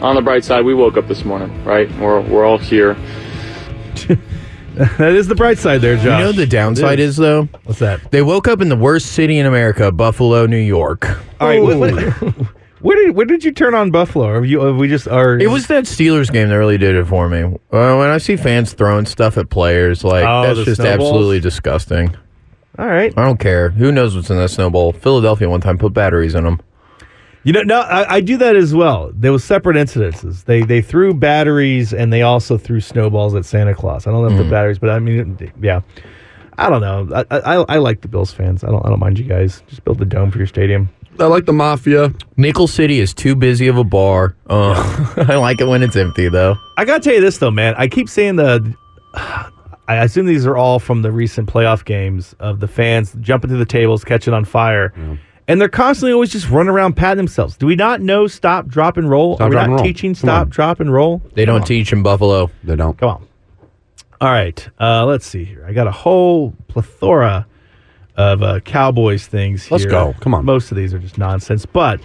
on 0.00 0.14
the 0.14 0.22
bright 0.22 0.46
side, 0.46 0.64
we 0.64 0.72
woke 0.72 0.96
up 0.96 1.08
this 1.08 1.26
morning, 1.26 1.62
right? 1.62 1.94
We're 1.98 2.22
we're 2.22 2.46
all 2.46 2.56
here. 2.56 2.96
that 4.98 5.12
is 5.12 5.28
the 5.28 5.34
bright 5.34 5.58
side 5.58 5.80
there, 5.80 5.96
Josh. 5.96 6.04
You 6.04 6.10
know 6.10 6.32
the 6.32 6.46
downside 6.46 6.98
is 7.00 7.16
though. 7.16 7.44
What's 7.64 7.78
that? 7.80 8.10
They 8.10 8.22
woke 8.22 8.48
up 8.48 8.60
in 8.60 8.68
the 8.68 8.76
worst 8.76 9.06
city 9.12 9.38
in 9.38 9.46
America, 9.46 9.92
Buffalo, 9.92 10.46
New 10.46 10.56
York. 10.56 11.08
All 11.40 11.48
right, 11.48 11.62
what, 11.62 11.78
what- 11.78 11.92
where 12.80 12.96
did 12.96 13.14
where 13.14 13.26
did 13.26 13.44
you 13.44 13.52
turn 13.52 13.74
on 13.74 13.90
Buffalo? 13.90 14.26
Are 14.26 14.44
you 14.44 14.60
have 14.60 14.76
we 14.76 14.88
just 14.88 15.06
are 15.08 15.38
It 15.38 15.50
was 15.50 15.66
that 15.68 15.84
Steelers 15.84 16.32
game 16.32 16.48
that 16.48 16.56
really 16.58 16.78
did 16.78 16.94
it 16.96 17.06
for 17.06 17.28
me. 17.28 17.42
Uh, 17.42 17.96
when 17.96 18.08
I 18.08 18.18
see 18.18 18.36
fans 18.36 18.72
throwing 18.72 19.06
stuff 19.06 19.36
at 19.38 19.50
players, 19.50 20.02
like 20.04 20.24
Oh, 20.26 20.42
that's 20.42 20.58
the 20.60 20.64
just 20.64 20.80
snowballs? 20.80 21.10
absolutely 21.10 21.40
disgusting. 21.40 22.16
all 22.78 22.86
right. 22.86 23.12
I 23.16 23.24
don't 23.24 23.38
care. 23.38 23.70
Who 23.70 23.92
knows 23.92 24.16
what's 24.16 24.30
in 24.30 24.36
that 24.38 24.48
snowball? 24.48 24.92
Philadelphia 24.92 25.48
one 25.48 25.60
time 25.60 25.78
put 25.78 25.92
batteries 25.92 26.34
in 26.34 26.44
them. 26.44 26.60
You 27.44 27.52
know, 27.52 27.62
no, 27.62 27.80
I, 27.80 28.16
I 28.16 28.20
do 28.20 28.36
that 28.36 28.54
as 28.54 28.72
well. 28.74 29.10
There 29.14 29.32
was 29.32 29.42
separate 29.42 29.76
incidences. 29.76 30.44
They 30.44 30.62
they 30.62 30.80
threw 30.80 31.12
batteries 31.12 31.92
and 31.92 32.12
they 32.12 32.22
also 32.22 32.56
threw 32.56 32.80
snowballs 32.80 33.34
at 33.34 33.44
Santa 33.44 33.74
Claus. 33.74 34.06
I 34.06 34.12
don't 34.12 34.22
know 34.22 34.36
if 34.36 34.44
the 34.44 34.48
batteries, 34.50 34.78
but 34.78 34.90
I 34.90 34.98
mean, 35.00 35.52
yeah, 35.60 35.80
I 36.58 36.70
don't 36.70 36.80
know. 36.80 37.24
I, 37.30 37.38
I 37.38 37.54
I 37.68 37.78
like 37.78 38.02
the 38.02 38.08
Bills 38.08 38.32
fans. 38.32 38.62
I 38.62 38.68
don't 38.68 38.84
I 38.86 38.90
don't 38.90 39.00
mind 39.00 39.18
you 39.18 39.24
guys. 39.24 39.62
Just 39.66 39.84
build 39.84 39.98
the 39.98 40.04
dome 40.04 40.30
for 40.30 40.38
your 40.38 40.46
stadium. 40.46 40.88
I 41.18 41.26
like 41.26 41.44
the 41.44 41.52
mafia. 41.52 42.12
Nickel 42.36 42.66
City 42.66 42.98
is 43.00 43.12
too 43.12 43.34
busy 43.34 43.66
of 43.68 43.76
a 43.76 43.84
bar. 43.84 44.34
Uh, 44.48 45.14
I 45.28 45.36
like 45.36 45.60
it 45.60 45.66
when 45.66 45.82
it's 45.82 45.96
empty 45.96 46.28
though. 46.28 46.56
I 46.78 46.84
gotta 46.84 47.00
tell 47.00 47.14
you 47.14 47.20
this 47.20 47.38
though, 47.38 47.50
man. 47.50 47.74
I 47.76 47.88
keep 47.88 48.08
saying 48.08 48.36
the. 48.36 48.74
I 49.88 49.96
assume 50.04 50.26
these 50.26 50.46
are 50.46 50.56
all 50.56 50.78
from 50.78 51.02
the 51.02 51.10
recent 51.10 51.52
playoff 51.52 51.84
games 51.84 52.34
of 52.38 52.60
the 52.60 52.68
fans 52.68 53.14
jumping 53.20 53.50
through 53.50 53.58
the 53.58 53.66
tables, 53.66 54.04
catching 54.04 54.32
on 54.32 54.44
fire, 54.44 54.94
and 55.52 55.60
they're 55.60 55.68
constantly 55.68 56.14
always 56.14 56.30
just 56.30 56.48
running 56.48 56.70
around 56.70 56.94
patting 56.94 57.18
themselves. 57.18 57.58
Do 57.58 57.66
we 57.66 57.76
not 57.76 58.00
know 58.00 58.26
stop, 58.26 58.68
drop, 58.68 58.96
and 58.96 59.10
roll? 59.10 59.36
Stop, 59.36 59.44
are 59.46 59.50
we 59.50 59.54
drop, 59.54 59.60
not 59.60 59.64
and 59.64 59.74
roll. 59.74 59.84
teaching 59.84 60.12
Come 60.12 60.18
stop, 60.18 60.40
on. 60.46 60.48
drop, 60.48 60.80
and 60.80 60.90
roll? 60.90 61.20
They 61.34 61.44
don't 61.44 61.66
teach 61.66 61.92
in 61.92 62.02
Buffalo. 62.02 62.50
They 62.64 62.74
don't. 62.74 62.96
Come 62.96 63.08
on. 63.10 63.28
All 64.22 64.30
right. 64.30 64.66
Uh, 64.80 65.04
let's 65.04 65.26
see 65.26 65.44
here. 65.44 65.62
I 65.68 65.74
got 65.74 65.86
a 65.86 65.92
whole 65.92 66.54
plethora 66.68 67.46
of 68.16 68.42
uh, 68.42 68.60
Cowboys 68.60 69.26
things 69.26 69.64
here. 69.64 69.76
Let's 69.76 69.84
go. 69.84 70.14
Come 70.20 70.32
on. 70.32 70.46
Most 70.46 70.70
of 70.70 70.78
these 70.78 70.94
are 70.94 70.98
just 70.98 71.18
nonsense. 71.18 71.66
But 71.66 72.00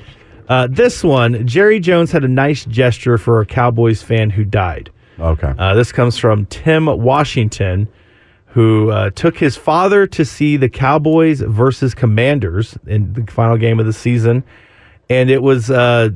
uh, 0.50 0.68
this 0.70 1.02
one, 1.02 1.48
Jerry 1.48 1.80
Jones 1.80 2.12
had 2.12 2.26
a 2.26 2.28
nice 2.28 2.66
gesture 2.66 3.18
for 3.18 3.40
a 3.40 3.46
Cowboys 3.46 4.04
fan 4.04 4.30
who 4.30 4.44
died. 4.44 4.92
Okay. 5.20 5.54
Uh, 5.58 5.74
this 5.74 5.94
comes 5.94 6.18
from 6.18 6.46
Tim 6.48 6.88
Washington, 6.88 7.88
who 8.58 8.90
uh, 8.90 9.12
took 9.12 9.38
his 9.38 9.56
father 9.56 10.08
to 10.08 10.26
see 10.26 10.58
the 10.58 10.68
Cowboys 10.68 11.42
versus 11.42 11.94
Commanders 11.94 12.76
in 12.88 13.14
the 13.14 13.24
final 13.32 13.56
game 13.56 13.80
of 13.80 13.86
the 13.86 13.94
season. 13.94 14.44
And 15.12 15.30
it 15.30 15.44
was 15.44 15.70
uh, 15.70 16.10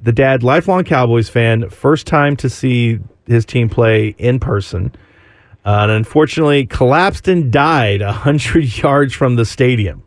the 0.00 0.12
dad, 0.12 0.44
lifelong 0.44 0.84
Cowboys 0.84 1.28
fan, 1.28 1.68
first 1.68 2.06
time 2.06 2.36
to 2.36 2.48
see 2.48 3.00
his 3.26 3.44
team 3.44 3.68
play 3.68 4.14
in 4.18 4.38
person. 4.38 4.92
Uh, 5.64 5.78
and 5.82 5.90
unfortunately, 5.90 6.64
collapsed 6.64 7.26
and 7.26 7.50
died 7.52 8.02
100 8.02 8.78
yards 8.84 9.12
from 9.12 9.34
the 9.34 9.44
stadium. 9.44 10.04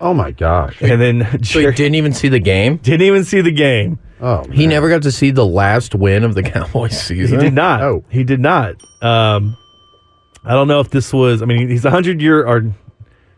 oh 0.00 0.14
my 0.14 0.30
gosh. 0.30 0.80
And 0.80 0.98
then 0.98 1.20
So 1.44 1.58
he 1.58 1.64
Jerry 1.66 1.74
didn't 1.74 1.96
even 1.96 2.14
see 2.14 2.28
the 2.28 2.40
game. 2.40 2.78
didn't 2.78 3.06
even 3.06 3.24
see 3.24 3.42
the 3.42 3.52
game. 3.52 3.98
Oh, 4.22 4.44
He 4.50 4.66
never 4.66 4.88
got 4.88 5.02
to 5.02 5.12
see 5.12 5.30
the 5.30 5.44
last 5.44 5.94
win 5.94 6.24
of 6.24 6.34
the 6.34 6.42
Cowboys 6.54 6.98
season. 6.98 7.38
He 7.38 7.44
did 7.44 7.52
not. 7.52 7.82
Oh. 7.82 8.02
He 8.08 8.24
did 8.24 8.40
not. 8.40 8.76
Um, 9.02 9.58
I 10.48 10.54
don't 10.54 10.66
know 10.66 10.80
if 10.80 10.88
this 10.88 11.12
was. 11.12 11.42
I 11.42 11.44
mean, 11.44 11.68
he's 11.68 11.84
a 11.84 11.90
hundred 11.90 12.22
year 12.22 12.44
or 12.44 12.62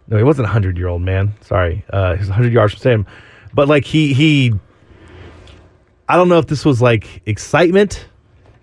no, 0.06 0.16
he 0.16 0.22
wasn't 0.22 0.46
a 0.46 0.50
hundred 0.50 0.78
year 0.78 0.86
old 0.86 1.02
man. 1.02 1.34
Sorry, 1.40 1.84
uh, 1.92 2.14
he's 2.14 2.28
a 2.28 2.32
hundred 2.32 2.52
yards 2.52 2.74
from 2.74 2.90
him. 2.90 3.06
But 3.52 3.66
like 3.66 3.84
he 3.84 4.14
he, 4.14 4.52
I 6.08 6.16
don't 6.16 6.28
know 6.28 6.38
if 6.38 6.46
this 6.46 6.64
was 6.64 6.80
like 6.80 7.20
excitement, 7.26 8.06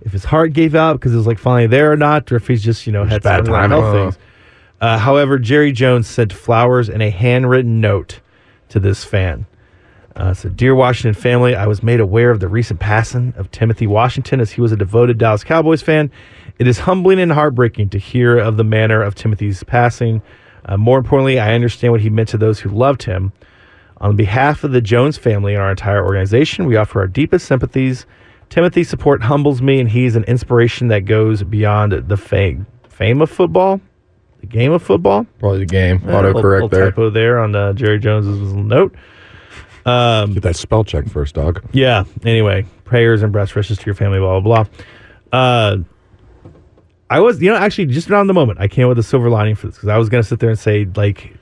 if 0.01 0.13
his 0.13 0.23
heart 0.23 0.53
gave 0.53 0.75
out 0.75 0.93
because 0.93 1.13
it 1.13 1.17
was 1.17 1.27
like 1.27 1.39
finally 1.39 1.67
there 1.67 1.91
or 1.91 1.97
not, 1.97 2.31
or 2.31 2.38
if 2.38 2.47
he's 2.47 2.63
just 2.63 2.88
you 2.88 2.93
know 2.93 3.03
had 3.03 3.21
bad 3.21 3.45
some 3.45 3.53
timing. 3.53 3.81
health 3.81 3.93
things. 3.93 4.17
Uh, 4.79 4.97
however, 4.97 5.38
Jerry 5.38 5.73
Jones 5.73 6.07
sent 6.07 6.31
flowers 6.31 6.88
and 6.88 7.01
a 7.01 7.10
handwritten 7.10 7.81
note 7.81 8.21
to 8.69 8.79
this 8.79 9.03
fan. 9.03 9.45
Uh, 10.15 10.33
so, 10.33 10.49
dear 10.49 10.73
Washington 10.73 11.19
family, 11.19 11.53
I 11.53 11.67
was 11.67 11.83
made 11.83 11.99
aware 11.99 12.31
of 12.31 12.39
the 12.39 12.47
recent 12.47 12.79
passing 12.79 13.33
of 13.36 13.51
Timothy 13.51 13.88
Washington 13.88 14.39
as 14.39 14.51
he 14.51 14.62
was 14.62 14.71
a 14.71 14.77
devoted 14.77 15.17
Dallas 15.17 15.43
Cowboys 15.43 15.81
fan. 15.81 16.12
It 16.60 16.67
is 16.67 16.80
humbling 16.80 17.20
and 17.20 17.32
heartbreaking 17.32 17.89
to 17.89 18.00
hear 18.00 18.38
of 18.38 18.58
the 18.58 18.63
manner 18.63 19.02
of 19.02 19.15
Timothy's 19.15 19.63
passing. 19.63 20.22
Uh, 20.65 20.78
more 20.78 20.98
importantly, 20.98 21.39
I 21.39 21.54
understand 21.54 21.93
what 21.93 22.02
he 22.02 22.10
meant 22.10 22.30
to 22.30 22.38
those 22.38 22.60
who 22.60 22.70
loved 22.70 23.04
him. 23.04 23.32
On 24.00 24.15
behalf 24.15 24.63
of 24.63 24.72
the 24.72 24.82
Jones 24.82 25.17
family 25.17 25.54
and 25.54 25.62
our 25.62 25.72
entire 25.72 26.04
organization, 26.06 26.65
we 26.65 26.76
offer 26.76 27.00
our 27.00 27.08
deepest 27.08 27.46
sympathies. 27.48 28.06
Timothy's 28.50 28.89
support 28.89 29.22
humbles 29.24 29.62
me, 29.62 29.80
and 29.80 29.89
he's 29.89 30.15
an 30.15 30.24
inspiration 30.26 30.88
that 30.89 31.02
goes 31.02 31.43
beyond 31.43 31.93
the 32.08 32.17
fame, 32.17 32.65
fame 32.89 33.22
of 33.22 33.30
football, 33.30 33.82
the 34.39 34.46
game 34.48 34.72
of 34.72 34.82
football. 34.84 35.26
Probably 35.39 35.60
the 35.60 35.65
game. 35.65 35.98
Uh, 36.06 36.12
Autocorrect 36.22 36.34
little 36.36 36.70
there. 36.70 36.86
typo 36.91 37.10
there 37.10 37.39
on 37.39 37.56
uh, 37.56 37.74
Jerry 37.74 38.00
Jones's 38.00 38.54
note. 38.54 38.93
Um, 39.86 40.34
Get 40.34 40.43
that 40.43 40.56
spell 40.56 40.84
check 40.84 41.08
first, 41.08 41.36
dog. 41.36 41.63
yeah. 41.72 42.04
Anyway, 42.26 42.65
prayers 42.84 43.24
and 43.24 43.32
best 43.32 43.56
wishes 43.56 43.78
to 43.78 43.86
your 43.86 43.96
family. 43.96 44.20
Blah 44.20 44.39
blah 44.41 44.63
blah. 44.63 44.72
Uh, 45.39 45.78
I 47.10 47.20
was, 47.20 47.41
you 47.41 47.50
know, 47.50 47.56
actually 47.58 47.86
just 47.88 48.10
around 48.10 48.28
the 48.28 48.34
moment 48.34 48.60
I 48.60 48.67
came 48.67 48.86
up 48.86 48.89
with 48.89 49.00
a 49.00 49.04
silver 49.04 49.30
lining 49.30 49.56
for 49.56 49.67
this 49.67 49.76
because 49.76 49.89
I 49.89 49.98
was 49.98 50.10
gonna 50.10 50.24
sit 50.24 50.39
there 50.39 50.50
and 50.50 50.60
say 50.60 50.86
like, 50.96 51.34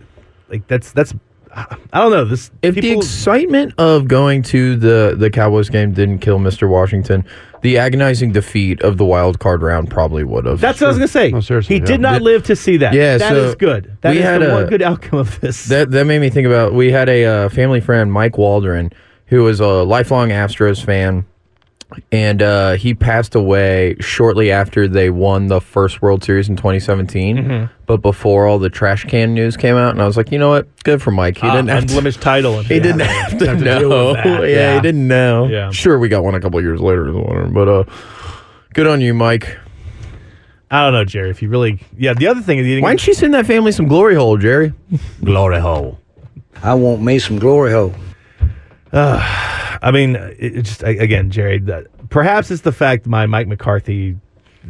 like 0.50 0.68
that's 0.68 0.92
that's 0.92 1.14
I 1.56 1.78
I 1.94 2.00
don't 2.02 2.12
know 2.12 2.26
this. 2.26 2.52
If 2.62 2.76
the 2.76 2.92
excitement 2.92 3.74
of 3.78 4.08
going 4.08 4.44
to 4.44 4.76
the 4.76 5.16
the 5.18 5.30
Cowboys 5.30 5.70
game 5.70 5.94
didn't 5.94 6.20
kill 6.20 6.38
Mr. 6.38 6.70
Washington, 6.70 7.26
the 7.62 7.78
agonizing 7.78 8.32
defeat 8.32 8.82
of 8.82 8.98
the 8.98 9.06
wild 9.06 9.40
card 9.40 9.62
round 9.62 9.90
probably 9.90 10.24
would 10.24 10.46
have. 10.46 10.60
that's 10.62 10.82
what 10.82 10.88
I 10.88 10.90
was 10.90 10.98
gonna 10.98 11.08
say. 11.08 11.32
No, 11.32 11.42
seriously, 11.42 11.76
he 11.78 11.80
yeah. 11.82 11.88
did 11.88 12.02
not 12.02 12.22
live 12.22 12.44
to 12.44 12.56
see 12.56 12.78
that. 12.78 12.94
Yeah, 12.94 13.18
that 13.18 13.36
is 13.36 13.52
so 13.54 13.58
good. 13.58 13.98
That 14.02 14.12
we 14.12 14.20
is 14.20 14.24
had 14.24 14.42
the 14.42 14.52
a- 14.52 14.54
one 14.54 14.68
good 14.68 14.82
outcome 14.82 15.20
of 15.20 15.40
this. 15.40 15.66
That 15.66 15.92
that 15.92 16.06
made 16.06 16.20
me 16.20 16.30
think 16.30 16.46
about. 16.46 16.74
We 16.74 16.92
had 16.92 17.10
a 17.10 17.26
uh, 17.26 17.50
family 17.50 17.82
friend, 17.82 18.12
Mike 18.12 18.38
Waldron, 18.38 18.92
who 19.28 19.44
was 19.44 19.60
a 19.60 19.84
lifelong 19.84 20.30
Astros 20.30 20.84
fan, 20.84 21.26
and 22.12 22.42
uh, 22.42 22.74
he 22.74 22.94
passed 22.94 23.36
away 23.36 23.96
shortly 24.00 24.52
after 24.52 24.88
they 24.88 25.10
won 25.10 25.48
the 25.48 25.60
first 25.62 26.02
World 26.02 26.24
Series 26.24 26.50
in 26.50 26.56
2017. 26.56 27.38
Mm-hmm. 27.38 27.74
But 27.86 27.98
before 27.98 28.48
all 28.48 28.60
the 28.60 28.70
trash 28.70 29.04
can 29.06 29.34
news 29.34 29.56
came 29.58 29.76
out, 29.76 29.92
and 29.92 30.02
I 30.02 30.06
was 30.08 30.18
like, 30.18 30.32
you 30.32 30.40
know 30.40 30.50
what, 30.50 30.68
good 30.84 31.02
for 31.02 31.12
Mike. 31.12 31.38
He 31.38 31.48
Ah, 31.48 31.56
didn't 31.56 31.70
have 31.70 31.86
to, 31.86 31.94
unblemished 31.94 32.22
title. 32.22 32.58
And 32.60 32.68
he 32.70 32.80
didn't 32.80 33.00
have 33.02 33.38
to 33.38 33.48
have 33.48 33.58
to 33.60 33.64
know. 33.64 33.80
deal 33.80 33.90
with 34.14 34.16
that. 34.24 34.26
Yeah, 34.26 34.42
Yeah. 34.48 34.76
he 34.76 34.82
didn't 34.82 35.08
know. 35.08 35.48
Yeah. 35.48 35.72
Sure, 35.72 36.00
we 36.00 36.10
got 36.10 36.24
one 36.24 36.36
a 36.36 36.40
couple 36.42 36.60
years 36.62 36.82
later, 36.82 37.12
but 37.52 37.68
uh, 37.68 37.84
good 38.74 38.88
on 38.88 39.02
you, 39.02 39.14
Mike. 39.14 39.58
I 40.72 40.84
don't 40.84 40.94
know, 40.94 41.06
Jerry. 41.06 41.30
If 41.30 41.42
you 41.44 41.48
really, 41.50 41.80
yeah. 41.96 42.14
The 42.16 42.28
other 42.28 42.42
thing 42.42 42.58
is, 42.58 42.66
you 42.68 42.82
Why 42.82 42.90
don't 42.90 43.06
you 43.08 43.14
send 43.14 43.34
that 43.36 43.46
family 43.46 43.72
some 43.72 43.88
glory 43.88 44.16
hole, 44.16 44.36
Jerry? 44.38 44.74
Glory 45.24 45.60
hole. 45.60 46.00
I 46.64 46.74
want 46.74 47.02
me 47.04 47.20
some 47.20 47.38
glory 47.38 47.72
hole. 47.72 47.94
I 49.86 49.92
mean, 49.92 50.16
it, 50.16 50.58
it 50.58 50.62
just 50.64 50.84
again, 50.84 51.30
Jerry. 51.30 51.60
That, 51.60 52.10
perhaps 52.10 52.50
it's 52.52 52.64
the 52.64 52.72
fact 52.72 53.06
my 53.06 53.28
Mike 53.28 53.48
McCarthy 53.48 54.18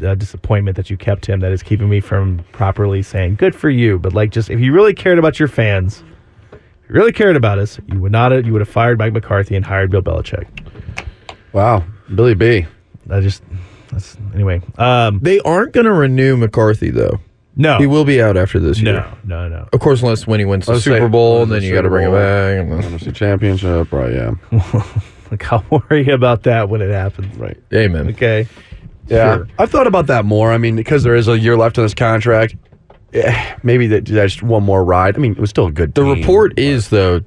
uh, 0.03 0.13
disappointment 0.13 0.75
that 0.75 0.89
you 0.89 0.97
kept 0.97 1.25
him 1.25 1.39
that 1.39 1.53
is 1.53 1.63
keeping 1.63 1.89
me 1.89 2.01
from 2.01 2.43
properly 2.51 3.01
saying 3.01 3.35
good 3.35 3.55
for 3.55 3.69
you. 3.69 3.97
But 3.97 4.13
like, 4.13 4.31
just 4.31 4.49
if 4.49 4.59
you 4.59 4.73
really 4.73 4.93
cared 4.93 5.17
about 5.17 5.39
your 5.39 5.47
fans, 5.47 6.03
if 6.51 6.89
you 6.89 6.95
really 6.95 7.13
cared 7.13 7.37
about 7.37 7.59
us, 7.59 7.79
you 7.87 7.99
would 8.01 8.11
not 8.11 8.33
have, 8.33 8.45
you 8.45 8.51
would 8.51 8.61
have 8.61 8.69
fired 8.69 8.99
Mike 8.99 9.13
McCarthy 9.13 9.55
and 9.55 9.65
hired 9.65 9.89
Bill 9.89 10.01
Belichick. 10.01 10.47
Wow. 11.53 11.85
Billy 12.13 12.35
B. 12.35 12.65
I 13.09 13.21
just 13.21 13.41
that's 13.91 14.17
anyway. 14.33 14.61
Um, 14.77 15.19
They 15.21 15.39
aren't 15.39 15.71
going 15.71 15.85
to 15.85 15.93
renew 15.93 16.35
McCarthy 16.35 16.89
though. 16.89 17.21
No, 17.55 17.77
He 17.77 17.87
will 17.87 18.05
be 18.05 18.21
out 18.21 18.35
after 18.37 18.59
this 18.59 18.79
year. 18.79 18.93
no, 19.23 19.47
no, 19.47 19.49
no. 19.49 19.69
Of 19.71 19.79
course, 19.79 20.01
unless 20.01 20.27
when 20.27 20.39
he 20.39 20.45
wins 20.45 20.65
the 20.65 20.73
Let's 20.73 20.83
Super 20.83 20.99
say- 20.99 21.07
Bowl, 21.07 21.39
wins 21.39 21.51
then 21.51 21.59
the 21.61 21.67
you 21.67 21.73
got 21.73 21.81
to 21.83 21.89
bring 21.89 22.05
him 22.07 22.13
back. 22.13 22.57
and 22.59 22.71
then- 22.71 22.99
NFC 22.99 23.13
Championship, 23.15 23.91
right? 23.91 24.13
Yeah. 24.13 24.33
Like, 25.31 25.51
I'll 25.51 25.65
worry 25.89 26.07
about 26.09 26.43
that 26.43 26.69
when 26.69 26.81
it 26.83 26.91
happens. 26.91 27.35
Right. 27.35 27.57
Amen. 27.73 28.09
Okay. 28.09 28.47
Yeah. 29.07 29.37
Sure. 29.37 29.47
I've 29.57 29.71
thought 29.71 29.87
about 29.87 30.05
that 30.07 30.23
more. 30.23 30.51
I 30.51 30.59
mean, 30.59 30.75
because 30.75 31.01
there 31.01 31.15
is 31.15 31.27
a 31.27 31.37
year 31.37 31.57
left 31.57 31.79
on 31.79 31.83
this 31.83 31.95
contract, 31.95 32.55
eh, 33.11 33.55
maybe 33.63 33.87
that 33.87 34.05
that's 34.05 34.43
one 34.43 34.61
more 34.63 34.85
ride. 34.85 35.15
I 35.15 35.19
mean, 35.19 35.31
it 35.31 35.39
was 35.39 35.49
still 35.49 35.65
a 35.65 35.71
good 35.71 35.95
The 35.95 36.03
team, 36.03 36.19
report 36.21 36.51
but 36.55 36.63
is 36.63 36.89
though, 36.89 37.21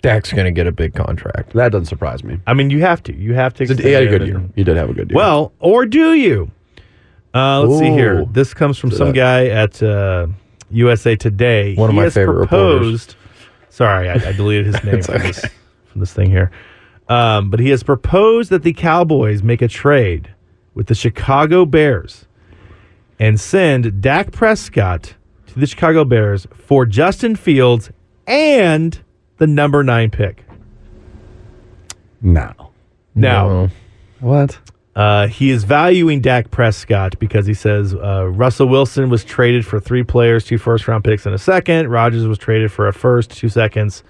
Dak's 0.00 0.32
going 0.32 0.44
to 0.44 0.52
get 0.52 0.68
a 0.68 0.72
big 0.72 0.94
contract. 0.94 1.52
that 1.54 1.72
doesn't 1.72 1.86
surprise 1.86 2.22
me. 2.22 2.38
I 2.46 2.54
mean, 2.54 2.70
you 2.70 2.82
have 2.82 3.02
to. 3.02 3.14
You 3.14 3.34
have 3.34 3.52
to. 3.54 3.64
He 3.64 3.72
extend 3.72 3.88
had 3.94 4.02
a 4.02 4.06
him 4.06 4.10
good 4.12 4.22
and- 4.22 4.30
year. 4.30 4.50
He 4.54 4.62
did 4.62 4.76
have 4.76 4.88
a 4.88 4.94
good 4.94 5.10
year. 5.10 5.16
Well, 5.16 5.52
or 5.58 5.86
do 5.86 6.14
you? 6.14 6.52
Uh, 7.34 7.62
let's 7.62 7.78
see 7.80 7.90
here. 7.90 8.24
This 8.26 8.52
comes 8.54 8.76
from 8.78 8.90
some 8.90 9.12
guy 9.12 9.46
at 9.46 9.82
uh, 9.82 10.26
USA 10.70 11.16
Today. 11.16 11.74
One 11.74 11.90
of 11.90 11.92
He 11.94 11.98
my 11.98 12.04
has 12.04 12.14
favorite 12.14 12.48
proposed. 12.48 13.14
Sorry, 13.68 14.08
I, 14.08 14.14
I 14.14 14.32
deleted 14.32 14.66
his 14.66 14.82
name 14.84 15.02
from, 15.02 15.22
this, 15.22 15.44
from 15.86 16.00
this 16.00 16.12
thing 16.12 16.30
here. 16.30 16.50
Um, 17.08 17.50
but 17.50 17.60
he 17.60 17.70
has 17.70 17.82
proposed 17.82 18.50
that 18.50 18.62
the 18.62 18.72
Cowboys 18.72 19.42
make 19.42 19.62
a 19.62 19.68
trade 19.68 20.32
with 20.74 20.86
the 20.86 20.94
Chicago 20.94 21.64
Bears 21.64 22.26
and 23.18 23.38
send 23.38 24.00
Dak 24.00 24.32
Prescott 24.32 25.14
to 25.48 25.58
the 25.58 25.66
Chicago 25.66 26.04
Bears 26.04 26.46
for 26.54 26.86
Justin 26.86 27.36
Fields 27.36 27.90
and 28.26 29.00
the 29.38 29.46
number 29.46 29.82
nine 29.82 30.10
pick. 30.10 30.44
No. 32.22 32.52
Now, 33.14 33.48
No. 33.48 33.70
What? 34.20 34.58
Uh, 35.00 35.28
he 35.28 35.48
is 35.48 35.64
valuing 35.64 36.20
Dak 36.20 36.50
Prescott 36.50 37.18
because 37.18 37.46
he 37.46 37.54
says 37.54 37.94
uh, 37.94 38.28
Russell 38.28 38.68
Wilson 38.68 39.08
was 39.08 39.24
traded 39.24 39.64
for 39.64 39.80
three 39.80 40.02
players, 40.02 40.44
two 40.44 40.58
first 40.58 40.86
round 40.86 41.04
picks, 41.04 41.24
and 41.24 41.34
a 41.34 41.38
second. 41.38 41.88
Rodgers 41.88 42.26
was 42.26 42.36
traded 42.36 42.70
for 42.70 42.86
a 42.86 42.92
first, 42.92 43.30
two 43.30 43.48
seconds, 43.48 44.04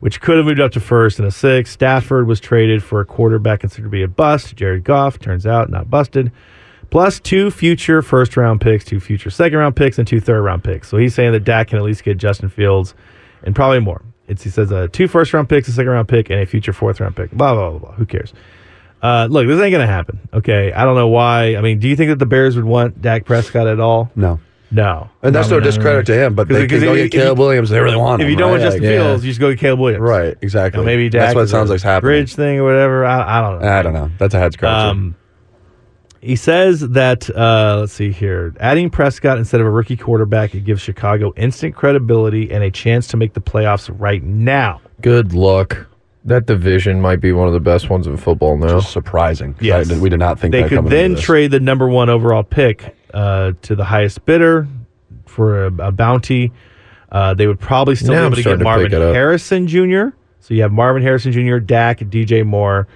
which 0.00 0.20
could 0.20 0.36
have 0.36 0.44
moved 0.44 0.60
up 0.60 0.70
to 0.72 0.80
first 0.80 1.18
and 1.18 1.26
a 1.26 1.30
six. 1.30 1.70
Stafford 1.70 2.26
was 2.26 2.40
traded 2.40 2.82
for 2.82 3.00
a 3.00 3.06
quarterback 3.06 3.60
considered 3.60 3.84
to 3.84 3.88
be 3.88 4.02
a 4.02 4.08
bust. 4.08 4.54
Jared 4.54 4.84
Goff 4.84 5.18
turns 5.18 5.46
out 5.46 5.70
not 5.70 5.88
busted. 5.88 6.30
Plus 6.90 7.20
two 7.20 7.50
future 7.50 8.02
first 8.02 8.36
round 8.36 8.60
picks, 8.60 8.84
two 8.84 9.00
future 9.00 9.30
second 9.30 9.56
round 9.56 9.76
picks, 9.76 9.98
and 9.98 10.06
two 10.06 10.20
third 10.20 10.42
round 10.42 10.62
picks. 10.62 10.88
So 10.88 10.98
he's 10.98 11.14
saying 11.14 11.32
that 11.32 11.44
Dak 11.44 11.68
can 11.68 11.78
at 11.78 11.84
least 11.84 12.04
get 12.04 12.18
Justin 12.18 12.50
Fields 12.50 12.94
and 13.44 13.56
probably 13.56 13.80
more. 13.80 14.02
It's 14.26 14.42
he 14.42 14.50
says 14.50 14.70
uh, 14.70 14.88
two 14.92 15.08
first 15.08 15.32
round 15.32 15.48
picks, 15.48 15.68
a 15.68 15.72
second 15.72 15.88
round 15.88 16.06
pick, 16.06 16.28
and 16.28 16.38
a 16.38 16.44
future 16.44 16.74
fourth 16.74 17.00
round 17.00 17.16
pick. 17.16 17.30
Blah 17.30 17.54
blah 17.54 17.70
blah. 17.70 17.78
blah. 17.78 17.92
Who 17.92 18.04
cares? 18.04 18.34
Uh, 19.02 19.28
look, 19.30 19.46
this 19.46 19.60
ain't 19.60 19.72
gonna 19.72 19.86
happen. 19.86 20.20
Okay, 20.32 20.72
I 20.72 20.84
don't 20.84 20.96
know 20.96 21.08
why. 21.08 21.56
I 21.56 21.60
mean, 21.60 21.78
do 21.78 21.88
you 21.88 21.96
think 21.96 22.10
that 22.10 22.18
the 22.18 22.26
Bears 22.26 22.56
would 22.56 22.64
want 22.64 23.00
Dak 23.00 23.24
Prescott 23.24 23.66
at 23.66 23.80
all? 23.80 24.10
No. 24.16 24.40
No. 24.70 25.08
And 25.22 25.34
that's 25.34 25.48
no 25.48 25.60
discredit 25.60 26.04
to 26.06 26.14
him, 26.14 26.34
but 26.34 26.48
they 26.48 26.66
can 26.66 26.80
go 26.80 26.94
get 26.94 27.10
Caleb 27.10 27.38
Williams. 27.38 27.70
They 27.70 27.80
really 27.80 27.96
want 27.96 28.20
him. 28.20 28.26
If 28.26 28.30
you 28.30 28.36
don't 28.36 28.50
want? 28.50 28.62
Justin 28.62 28.82
Fields, 28.82 29.24
you 29.24 29.30
just 29.30 29.40
go 29.40 29.50
get 29.50 29.58
Caleb 29.58 29.80
Williams. 29.80 30.02
Right, 30.02 30.36
exactly. 30.42 30.80
You 30.80 30.84
know, 30.84 30.86
maybe 30.86 31.08
Dak 31.08 31.20
That's 31.20 31.34
what 31.34 31.48
sounds 31.48 31.70
like 31.70 31.80
happening. 31.80 32.08
Bridge 32.08 32.34
thing 32.34 32.58
or 32.58 32.64
whatever. 32.64 33.04
I, 33.04 33.38
I 33.38 33.40
don't 33.40 33.62
know. 33.62 33.68
I 33.68 33.82
don't 33.82 33.94
know. 33.94 34.10
That's 34.18 34.34
a 34.34 34.38
head 34.38 34.52
scratcher. 34.52 34.90
Um, 34.90 35.16
he 36.20 36.36
says 36.36 36.80
that 36.80 37.30
uh, 37.30 37.78
let's 37.80 37.92
see 37.92 38.10
here, 38.10 38.54
adding 38.60 38.90
Prescott 38.90 39.38
instead 39.38 39.60
of 39.60 39.66
a 39.66 39.70
rookie 39.70 39.96
quarterback, 39.96 40.54
it 40.54 40.62
gives 40.62 40.82
Chicago 40.82 41.32
instant 41.36 41.74
credibility 41.74 42.50
and 42.50 42.62
a 42.64 42.70
chance 42.70 43.06
to 43.08 43.16
make 43.16 43.34
the 43.34 43.40
playoffs 43.40 43.88
right 43.98 44.22
now. 44.22 44.80
Good 45.00 45.32
luck. 45.32 45.86
That 46.28 46.46
division 46.46 47.00
might 47.00 47.20
be 47.20 47.32
one 47.32 47.46
of 47.48 47.52
the 47.54 47.60
best 47.60 47.90
ones 47.90 48.06
in 48.06 48.16
football 48.16 48.56
now. 48.56 48.78
Just 48.80 48.92
surprising. 48.92 49.54
'cause 49.54 49.62
Yes. 49.62 49.90
I 49.90 49.98
we 49.98 50.08
did 50.08 50.18
not 50.20 50.38
think 50.38 50.52
they 50.52 50.62
that 50.62 50.68
could 50.68 50.86
then 50.86 51.14
this. 51.14 51.22
trade 51.22 51.50
the 51.50 51.60
number 51.60 51.88
one 51.88 52.08
overall 52.08 52.42
pick 52.42 52.94
uh, 53.14 53.52
to 53.62 53.74
the 53.74 53.84
highest 53.84 54.24
bidder 54.26 54.66
for 55.26 55.66
a, 55.66 55.72
a 55.88 55.92
bounty. 55.92 56.52
Uh, 57.10 57.32
they 57.34 57.46
would 57.46 57.58
probably 57.60 57.94
still 57.94 58.12
Now 58.12 58.20
be 58.20 58.20
I'm 58.20 58.26
able 58.26 58.36
to 58.36 58.36
get 58.36 58.42
starting 58.42 58.58
to 58.58 58.64
Marvin 58.64 58.86
pick 58.86 58.92
it 58.94 59.02
up. 59.02 59.14
Harrison 59.14 59.66
Jr. 59.66 60.04
So 60.40 60.54
you 60.54 60.62
have 60.62 60.72
Marvin 60.72 61.02
Harrison 61.02 61.32
Jr., 61.32 61.58
Dak, 61.58 62.00
DJ 62.00 62.44
Moore. 62.44 62.86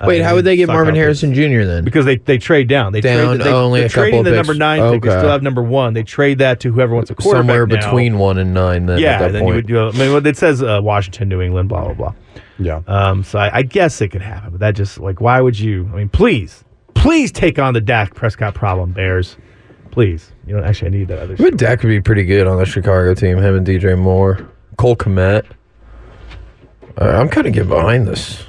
uh, 0.00 0.06
Wait, 0.06 0.20
how 0.22 0.34
would 0.34 0.44
they 0.44 0.56
get 0.56 0.66
Marvin 0.66 0.88
options. 0.94 0.98
Harrison 0.98 1.34
Jr. 1.34 1.64
then? 1.66 1.84
Because 1.84 2.04
they, 2.04 2.16
they 2.16 2.38
trade 2.38 2.66
down. 2.68 2.92
They 2.92 3.00
Down 3.00 3.36
trade, 3.36 3.46
they, 3.46 3.52
only 3.52 3.80
they're 3.80 3.86
a 3.86 3.90
couple 3.90 4.02
trading 4.02 4.18
of 4.20 4.24
the 4.26 4.30
picks. 4.32 4.48
number 4.48 4.54
nine 4.58 4.92
pick. 4.92 5.02
They 5.02 5.08
still 5.10 5.28
have 5.28 5.42
number 5.42 5.62
one. 5.62 5.94
They 5.94 6.02
trade 6.02 6.38
that 6.38 6.58
to 6.60 6.72
whoever 6.72 6.94
wants 6.94 7.10
a 7.10 7.14
quarterback 7.14 7.40
Somewhere 7.48 7.66
now. 7.66 7.76
between 7.76 8.18
one 8.18 8.38
and 8.38 8.52
nine. 8.52 8.86
Then 8.86 8.98
Yeah, 8.98 9.12
at 9.12 9.18
that 9.20 9.32
then 9.32 9.42
point. 9.42 9.48
you 9.50 9.54
would 9.56 9.66
do. 9.68 9.88
I 9.88 9.92
mean, 9.92 10.26
it 10.26 10.36
says 10.36 10.60
uh, 10.62 10.80
Washington, 10.82 11.28
New 11.28 11.40
England, 11.40 11.68
blah 11.68 11.84
blah 11.84 11.94
blah. 11.94 12.14
Yeah. 12.58 12.82
Um, 12.86 13.24
so 13.24 13.38
I, 13.38 13.56
I 13.58 13.62
guess 13.62 14.00
it 14.00 14.08
could 14.08 14.22
happen, 14.22 14.50
but 14.50 14.60
that 14.60 14.74
just 14.76 14.98
like, 15.00 15.20
why 15.20 15.40
would 15.40 15.58
you? 15.58 15.88
I 15.92 15.96
mean, 15.96 16.08
please, 16.08 16.64
please 16.94 17.32
take 17.32 17.58
on 17.58 17.74
the 17.74 17.80
Dak 17.80 18.14
Prescott 18.14 18.54
problem, 18.54 18.92
Bears. 18.92 19.36
Please, 19.90 20.32
you 20.46 20.56
know, 20.56 20.62
actually, 20.62 20.88
I 20.88 20.90
need 20.90 21.08
that 21.08 21.18
other. 21.20 21.36
But 21.36 21.56
Dak 21.56 21.80
could 21.80 21.88
be 21.88 22.00
pretty 22.00 22.24
good 22.24 22.46
on 22.46 22.58
the 22.58 22.66
Chicago 22.66 23.14
team. 23.14 23.38
Him 23.38 23.56
and 23.56 23.66
DJ 23.66 23.98
Moore, 23.98 24.48
Cole 24.76 24.96
Kmet. 24.96 25.44
Uh, 27.00 27.04
I'm 27.04 27.28
kind 27.28 27.46
of 27.46 27.52
getting 27.52 27.68
behind 27.68 28.06
this. 28.06 28.44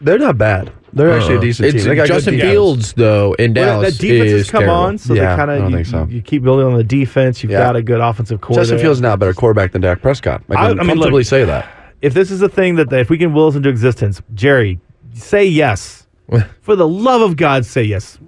They're 0.00 0.18
not 0.18 0.38
bad. 0.38 0.72
They're 0.92 1.12
actually 1.12 1.34
a 1.34 1.38
Uh, 1.38 1.42
decent 1.42 1.68
it's 1.68 1.76
team. 1.84 1.88
They 1.90 1.94
got 1.96 2.08
good 2.08 2.14
Justin. 2.14 2.40
Fields 2.40 2.92
though 2.94 3.34
in 3.34 3.52
Well, 3.54 3.80
Dallas. 3.80 3.98
that 3.98 4.00
defense 4.00 4.30
is 4.30 4.40
has 4.42 4.50
come 4.50 4.60
terrible. 4.62 4.76
on, 4.80 4.98
so 4.98 5.14
Yeah, 5.14 5.30
they 5.30 5.36
kind 5.44 5.50
of 5.50 5.70
you, 5.70 5.84
so. 5.84 6.06
you 6.10 6.22
keep 6.22 6.42
building 6.42 6.66
on 6.66 6.74
the 6.76 6.84
defense. 6.84 7.42
You've 7.42 7.52
Yeah. 7.52 7.58
got 7.58 7.76
a 7.76 7.82
good 7.82 8.00
offensive 8.00 8.40
core. 8.40 8.56
Justin 8.56 8.76
there. 8.78 8.84
Fields 8.84 8.98
is 8.98 9.02
now 9.02 9.12
a 9.12 9.16
better 9.16 9.34
quarterback 9.34 9.72
than 9.72 9.82
Dak 9.82 10.00
Prescott. 10.02 10.42
I 10.50 10.54
I- 10.54 10.56
can 10.56 10.64
I 10.64 10.68
mean, 10.68 10.76
look- 10.78 10.86
comfortably 11.04 11.24
say 11.24 11.44
that. 11.44 11.68
If 12.06 12.14
this 12.14 12.30
is 12.30 12.40
a 12.42 12.48
thing 12.48 12.76
that 12.76 12.92
if 12.92 13.10
we 13.10 13.18
can 13.18 13.32
will 13.34 13.50
this 13.50 13.56
into 13.56 13.68
existence, 13.68 14.22
Jerry, 14.34 14.80
say 15.14 15.44
yes. 15.46 16.06
For 16.62 16.74
the 16.76 16.88
love 16.88 17.20
of 17.20 17.36
God, 17.36 17.64
say 17.66 17.82
yes. 17.84 18.18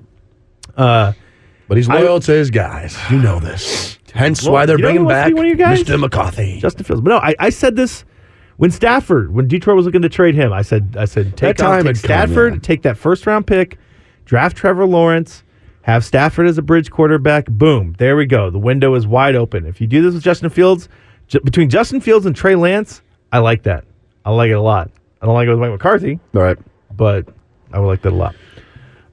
Uh, 0.77 1.13
But 1.69 1.77
he's 1.77 1.89
I- 1.89 2.01
loyal 2.01 2.21
to 2.21 2.33
his 2.33 2.51
guys. 2.51 2.97
You 3.11 3.19
know 3.19 3.41
this. 3.41 3.99
Hence 4.15 4.43
Well, 4.45 4.53
why 4.55 4.67
they're 4.67 4.79
you 4.79 4.83
know 4.83 4.89
who 4.89 4.95
bringing 4.95 5.09
back 5.09 5.35
one 5.35 5.45
of 5.45 5.49
your 5.49 5.57
guys? 5.57 5.83
Mr. 5.83 5.99
McCarthy. 6.01 6.61
Justin 6.61 6.85
Fields. 6.85 7.03
But 7.03 7.11
no, 7.11 7.19
I, 7.19 7.35
I 7.39 7.51
said 7.51 7.77
this 7.77 8.05
when 8.57 8.71
Stafford, 8.71 9.33
when 9.35 9.47
Detroit 9.49 9.77
was 9.77 9.85
looking 9.87 10.03
to 10.03 10.09
trade 10.09 10.35
him. 10.35 10.53
I 10.53 10.63
said, 10.63 10.97
I 10.99 11.05
said, 11.05 11.37
take, 11.37 11.57
That 11.59 11.65
on, 11.65 11.71
time 11.71 11.85
take 11.85 11.97
had 11.97 12.03
come, 12.03 12.29
Stafford, 12.29 12.55
yeah. 12.55 12.61
take 12.61 12.83
that 12.83 12.97
first 12.97 13.27
round 13.27 13.47
pick, 13.47 13.79
draft 14.25 14.57
Trevor 14.57 14.87
Lawrence, 14.87 15.43
have 15.83 16.05
Stafford 16.05 16.47
as 16.47 16.57
a 16.59 16.63
bridge 16.63 16.91
quarterback. 16.91 17.47
Boom, 17.47 17.95
there 17.99 18.17
we 18.17 18.27
go. 18.27 18.51
The 18.51 18.59
window 18.59 18.95
is 18.95 19.07
wide 19.07 19.35
open. 19.37 19.67
If 19.67 19.81
you 19.81 19.87
do 19.87 20.03
this 20.03 20.15
with 20.15 20.23
Justin 20.23 20.49
Fields, 20.51 20.89
ju- 21.29 21.41
between 21.41 21.69
Justin 21.69 22.01
Fields 22.01 22.25
and 22.27 22.35
Trey 22.35 22.55
Lance, 22.57 23.03
I 23.33 23.39
like 23.39 23.65
that. 23.65 23.85
I 24.25 24.31
like 24.31 24.51
it 24.51 24.55
a 24.55 24.61
lot. 24.61 24.91
I 25.21 25.27
don't 25.27 25.35
like 25.35 25.47
it 25.47 25.51
with 25.51 25.59
Mike 25.59 25.71
McCarthy, 25.71 26.19
All 26.35 26.43
right. 26.43 26.59
but 26.97 27.27
I 27.73 27.79
would 27.81 27.87
like 27.87 28.03
that 28.03 28.13
a 28.13 28.17
lot. 28.17 28.35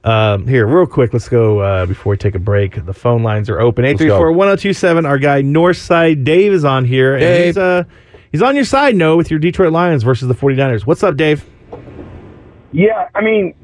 Um, 0.04 0.46
here, 0.46 0.66
real 0.66 0.86
quick, 0.86 1.12
let's 1.12 1.28
go 1.28 1.58
uh, 1.58 1.86
before 1.86 2.12
we 2.12 2.16
take 2.16 2.36
a 2.36 2.38
break. 2.38 2.84
The 2.86 2.94
phone 2.94 3.24
lines 3.24 3.50
are 3.50 3.60
open. 3.60 3.84
834 3.84 4.30
1027. 4.32 5.04
Our 5.04 5.18
guy, 5.18 5.42
Northside 5.42 6.22
Dave, 6.24 6.52
is 6.52 6.64
on 6.64 6.84
here. 6.84 7.14
And 7.14 7.20
Dave. 7.22 7.44
he's, 7.46 7.58
uh, 7.58 7.82
he's 8.30 8.42
on 8.42 8.54
your 8.54 8.64
side, 8.64 8.94
no, 8.94 9.16
with 9.16 9.30
your 9.32 9.40
Detroit 9.40 9.72
Lions 9.72 10.04
versus 10.04 10.28
the 10.28 10.34
49ers. 10.34 10.86
What's 10.86 11.02
up, 11.02 11.16
Dave? 11.16 11.44
Yeah, 12.72 13.08
I 13.16 13.20
mean, 13.20 13.54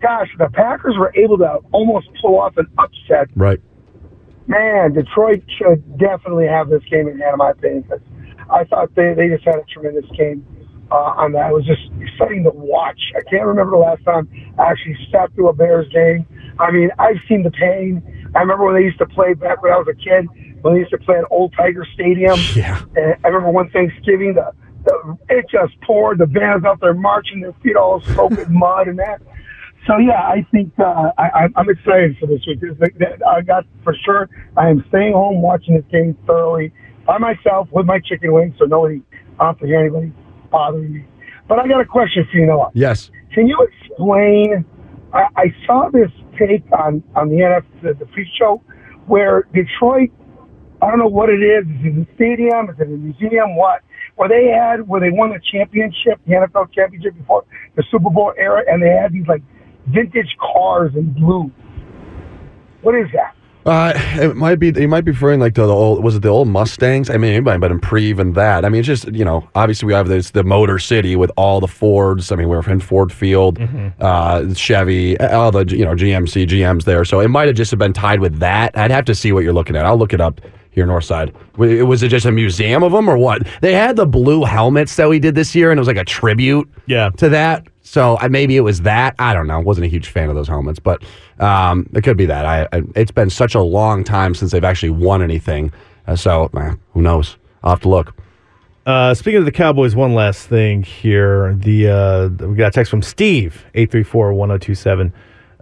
gosh, 0.00 0.28
the 0.38 0.48
Packers 0.52 0.94
were 0.96 1.12
able 1.16 1.38
to 1.38 1.58
almost 1.72 2.08
pull 2.20 2.38
off 2.38 2.56
an 2.58 2.66
upset. 2.78 3.28
Right. 3.34 3.60
Man, 4.46 4.92
Detroit 4.92 5.42
should 5.58 5.98
definitely 5.98 6.46
have 6.46 6.68
this 6.68 6.82
game 6.84 7.08
in 7.08 7.18
hand, 7.18 7.32
in 7.32 7.38
my 7.38 7.50
opinion, 7.50 7.82
because 7.82 8.00
I 8.52 8.64
thought 8.64 8.94
they, 8.94 9.14
they 9.14 9.28
just 9.28 9.44
had 9.44 9.56
a 9.56 9.64
tremendous 9.72 10.08
game 10.16 10.44
uh, 10.90 10.94
on 11.16 11.32
that. 11.32 11.50
It 11.50 11.54
was 11.54 11.64
just 11.66 11.82
exciting 12.00 12.44
to 12.44 12.50
watch. 12.50 13.00
I 13.16 13.22
can't 13.30 13.46
remember 13.46 13.72
the 13.72 13.78
last 13.78 14.04
time 14.04 14.28
I 14.58 14.70
actually 14.70 14.96
sat 15.10 15.32
through 15.34 15.48
a 15.48 15.52
Bears 15.52 15.88
game. 15.92 16.26
I 16.58 16.70
mean, 16.70 16.90
I've 16.98 17.16
seen 17.28 17.42
the 17.42 17.50
pain. 17.50 18.02
I 18.34 18.40
remember 18.40 18.64
when 18.66 18.74
they 18.74 18.82
used 18.82 18.98
to 18.98 19.06
play 19.06 19.34
back 19.34 19.62
when 19.62 19.72
I 19.72 19.76
was 19.76 19.88
a 19.88 19.94
kid, 19.94 20.26
when 20.62 20.74
they 20.74 20.80
used 20.80 20.90
to 20.92 20.98
play 20.98 21.16
at 21.16 21.24
Old 21.30 21.54
Tiger 21.56 21.86
Stadium. 21.94 22.38
Yeah. 22.54 22.82
And 22.96 23.14
I 23.24 23.28
remember 23.28 23.50
one 23.50 23.70
Thanksgiving, 23.70 24.34
the, 24.34 24.52
the 24.84 25.16
it 25.30 25.46
just 25.50 25.80
poured. 25.82 26.18
The 26.18 26.26
bands 26.26 26.64
out 26.64 26.80
there 26.80 26.94
marching, 26.94 27.40
their 27.40 27.54
feet 27.62 27.76
all 27.76 28.00
soaked 28.00 28.38
in 28.38 28.52
mud 28.52 28.88
and 28.88 28.98
that. 28.98 29.22
So 29.86 29.98
yeah, 29.98 30.22
I 30.22 30.46
think 30.52 30.72
uh, 30.78 31.10
I, 31.18 31.28
I'm- 31.40 31.52
I'm 31.56 31.68
excited 31.68 32.16
for 32.20 32.26
this 32.26 32.40
week. 32.46 32.60
This- 32.60 33.20
I 33.26 33.40
got 33.40 33.64
for 33.82 33.94
sure. 34.04 34.28
I 34.56 34.68
am 34.68 34.84
staying 34.88 35.14
home 35.14 35.42
watching 35.42 35.74
this 35.74 35.84
game 35.90 36.16
thoroughly 36.26 36.72
by 37.06 37.18
myself 37.18 37.68
with 37.72 37.86
my 37.86 37.98
chicken 37.98 38.32
wings, 38.32 38.54
so 38.58 38.64
nobody, 38.64 39.02
I 39.38 39.52
don't 39.52 39.66
hear 39.66 39.80
anybody 39.80 40.12
bothering 40.50 40.92
me. 40.92 41.04
But 41.48 41.58
I 41.58 41.68
got 41.68 41.80
a 41.80 41.84
question 41.84 42.26
for 42.30 42.38
you, 42.38 42.46
Noah. 42.46 42.70
Yes. 42.74 43.10
Can 43.34 43.46
you 43.48 43.58
explain? 43.60 44.64
I, 45.12 45.26
I 45.36 45.54
saw 45.66 45.90
this 45.90 46.10
take 46.38 46.64
on 46.72 47.02
on 47.14 47.28
the 47.28 47.36
NF 47.36 47.64
the, 47.82 47.94
the 47.94 48.06
pre-show 48.06 48.62
where 49.06 49.46
Detroit. 49.52 50.10
I 50.80 50.90
don't 50.90 50.98
know 50.98 51.06
what 51.06 51.28
it 51.28 51.42
is. 51.42 51.64
Is 51.66 51.94
it 51.94 52.08
a 52.08 52.14
stadium? 52.16 52.70
Is 52.70 52.76
it 52.80 52.88
a 52.88 52.90
museum? 52.90 53.54
What? 53.56 53.82
Where 54.16 54.28
they 54.28 54.48
had 54.48 54.88
where 54.88 55.00
they 55.00 55.10
won 55.10 55.30
the 55.30 55.40
championship, 55.52 56.20
the 56.26 56.34
NFL 56.34 56.72
championship 56.72 57.16
before 57.16 57.44
the 57.76 57.84
Super 57.90 58.10
Bowl 58.10 58.32
era, 58.36 58.62
and 58.66 58.82
they 58.82 58.90
had 58.90 59.12
these 59.12 59.26
like 59.28 59.42
vintage 59.88 60.36
cars 60.40 60.92
in 60.94 61.12
blue. 61.12 61.50
What 62.82 62.94
is 62.94 63.06
that? 63.14 63.36
Uh, 63.64 63.92
it 64.14 64.34
might 64.36 64.56
be. 64.56 64.72
He 64.72 64.86
might 64.86 65.04
be 65.04 65.12
referring 65.12 65.38
like 65.38 65.54
to 65.54 65.62
the 65.62 65.72
old. 65.72 66.02
Was 66.02 66.16
it 66.16 66.22
the 66.22 66.28
old 66.28 66.48
Mustangs? 66.48 67.08
I 67.10 67.16
mean, 67.16 67.44
have 67.44 67.60
been 67.60 67.78
pre 67.80 68.04
even 68.06 68.32
that. 68.32 68.64
I 68.64 68.68
mean, 68.68 68.80
it's 68.80 68.86
just 68.88 69.06
you 69.12 69.24
know. 69.24 69.48
Obviously, 69.54 69.86
we 69.86 69.92
have 69.92 70.08
this 70.08 70.30
the 70.30 70.42
Motor 70.42 70.78
City 70.80 71.14
with 71.14 71.30
all 71.36 71.60
the 71.60 71.68
Fords. 71.68 72.32
I 72.32 72.36
mean, 72.36 72.48
we're 72.48 72.68
in 72.68 72.80
Ford 72.80 73.12
Field, 73.12 73.58
uh, 74.00 74.52
Chevy, 74.54 75.18
all 75.20 75.52
the 75.52 75.64
you 75.66 75.84
know 75.84 75.94
GMC, 75.94 76.46
GMs 76.48 76.84
there. 76.84 77.04
So 77.04 77.20
it 77.20 77.28
might 77.28 77.46
have 77.46 77.56
just 77.56 77.76
been 77.78 77.92
tied 77.92 78.18
with 78.20 78.38
that. 78.40 78.76
I'd 78.76 78.90
have 78.90 79.04
to 79.04 79.14
see 79.14 79.30
what 79.32 79.44
you're 79.44 79.52
looking 79.52 79.76
at. 79.76 79.86
I'll 79.86 79.96
look 79.98 80.12
it 80.12 80.20
up 80.20 80.40
here, 80.70 80.86
Northside. 80.86 81.32
W- 81.52 81.86
Was 81.86 82.02
it 82.02 82.08
just 82.08 82.26
a 82.26 82.32
museum 82.32 82.82
of 82.82 82.90
them 82.92 83.08
or 83.08 83.16
what? 83.18 83.46
They 83.60 83.74
had 83.74 83.94
the 83.96 84.06
blue 84.06 84.42
helmets 84.44 84.96
that 84.96 85.08
we 85.08 85.18
did 85.18 85.34
this 85.34 85.54
year, 85.54 85.70
and 85.70 85.78
it 85.78 85.82
was 85.82 85.88
like 85.88 85.96
a 85.98 86.04
tribute 86.04 86.68
Yeah. 86.86 87.10
to 87.18 87.28
that. 87.28 87.66
So 87.82 88.16
maybe 88.30 88.56
it 88.56 88.60
was 88.60 88.82
that. 88.82 89.14
I 89.18 89.34
don't 89.34 89.46
know. 89.46 89.60
Wasn't 89.60 89.84
a 89.84 89.88
huge 89.88 90.08
fan 90.08 90.28
of 90.28 90.36
those 90.36 90.48
helmets, 90.48 90.78
but 90.78 91.02
um, 91.40 91.88
it 91.94 92.02
could 92.02 92.16
be 92.16 92.26
that. 92.26 92.46
I, 92.46 92.68
I 92.72 92.82
it's 92.94 93.10
been 93.10 93.28
such 93.28 93.54
a 93.54 93.60
long 93.60 94.04
time 94.04 94.34
since 94.34 94.52
they've 94.52 94.64
actually 94.64 94.90
won 94.90 95.22
anything. 95.22 95.72
Uh, 96.06 96.16
so 96.16 96.48
uh, 96.54 96.74
who 96.92 97.02
knows? 97.02 97.36
I'll 97.62 97.70
have 97.70 97.80
to 97.80 97.88
look. 97.88 98.14
Uh, 98.86 99.14
speaking 99.14 99.38
of 99.38 99.44
the 99.44 99.52
Cowboys, 99.52 99.94
one 99.94 100.14
last 100.14 100.48
thing 100.48 100.82
here. 100.82 101.54
The 101.54 101.88
uh, 101.88 102.46
we 102.46 102.56
got 102.56 102.68
a 102.68 102.70
text 102.70 102.90
from 102.90 103.02
Steve 103.02 103.64
eight 103.74 103.90
three 103.90 104.02
four 104.02 104.32
one 104.32 104.48
zero 104.48 104.58
two 104.58 104.74
seven. 104.74 105.12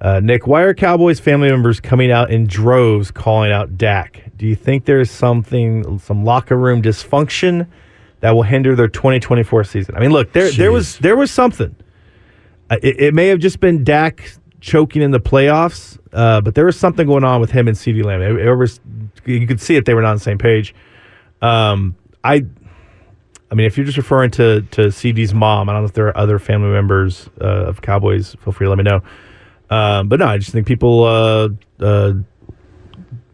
Uh, 0.00 0.20
Nick, 0.20 0.46
why 0.46 0.62
are 0.62 0.72
Cowboys 0.72 1.20
family 1.20 1.50
members 1.50 1.78
coming 1.78 2.10
out 2.10 2.30
in 2.30 2.46
droves 2.46 3.10
calling 3.10 3.52
out 3.52 3.76
Dak? 3.76 4.22
Do 4.38 4.46
you 4.46 4.56
think 4.56 4.86
there's 4.86 5.10
something, 5.10 5.98
some 5.98 6.24
locker 6.24 6.56
room 6.56 6.80
dysfunction 6.80 7.66
that 8.20 8.30
will 8.30 8.42
hinder 8.42 8.74
their 8.74 8.88
2024 8.88 9.64
season? 9.64 9.94
I 9.94 10.00
mean, 10.00 10.10
look, 10.10 10.32
there 10.32 10.50
there 10.52 10.72
was 10.72 10.96
there 10.98 11.16
was 11.16 11.30
something. 11.30 11.76
It, 12.70 13.00
it 13.00 13.14
may 13.14 13.28
have 13.28 13.38
just 13.38 13.60
been 13.60 13.84
Dak 13.84 14.32
choking 14.60 15.02
in 15.02 15.10
the 15.10 15.20
playoffs, 15.20 15.98
uh, 16.12 16.40
but 16.40 16.54
there 16.54 16.66
was 16.66 16.78
something 16.78 17.06
going 17.06 17.24
on 17.24 17.40
with 17.40 17.50
him 17.50 17.66
and 17.66 17.76
CeeDee 17.76 18.04
Lamb. 18.04 18.22
It, 18.22 18.46
it 18.46 18.54
was, 18.54 18.80
you 19.24 19.46
could 19.46 19.60
see 19.60 19.76
it; 19.76 19.84
they 19.84 19.94
were 19.94 20.02
not 20.02 20.10
on 20.10 20.16
the 20.16 20.22
same 20.22 20.38
page. 20.38 20.74
Um, 21.42 21.96
I, 22.22 22.44
I 23.50 23.54
mean, 23.54 23.66
if 23.66 23.76
you're 23.76 23.86
just 23.86 23.98
referring 23.98 24.30
to 24.32 24.62
to 24.62 24.82
CeeDee's 24.88 25.34
mom, 25.34 25.68
I 25.68 25.72
don't 25.72 25.82
know 25.82 25.86
if 25.86 25.94
there 25.94 26.06
are 26.08 26.16
other 26.16 26.38
family 26.38 26.70
members 26.70 27.28
uh, 27.40 27.66
of 27.66 27.82
Cowboys. 27.82 28.36
Feel 28.44 28.52
free 28.52 28.66
to 28.66 28.68
let 28.70 28.78
me 28.78 28.84
know. 28.84 29.02
Um, 29.70 30.08
but 30.08 30.18
no, 30.20 30.26
I 30.26 30.38
just 30.38 30.50
think 30.50 30.66
people 30.66 31.04
uh, 31.04 31.48
uh, 31.80 32.14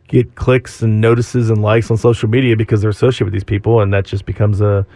get 0.08 0.34
clicks 0.34 0.82
and 0.82 1.00
notices 1.00 1.50
and 1.50 1.62
likes 1.62 1.90
on 1.90 1.96
social 1.96 2.28
media 2.28 2.56
because 2.56 2.80
they're 2.80 2.90
associated 2.90 3.24
with 3.26 3.32
these 3.32 3.44
people, 3.44 3.80
and 3.80 3.92
that 3.92 4.04
just 4.04 4.24
becomes 4.26 4.60
a. 4.60 4.86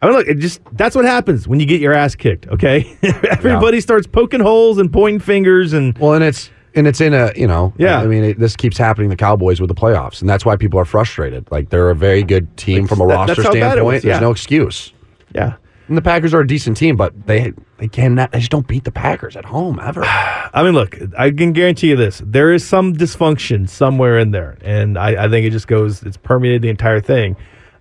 I 0.00 0.06
mean, 0.06 0.14
look, 0.16 0.28
it 0.28 0.34
just 0.38 0.60
that's 0.72 0.94
what 0.94 1.04
happens 1.04 1.48
when 1.48 1.58
you 1.60 1.66
get 1.66 1.80
your 1.80 1.92
ass 1.92 2.14
kicked. 2.14 2.46
Okay, 2.48 2.96
everybody 3.30 3.80
starts 3.80 4.06
poking 4.06 4.40
holes 4.40 4.78
and 4.78 4.92
pointing 4.92 5.20
fingers, 5.20 5.72
and 5.72 5.96
Well, 5.98 6.14
and 6.14 6.22
it's 6.24 6.50
and 6.74 6.86
it's 6.86 7.00
in 7.00 7.14
a 7.14 7.32
you 7.34 7.46
know 7.48 7.72
Yeah. 7.78 8.00
I 8.00 8.06
mean 8.06 8.22
it, 8.24 8.38
this 8.38 8.54
keeps 8.54 8.78
happening 8.78 9.08
to 9.10 9.14
the 9.14 9.18
Cowboys 9.18 9.60
with 9.60 9.68
the 9.68 9.74
playoffs, 9.74 10.20
and 10.20 10.28
that's 10.30 10.44
why 10.44 10.56
people 10.56 10.78
are 10.78 10.84
frustrated. 10.84 11.50
Like 11.50 11.70
they're 11.70 11.90
a 11.90 11.94
very 11.96 12.22
good 12.22 12.56
team 12.56 12.82
Like, 12.82 12.88
from 12.90 13.00
a 13.00 13.06
that- 13.08 13.14
roster 13.14 13.42
how 13.42 13.52
bad 13.52 13.56
it 13.56 13.60
standpoint. 13.60 13.84
was, 13.94 14.02
There's 14.04 14.20
no 14.20 14.30
excuse. 14.30 14.92
yeah. 15.34 15.54
And 15.88 15.96
the 15.96 16.02
Packers 16.02 16.34
are 16.34 16.40
a 16.40 16.46
decent 16.46 16.76
team, 16.76 16.96
but 16.96 17.26
they 17.26 17.54
they 17.78 17.88
cannot 17.88 18.30
they 18.32 18.40
just 18.40 18.50
don't 18.50 18.66
beat 18.68 18.84
the 18.84 18.92
Packers 18.92 19.36
at 19.36 19.46
home 19.46 19.80
ever. 19.82 20.02
I 20.04 20.62
mean, 20.62 20.74
look, 20.74 20.98
I 21.18 21.30
can 21.30 21.52
guarantee 21.54 21.88
you 21.88 21.96
this: 21.96 22.20
there 22.24 22.52
is 22.52 22.62
some 22.62 22.92
dysfunction 22.94 23.66
somewhere 23.68 24.18
in 24.18 24.30
there, 24.30 24.58
and 24.60 24.98
I, 24.98 25.24
I 25.24 25.28
think 25.30 25.46
it 25.46 25.50
just 25.50 25.66
goes, 25.66 26.02
it's 26.02 26.18
permeated 26.18 26.60
the 26.60 26.68
entire 26.68 27.00
thing. 27.00 27.36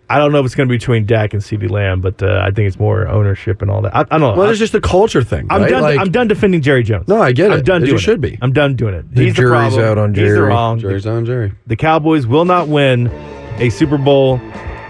I 0.09 0.19
don't 0.19 0.31
know 0.31 0.39
if 0.39 0.45
it's 0.45 0.55
going 0.55 0.69
to 0.69 0.71
be 0.71 0.77
between 0.77 1.05
Dak 1.05 1.33
and 1.33 1.41
CeeDee 1.41 1.69
Lamb, 1.69 1.99
but 1.99 2.23
uh, 2.23 2.39
I 2.41 2.51
think 2.51 2.67
it's 2.67 2.79
more 2.79 3.07
ownership 3.07 3.61
and 3.61 3.69
all 3.69 3.81
that. 3.81 3.93
I, 3.95 4.01
I 4.01 4.03
don't 4.03 4.21
know. 4.21 4.33
well, 4.35 4.49
it's 4.49 4.57
just 4.59 4.73
a 4.73 4.79
culture 4.79 5.21
thing. 5.21 5.47
I'm 5.49 5.63
right? 5.63 5.69
done. 5.69 5.81
Like, 5.81 5.99
I'm 5.99 6.11
done 6.11 6.27
defending 6.29 6.61
Jerry 6.61 6.83
Jones. 6.83 7.07
No, 7.09 7.21
I 7.21 7.33
get 7.33 7.51
it. 7.51 7.55
I'm 7.55 7.63
done 7.63 7.83
as 7.83 7.89
doing 7.89 7.99
should 7.99 8.23
it. 8.23 8.31
be. 8.31 8.37
I'm 8.41 8.53
done 8.53 8.75
doing 8.75 8.93
it. 8.93 9.13
The 9.13 9.25
He's 9.25 9.35
jury's 9.35 9.75
the 9.75 9.85
out 9.85 9.97
on 9.97 10.13
He's 10.13 10.21
the 10.21 10.27
Jerry. 10.35 10.47
wrong. 10.47 10.79
Jerry's 10.79 11.05
on 11.05 11.25
Jerry. 11.25 11.51
The 11.67 11.75
Cowboys 11.75 12.25
will 12.25 12.45
not 12.45 12.69
win 12.69 13.07
a 13.59 13.69
Super 13.69 13.97
Bowl, 13.97 14.37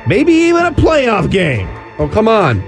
maybe 0.05 0.33
even 0.33 0.65
a 0.65 0.71
playoff 0.71 1.31
game. 1.31 1.67
Oh 1.99 2.07
come 2.07 2.27
on! 2.27 2.59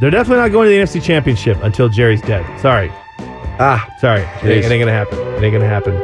They're 0.00 0.10
definitely 0.10 0.42
not 0.42 0.52
going 0.52 0.66
to 0.66 0.70
the 0.70 0.82
NFC 0.82 1.02
Championship 1.04 1.58
until 1.62 1.88
Jerry's 1.90 2.22
dead. 2.22 2.44
Sorry. 2.60 2.90
Ah, 3.60 3.86
Sorry, 4.00 4.20
it 4.22 4.44
ain't, 4.44 4.64
it 4.64 4.70
ain't 4.70 4.80
gonna 4.80 4.92
happen. 4.92 5.18
It 5.18 5.42
ain't 5.42 5.52
gonna 5.52 5.66
happen. 5.66 5.94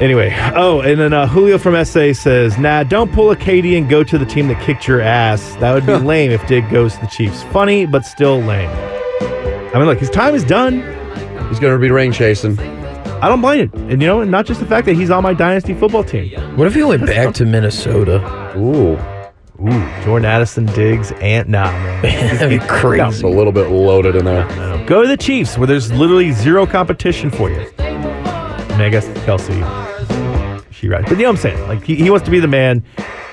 Anyway, 0.00 0.32
oh, 0.54 0.80
and 0.80 1.00
then 1.00 1.12
uh, 1.12 1.26
Julio 1.26 1.58
from 1.58 1.74
SA 1.84 2.12
says, 2.12 2.56
"Nah, 2.56 2.84
don't 2.84 3.12
pull 3.12 3.32
a 3.32 3.36
Katie 3.36 3.76
and 3.76 3.88
go 3.88 4.04
to 4.04 4.16
the 4.16 4.24
team 4.26 4.46
that 4.48 4.62
kicked 4.62 4.86
your 4.86 5.00
ass. 5.00 5.56
That 5.56 5.72
would 5.74 5.86
be 5.86 5.92
lame 6.06 6.30
if 6.30 6.46
Dig 6.46 6.70
goes 6.70 6.94
to 6.94 7.00
the 7.00 7.06
Chiefs. 7.08 7.42
Funny, 7.44 7.84
but 7.84 8.04
still 8.04 8.38
lame. 8.40 8.70
I 8.70 9.72
mean, 9.74 9.86
look, 9.86 9.98
his 9.98 10.08
time 10.10 10.34
is 10.36 10.44
done. 10.44 10.82
he's 11.48 11.58
gonna 11.58 11.78
be 11.78 11.90
rain 11.90 12.12
chasing. 12.12 12.58
I 13.20 13.28
don't 13.28 13.40
blame 13.40 13.60
it, 13.64 13.74
and 13.74 14.00
you 14.00 14.06
know, 14.06 14.22
not 14.22 14.46
just 14.46 14.60
the 14.60 14.66
fact 14.66 14.86
that 14.86 14.94
he's 14.94 15.10
on 15.10 15.24
my 15.24 15.34
dynasty 15.34 15.74
football 15.74 16.04
team. 16.04 16.30
What 16.56 16.68
if 16.68 16.74
he 16.74 16.84
went 16.84 17.04
back 17.04 17.34
to 17.34 17.44
Minnesota? 17.44 18.18
Ooh, 18.56 18.92
Ooh, 19.60 20.04
Jordan 20.04 20.24
Addison, 20.26 20.66
Diggs, 20.66 21.10
and 21.20 21.48
nah, 21.48 21.72
man, 22.02 22.02
That'd 22.36 22.50
be 22.50 22.54
it's 22.64 22.66
crazy. 22.70 23.26
a 23.26 23.28
little 23.28 23.50
bit 23.52 23.68
loaded 23.70 24.14
in 24.14 24.24
there. 24.24 24.46
go 24.86 25.02
to 25.02 25.08
the 25.08 25.16
Chiefs 25.16 25.58
where 25.58 25.66
there's 25.66 25.90
literally 25.92 26.30
zero 26.30 26.64
competition 26.64 27.28
for 27.32 27.50
you. 27.50 27.66
I 27.80 28.80
mean, 28.82 28.86
I 28.86 28.88
guess 28.90 29.08
Kelce, 29.26 29.58
she 30.78 30.88
right, 30.88 31.02
but 31.02 31.12
you 31.12 31.16
know 31.18 31.24
what 31.24 31.30
I'm 31.30 31.36
saying? 31.42 31.68
Like 31.68 31.84
he, 31.84 31.96
he 31.96 32.10
wants 32.10 32.24
to 32.26 32.30
be 32.30 32.40
the 32.40 32.46
man, 32.48 32.82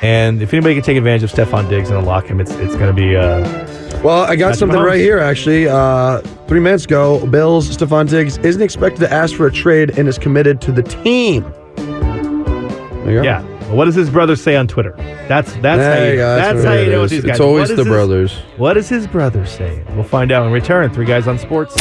and 0.02 0.42
if 0.42 0.54
anybody 0.54 0.74
can 0.76 0.84
take 0.84 0.98
advantage 0.98 1.24
of 1.24 1.32
Stefon 1.32 1.70
Diggs 1.70 1.90
and 1.90 1.98
unlock 2.00 2.26
him, 2.26 2.40
it's 2.40 2.52
it's 2.56 2.76
going 2.76 2.88
to 2.88 2.94
be. 2.94 3.16
Uh, 3.16 4.02
Well, 4.04 4.24
I 4.24 4.36
got 4.36 4.56
something 4.56 4.80
right 4.80 5.00
here, 5.00 5.18
actually. 5.20 5.68
Uh, 5.68 6.20
three 6.48 6.60
minutes 6.60 6.86
ago, 6.86 7.26
Bills, 7.28 7.76
Stefon 7.76 8.08
Diggs 8.10 8.38
isn't 8.40 8.62
expected 8.62 9.00
to 9.02 9.12
ask 9.12 9.36
for 9.36 9.48
a 9.48 9.52
trade 9.52 9.98
and 9.98 10.08
is 10.08 10.18
committed 10.20 10.60
to 10.62 10.72
the 10.72 10.84
team. 10.84 11.44
There 11.76 13.12
you 13.12 13.18
go. 13.20 13.22
yeah. 13.24 13.42
Well, 13.68 13.78
what 13.78 13.86
does 13.86 13.96
his 13.96 14.10
brother 14.12 14.36
say 14.36 14.56
on 14.56 14.68
Twitter? 14.68 14.92
That's 15.28 15.54
that's 15.56 15.80
There 15.80 15.96
how 15.98 16.04
you, 16.04 16.12
you 16.12 16.16
go, 16.18 16.36
that's 16.36 16.54
that's 16.62 16.66
how 16.66 16.74
it 16.74 16.86
you 16.86 16.92
know 16.92 17.02
what 17.02 17.10
these 17.10 17.20
It's 17.20 17.28
guys. 17.28 17.40
always 17.40 17.70
the 17.70 17.78
his- 17.78 17.88
brothers. 17.88 18.38
does 18.60 18.90
his 18.90 19.08
brother 19.08 19.46
say? 19.46 19.84
We'll 19.96 20.04
find 20.04 20.32
out 20.32 20.46
in 20.46 20.52
return. 20.52 20.90
Three 20.92 21.06
guys 21.06 21.28
on 21.28 21.40
sports. 21.40 21.74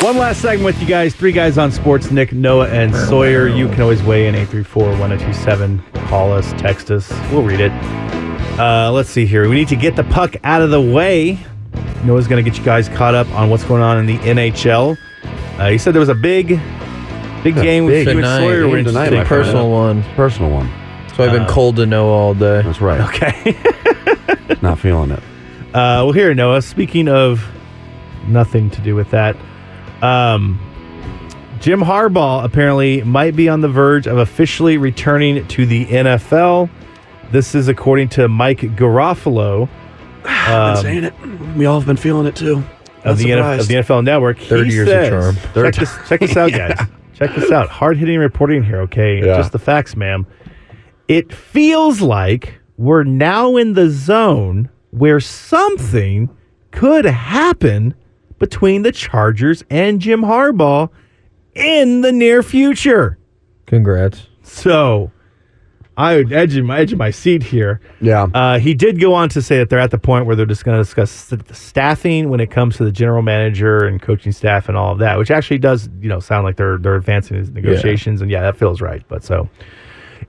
One 0.00 0.16
last 0.16 0.40
segment 0.40 0.64
with 0.64 0.80
you 0.80 0.86
guys. 0.86 1.12
Three 1.12 1.32
guys 1.32 1.58
on 1.58 1.72
sports. 1.72 2.12
Nick, 2.12 2.32
Noah, 2.32 2.68
and 2.68 2.94
Sawyer. 2.94 3.48
You 3.48 3.68
can 3.68 3.80
always 3.80 4.00
weigh 4.00 4.28
in 4.28 4.34
834-1027. 4.36 6.06
Call 6.06 6.32
us, 6.32 6.52
text 6.52 6.92
us. 6.92 7.10
We'll 7.32 7.42
read 7.42 7.58
it. 7.58 7.72
Uh, 8.60 8.92
let's 8.92 9.10
see 9.10 9.26
here. 9.26 9.48
We 9.48 9.56
need 9.56 9.66
to 9.68 9.76
get 9.76 9.96
the 9.96 10.04
puck 10.04 10.36
out 10.44 10.62
of 10.62 10.70
the 10.70 10.80
way. 10.80 11.36
Noah's 12.04 12.28
going 12.28 12.42
to 12.42 12.48
get 12.48 12.56
you 12.56 12.64
guys 12.64 12.88
caught 12.88 13.16
up 13.16 13.28
on 13.32 13.50
what's 13.50 13.64
going 13.64 13.82
on 13.82 13.98
in 13.98 14.06
the 14.06 14.18
NHL. 14.18 14.96
Uh, 15.58 15.68
he 15.68 15.78
said 15.78 15.94
there 15.94 16.00
was 16.00 16.08
a 16.08 16.14
big, 16.14 16.60
big 17.42 17.56
game 17.56 17.84
with 17.84 17.94
big 17.94 18.06
you 18.06 18.12
and 18.12 18.20
tonight, 18.22 18.38
Sawyer. 18.38 18.62
game 18.62 18.70
were 18.70 18.82
tonight, 18.84 19.12
interested 19.12 19.18
in. 19.18 19.26
friend. 19.26 19.44
Personal 19.44 19.70
one. 19.70 20.02
Personal 20.14 20.50
one. 20.52 20.70
So 21.16 21.24
I've 21.24 21.32
been 21.32 21.48
cold 21.48 21.74
to 21.76 21.86
know 21.86 22.08
all 22.10 22.34
day. 22.34 22.62
That's 22.62 22.80
right. 22.80 23.00
Okay. 23.00 24.56
Not 24.62 24.78
feeling 24.78 25.10
it. 25.10 25.18
Uh, 25.74 26.06
well, 26.06 26.12
here, 26.12 26.32
Noah. 26.34 26.62
Speaking 26.62 27.08
of 27.08 27.44
nothing 28.28 28.70
to 28.70 28.80
do 28.80 28.94
with 28.94 29.10
that, 29.10 29.36
um, 30.02 30.58
Jim 31.60 31.80
Harbaugh 31.80 32.44
apparently 32.44 33.02
might 33.02 33.34
be 33.36 33.48
on 33.48 33.60
the 33.60 33.68
verge 33.68 34.06
of 34.06 34.18
officially 34.18 34.78
returning 34.78 35.46
to 35.48 35.66
the 35.66 35.86
NFL. 35.86 36.70
This 37.32 37.54
is 37.54 37.68
according 37.68 38.08
to 38.10 38.28
Mike 38.28 38.60
Garafolo 38.60 39.68
been 40.24 40.76
saying 40.82 41.04
it. 41.04 41.14
We 41.56 41.66
all 41.66 41.78
have 41.80 41.86
been 41.86 41.96
feeling 41.96 42.26
it 42.26 42.36
too. 42.36 42.62
of 43.04 43.18
the, 43.18 43.26
NF- 43.26 43.60
of 43.60 43.68
the 43.68 43.74
NFL 43.74 44.04
Network. 44.04 44.38
Third 44.38 44.66
He 44.68 44.74
year's 44.74 44.88
a 44.88 44.90
says- 44.92 45.08
charm. 45.08 45.36
Check 45.64 45.74
this, 45.74 46.08
check 46.08 46.20
this 46.20 46.36
out, 46.36 46.50
guys. 46.52 46.78
Check 47.14 47.34
this 47.34 47.50
out. 47.50 47.68
Hard 47.68 47.96
hitting 47.96 48.18
reporting 48.20 48.62
here, 48.62 48.80
okay? 48.82 49.18
Yeah. 49.18 49.36
Just 49.38 49.50
the 49.52 49.58
facts, 49.58 49.96
ma'am. 49.96 50.26
It 51.08 51.32
feels 51.32 52.00
like 52.00 52.54
we're 52.76 53.02
now 53.02 53.56
in 53.56 53.72
the 53.72 53.90
zone 53.90 54.68
where 54.90 55.18
something 55.20 56.28
could 56.70 57.04
happen 57.04 57.94
between 58.38 58.82
the 58.82 58.92
Chargers 58.92 59.64
and 59.70 60.00
Jim 60.00 60.22
Harbaugh 60.22 60.90
in 61.54 62.02
the 62.02 62.12
near 62.12 62.42
future. 62.42 63.18
Congrats. 63.66 64.26
So 64.42 65.12
I 65.98 66.14
would 66.14 66.32
edge 66.32 66.56
my 66.60 66.78
edge 66.78 66.92
of 66.92 66.98
my 66.98 67.10
seat 67.10 67.42
here. 67.42 67.80
Yeah. 68.00 68.28
Uh, 68.32 68.60
he 68.60 68.72
did 68.72 69.00
go 69.00 69.14
on 69.14 69.28
to 69.30 69.42
say 69.42 69.58
that 69.58 69.68
they're 69.68 69.80
at 69.80 69.90
the 69.90 69.98
point 69.98 70.26
where 70.26 70.36
they're 70.36 70.46
just 70.46 70.64
going 70.64 70.76
to 70.76 70.82
discuss 70.82 71.26
the 71.26 71.42
staffing 71.52 72.30
when 72.30 72.38
it 72.38 72.52
comes 72.52 72.76
to 72.76 72.84
the 72.84 72.92
general 72.92 73.20
manager 73.20 73.84
and 73.84 74.00
coaching 74.00 74.30
staff 74.30 74.68
and 74.68 74.78
all 74.78 74.92
of 74.92 75.00
that, 75.00 75.18
which 75.18 75.32
actually 75.32 75.58
does, 75.58 75.88
you 76.00 76.08
know, 76.08 76.20
sound 76.20 76.44
like 76.44 76.54
they're 76.54 76.78
they're 76.78 76.94
advancing 76.94 77.36
his 77.36 77.50
negotiations, 77.50 78.22
and 78.22 78.30
yeah, 78.30 78.40
that 78.42 78.56
feels 78.56 78.80
right. 78.80 79.02
But 79.08 79.24
so, 79.24 79.48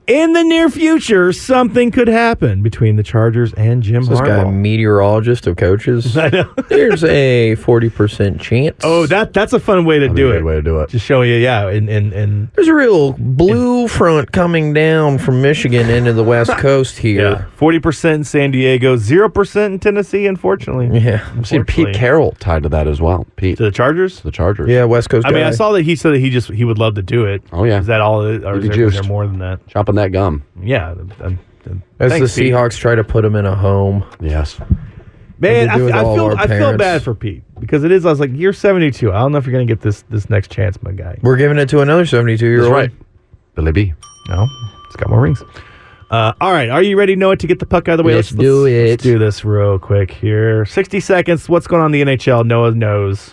in 0.06 0.32
the 0.32 0.42
near 0.42 0.68
future, 0.68 1.32
something 1.32 1.90
could 1.90 2.08
happen 2.08 2.62
between 2.62 2.96
the 2.96 3.02
Chargers 3.02 3.52
and 3.54 3.82
Jim 3.82 4.04
This 4.06 4.20
guy, 4.20 4.42
Harbaugh. 4.44 4.52
meteorologist 4.52 5.46
of 5.46 5.56
coaches. 5.56 6.16
I 6.18 6.28
know. 6.30 6.52
There's 6.68 7.04
a 7.04 7.54
40% 7.56 8.40
chance. 8.40 8.76
oh, 8.82 9.06
that 9.06 9.32
that's 9.32 9.52
a 9.52 9.60
fun 9.60 9.84
way 9.84 9.98
to 9.98 10.06
That'd 10.06 10.16
do 10.16 10.32
a 10.32 10.36
it. 10.38 10.44
way 10.44 10.54
to 10.54 10.62
do 10.62 10.80
it. 10.80 10.90
Just 10.90 11.06
showing 11.06 11.28
you, 11.30 11.36
yeah, 11.36 11.68
and 11.68 11.88
and 11.88 12.12
and 12.12 12.48
There's 12.54 12.68
a 12.68 12.74
real 12.74 13.12
blue 13.12 13.86
front 13.88 14.32
coming 14.32 14.72
down 14.72 15.18
from 15.18 15.40
Michigan 15.42 15.88
into 15.88 16.12
the 16.12 16.24
West 16.24 16.50
Coast 16.58 16.98
here. 16.98 17.46
forty 17.56 17.78
percent 17.78 18.14
in 18.16 18.24
San 18.24 18.50
Diego, 18.50 18.96
zero 18.96 19.28
percent 19.28 19.74
in 19.74 19.78
Tennessee. 19.78 20.26
Unfortunately, 20.26 20.98
Yeah. 20.98 21.24
I've 21.36 21.46
seen 21.46 21.64
Pete 21.64 21.94
Carroll 21.94 22.32
tied 22.40 22.64
to 22.64 22.68
that 22.70 22.88
as 22.88 23.00
well. 23.00 23.26
Pete 23.36 23.58
to 23.58 23.64
the 23.64 23.70
Chargers. 23.70 24.20
the 24.22 24.30
Chargers. 24.32 24.68
Yeah, 24.68 24.84
West 24.84 25.08
Coast 25.10 25.26
I 25.26 25.30
mean, 25.30 25.44
I 25.44 25.50
saw 25.52 25.72
that 25.72 25.82
he 25.82 25.94
said 25.94 26.14
that 26.14 26.18
he 26.20 26.30
just 26.30 26.50
he 26.50 26.64
would 26.64 26.78
love 26.78 26.94
to 26.96 27.02
do 27.02 27.24
it. 27.26 27.42
Oh, 27.52 27.64
yeah. 27.64 27.78
is 27.78 27.86
that 27.86 28.00
all? 28.00 28.22
Or 28.24 28.58
is 28.58 28.68
there, 28.68 28.84
is 28.86 28.94
there 28.94 29.02
more 29.04 29.26
than 29.26 29.38
that? 29.38 29.60
Chomping 29.92 29.96
that 29.96 30.12
gum. 30.12 30.42
Yeah. 30.62 30.88
I'm- 30.88 31.12
I'm- 31.66 31.82
As 31.98 32.10
thanks, 32.12 32.34
the 32.34 32.42
Pete. 32.42 32.52
Seahawks 32.52 32.76
try 32.78 32.94
to 32.94 33.04
put 33.04 33.24
him 33.24 33.36
in 33.36 33.44
a 33.46 33.54
home. 33.54 34.04
Yes. 34.20 34.58
man, 35.38 35.68
Had 35.68 35.68
I, 35.68 35.72
to 35.72 35.78
do 35.78 35.84
with 35.86 35.94
I 35.94 36.02
feel 36.02 36.34
I 36.38 36.46
feel 36.46 36.76
bad 36.76 37.02
for 37.02 37.14
Pete 37.14 37.42
because 37.60 37.84
it 37.84 37.92
is. 37.92 38.04
I 38.06 38.10
was 38.10 38.20
like, 38.20 38.30
you're 38.32 38.52
72. 38.52 39.12
I 39.12 39.18
don't 39.20 39.32
know 39.32 39.38
if 39.38 39.46
you're 39.46 39.52
gonna 39.52 39.64
get 39.66 39.80
this 39.80 40.02
this 40.10 40.28
next 40.30 40.50
chance, 40.50 40.82
my 40.82 40.92
guy. 40.92 41.18
We're 41.22 41.36
giving 41.36 41.58
it 41.58 41.68
to 41.70 41.80
another 41.80 42.06
72 42.06 42.46
year 42.46 42.62
old. 42.64 42.72
right. 42.72 42.90
Billy 43.54 43.72
B. 43.72 43.92
No, 44.28 44.46
it's 44.86 44.96
got 44.96 45.10
more 45.10 45.20
rings. 45.20 45.42
Uh, 46.10 46.32
all 46.40 46.52
right, 46.52 46.68
are 46.70 46.82
you 46.82 46.98
ready, 46.98 47.14
Noah, 47.14 47.36
to 47.36 47.46
get 47.46 47.58
the 47.60 47.66
puck 47.66 47.88
out 47.88 47.92
of 47.92 47.98
the 47.98 48.02
way? 48.04 48.14
Let's 48.16 48.30
do 48.30 48.62
let's, 48.64 48.72
it. 48.72 48.90
Let's 48.90 49.02
do 49.04 49.18
this 49.18 49.44
real 49.44 49.78
quick 49.78 50.10
here. 50.10 50.64
60 50.66 50.98
seconds. 50.98 51.48
What's 51.48 51.66
going 51.68 51.82
on 51.82 51.94
in 51.94 52.06
the 52.08 52.16
NHL? 52.16 52.44
Noah 52.44 52.72
knows. 52.72 53.32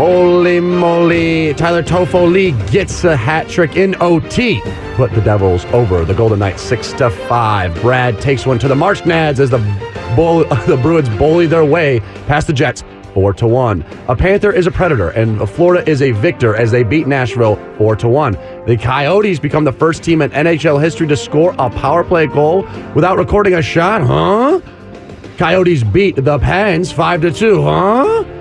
Holy 0.00 0.60
moly. 0.60 1.52
Tyler 1.52 1.82
Toffoli 1.82 2.52
gets 2.70 3.04
a 3.04 3.14
hat 3.14 3.50
trick 3.50 3.76
in 3.76 3.94
OT. 4.00 4.62
Put 4.94 5.12
the 5.12 5.20
Devils 5.20 5.66
over 5.74 6.06
the 6.06 6.14
Golden 6.14 6.38
Knights 6.38 6.62
6 6.62 6.94
to 6.94 7.10
5. 7.10 7.82
Brad 7.82 8.18
takes 8.18 8.46
one 8.46 8.58
to 8.60 8.66
the 8.66 8.74
Marshnads 8.74 9.40
as 9.40 9.50
the 9.50 9.58
bull, 10.16 10.38
the 10.66 10.78
Bruins 10.80 11.10
bully 11.18 11.46
their 11.46 11.66
way 11.66 12.00
past 12.26 12.46
the 12.46 12.52
Jets 12.54 12.82
4 13.12 13.34
to 13.34 13.46
1. 13.46 13.84
A 14.08 14.16
Panther 14.16 14.50
is 14.50 14.66
a 14.66 14.70
predator 14.70 15.10
and 15.10 15.46
Florida 15.46 15.86
is 15.86 16.00
a 16.00 16.12
victor 16.12 16.56
as 16.56 16.70
they 16.70 16.82
beat 16.82 17.06
Nashville 17.06 17.56
4 17.76 17.96
to 17.96 18.08
1. 18.08 18.32
The 18.66 18.78
Coyotes 18.78 19.38
become 19.38 19.64
the 19.64 19.72
first 19.72 20.02
team 20.02 20.22
in 20.22 20.30
NHL 20.30 20.82
history 20.82 21.08
to 21.08 21.16
score 21.16 21.54
a 21.58 21.68
power 21.68 22.04
play 22.04 22.26
goal 22.26 22.62
without 22.94 23.18
recording 23.18 23.52
a 23.52 23.60
shot, 23.60 24.00
huh? 24.00 24.62
Coyotes 25.36 25.84
beat 25.84 26.16
the 26.16 26.38
Pens 26.38 26.90
5 26.90 27.20
to 27.20 27.30
2, 27.30 27.62
huh? 27.62 28.39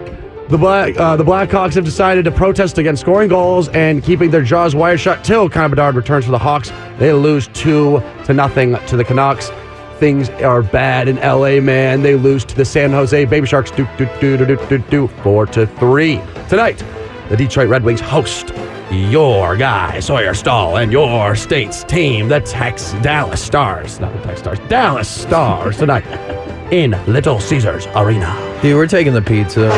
The 0.49 0.57
Black 0.57 0.97
uh, 0.97 1.15
the 1.15 1.23
Blackhawks 1.23 1.75
have 1.75 1.85
decided 1.85 2.25
to 2.25 2.31
protest 2.31 2.79
against 2.79 3.01
scoring 3.01 3.29
goals 3.29 3.67
and 3.69 4.03
keeping 4.03 4.31
their 4.31 4.41
jaws 4.41 4.73
wired 4.73 4.99
shut 4.99 5.23
till 5.23 5.47
Connor 5.47 5.69
Bedard 5.69 5.93
returns 5.93 6.25
for 6.25 6.31
the 6.31 6.39
Hawks. 6.39 6.71
They 6.97 7.13
lose 7.13 7.49
two 7.49 8.01
to 8.25 8.33
nothing 8.33 8.75
to 8.87 8.97
the 8.97 9.03
Canucks. 9.03 9.51
Things 9.99 10.27
are 10.41 10.63
bad 10.63 11.07
in 11.07 11.17
LA, 11.17 11.61
man. 11.61 12.01
They 12.01 12.15
lose 12.15 12.45
to 12.45 12.55
the 12.55 12.65
San 12.65 12.89
Jose 12.89 13.25
Baby 13.25 13.45
Sharks 13.45 13.69
do 13.69 13.87
do 13.99 14.09
do 14.19 14.37
do 14.37 14.45
do 14.47 14.67
do 14.67 14.77
do 14.79 15.07
four 15.21 15.45
to 15.45 15.67
three 15.67 16.19
tonight. 16.49 16.83
The 17.29 17.37
Detroit 17.37 17.69
Red 17.69 17.83
Wings 17.83 17.99
host 17.99 18.51
your 18.91 19.55
guy 19.55 19.99
Sawyer 19.99 20.33
Stahl 20.33 20.77
and 20.77 20.91
your 20.91 21.35
state's 21.35 21.83
team, 21.83 22.27
the 22.27 22.39
Tex 22.39 22.93
Dallas 23.03 23.39
Stars, 23.39 23.99
not 23.99 24.11
the 24.13 24.21
Tex 24.23 24.39
Stars, 24.39 24.57
Dallas 24.67 25.07
Stars 25.07 25.77
tonight 25.77 26.07
in 26.71 26.91
Little 27.05 27.39
Caesars 27.39 27.85
Arena. 27.95 28.59
Dude, 28.63 28.75
we're 28.75 28.87
taking 28.87 29.13
the 29.13 29.21
pizza. 29.21 29.69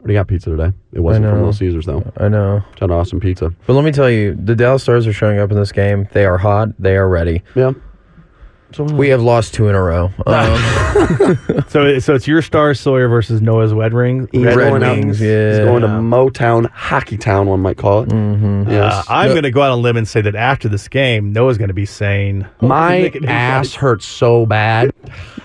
Already 0.00 0.14
got 0.14 0.28
pizza 0.28 0.50
today. 0.50 0.72
It 0.92 1.00
wasn't 1.00 1.26
from. 1.26 1.34
Little 1.34 1.52
Caesars 1.52 1.84
though. 1.84 2.12
I 2.16 2.28
know. 2.28 2.62
It's 2.74 2.82
an 2.82 2.92
awesome 2.92 3.18
pizza. 3.18 3.52
But 3.66 3.72
let 3.72 3.84
me 3.84 3.90
tell 3.90 4.08
you, 4.08 4.34
the 4.36 4.54
Dallas 4.54 4.84
Stars 4.84 5.04
are 5.08 5.12
showing 5.12 5.40
up 5.40 5.50
in 5.50 5.56
this 5.56 5.72
game. 5.72 6.08
They 6.12 6.24
are 6.24 6.38
hot. 6.38 6.68
They 6.80 6.96
are 6.96 7.08
ready. 7.08 7.42
Yeah. 7.56 7.72
We 8.78 9.08
have 9.08 9.22
lost 9.22 9.54
two 9.54 9.68
in 9.68 9.74
a 9.74 9.82
row. 9.82 10.10
Um, 10.26 11.38
So, 11.68 11.98
so 11.98 12.14
it's 12.14 12.26
your 12.26 12.42
star 12.42 12.72
Sawyer 12.74 13.08
versus 13.08 13.40
Noah's 13.42 13.72
Red 13.72 13.92
Ring. 13.94 14.28
He's 14.32 14.44
Red 14.44 14.54
going 14.56 14.82
out- 14.82 14.96
Wings, 14.96 15.18
He's 15.18 15.58
going 15.58 15.82
to 15.82 15.88
Motown 15.88 16.70
Hockey 16.70 17.16
Town, 17.16 17.46
one 17.46 17.60
might 17.60 17.76
call 17.76 18.02
it. 18.02 18.08
Mm-hmm. 18.10 18.70
Uh, 18.70 19.02
I'm 19.08 19.30
going 19.30 19.42
to 19.42 19.50
go 19.50 19.62
out 19.62 19.70
on 19.72 19.78
a 19.78 19.80
limb 19.82 19.96
and 19.96 20.06
say 20.06 20.20
that 20.22 20.34
after 20.34 20.68
this 20.68 20.86
game, 20.88 21.32
Noah's 21.32 21.58
going 21.58 21.68
to 21.68 21.74
be 21.74 21.86
saying, 21.86 22.46
My 22.60 23.00
Look 23.00 23.16
at 23.16 23.24
ass 23.24 23.74
hurts 23.74 24.06
so 24.06 24.46
bad. 24.46 24.92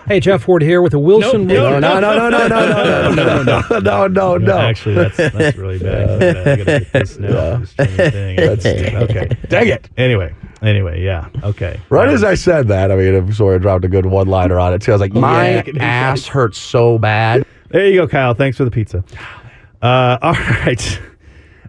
Hey, 0.07 0.19
Jeff 0.19 0.47
Ward 0.47 0.61
here 0.61 0.81
with 0.81 0.93
a 0.93 0.99
Wilson. 0.99 1.47
Nope, 1.47 1.81
No, 1.81 1.99
no, 1.99 1.99
no, 1.99 2.29
no, 2.29 2.47
no, 2.47 2.47
no, 2.47 3.13
no, 3.13 3.43
no, 3.43 3.43
no, 3.43 3.79
no, 3.79 4.07
no, 4.07 4.37
no. 4.37 4.57
Actually, 4.57 4.95
that's 4.95 5.17
that's 5.17 5.57
really 5.57 5.79
bad. 5.79 6.09
I 6.23 6.55
gotta 6.57 6.65
get 6.79 6.91
this 6.93 7.17
now. 7.19 7.57
This 7.57 7.73
thing. 7.73 8.35
That's- 8.35 8.65
okay. 8.65 9.29
Dang 9.47 9.67
it. 9.67 9.89
Anyway, 9.97 10.33
anyway, 10.63 11.01
yeah, 11.03 11.29
okay. 11.43 11.79
Right 11.89 12.09
as 12.09 12.23
I 12.23 12.33
said 12.35 12.67
that, 12.69 12.91
I 12.91 12.95
mean, 12.95 13.13
I'm 13.15 13.31
sorry 13.33 13.55
I 13.55 13.57
dropped 13.59 13.85
a 13.85 13.87
good 13.89 14.05
one 14.05 14.27
liner 14.27 14.59
on 14.59 14.73
it, 14.73 14.81
too. 14.81 14.91
I 14.91 14.95
was 14.95 15.01
like, 15.01 15.13
my 15.13 15.63
Yeah. 15.63 15.83
ass 15.83 16.25
hurts 16.25 16.57
so 16.57 16.97
bad. 16.97 17.45
There 17.69 17.87
you 17.87 18.01
go, 18.01 18.07
Kyle. 18.07 18.33
Thanks 18.33 18.57
for 18.57 18.65
the 18.65 18.71
pizza. 18.71 19.03
Uh, 19.81 20.17
all 20.21 20.33
right. 20.33 20.99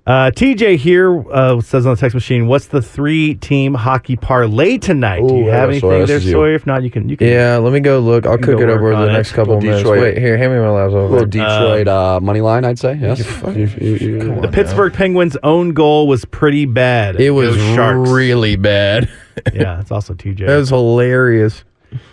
Uh, 0.07 0.31
TJ 0.31 0.77
here 0.77 1.25
uh, 1.33 1.59
says 1.63 1.87
on 1.87 1.95
the 1.95 2.01
text 2.01 2.15
machine, 2.15 2.47
"What's 2.47 2.67
the 2.67 2.83
three-team 2.83 3.73
hockey 3.73 4.17
parlay 4.17 4.77
tonight? 4.77 5.27
Do 5.27 5.35
Ooh, 5.35 5.39
you 5.39 5.45
have 5.47 5.55
yeah, 5.55 5.63
anything 5.63 5.81
Sawyer, 5.81 5.99
this 6.01 6.09
there, 6.09 6.17
is 6.19 6.27
you. 6.27 6.33
Sawyer? 6.33 6.55
If 6.55 6.67
not, 6.67 6.83
you 6.83 6.91
can. 6.91 7.09
You 7.09 7.17
can. 7.17 7.27
yeah, 7.29 7.57
let 7.57 7.73
me 7.73 7.81
go 7.81 8.01
look. 8.01 8.27
I'll 8.27 8.37
cook 8.37 8.59
go 8.59 8.65
it 8.65 8.69
over 8.69 8.83
work 8.83 8.97
the 8.97 9.07
on 9.07 9.13
next 9.15 9.33
it. 9.33 9.35
couple 9.35 9.55
Little 9.55 9.71
minutes. 9.71 9.83
Detroit. 9.89 10.03
Wait, 10.03 10.19
here, 10.19 10.37
hand 10.37 10.53
me 10.53 10.59
my 10.59 10.69
laptop. 10.69 11.11
little 11.11 11.27
Detroit 11.27 11.89
uh, 11.89 12.21
money 12.21 12.43
line, 12.43 12.67
I'd 12.67 12.79
say. 12.79 12.99
Yes. 13.01 13.21
You- 13.47 13.67
you- 13.81 13.97
you- 13.97 14.41
The 14.43 14.49
Pittsburgh 14.53 14.93
Penguins' 14.93 15.39
own 15.43 15.73
goal 15.73 16.07
was 16.07 16.27
pretty 16.27 16.67
bad. 16.67 17.19
It 17.19 17.31
was 17.31 17.57
Go 17.57 17.75
Sharks. 17.75 18.11
really 18.11 18.57
bad. 18.57 19.09
yeah, 19.55 19.81
it's 19.81 19.91
also 19.91 20.13
TJ. 20.13 20.41
That 20.47 20.57
was 20.59 20.69
hilarious. 20.69 21.65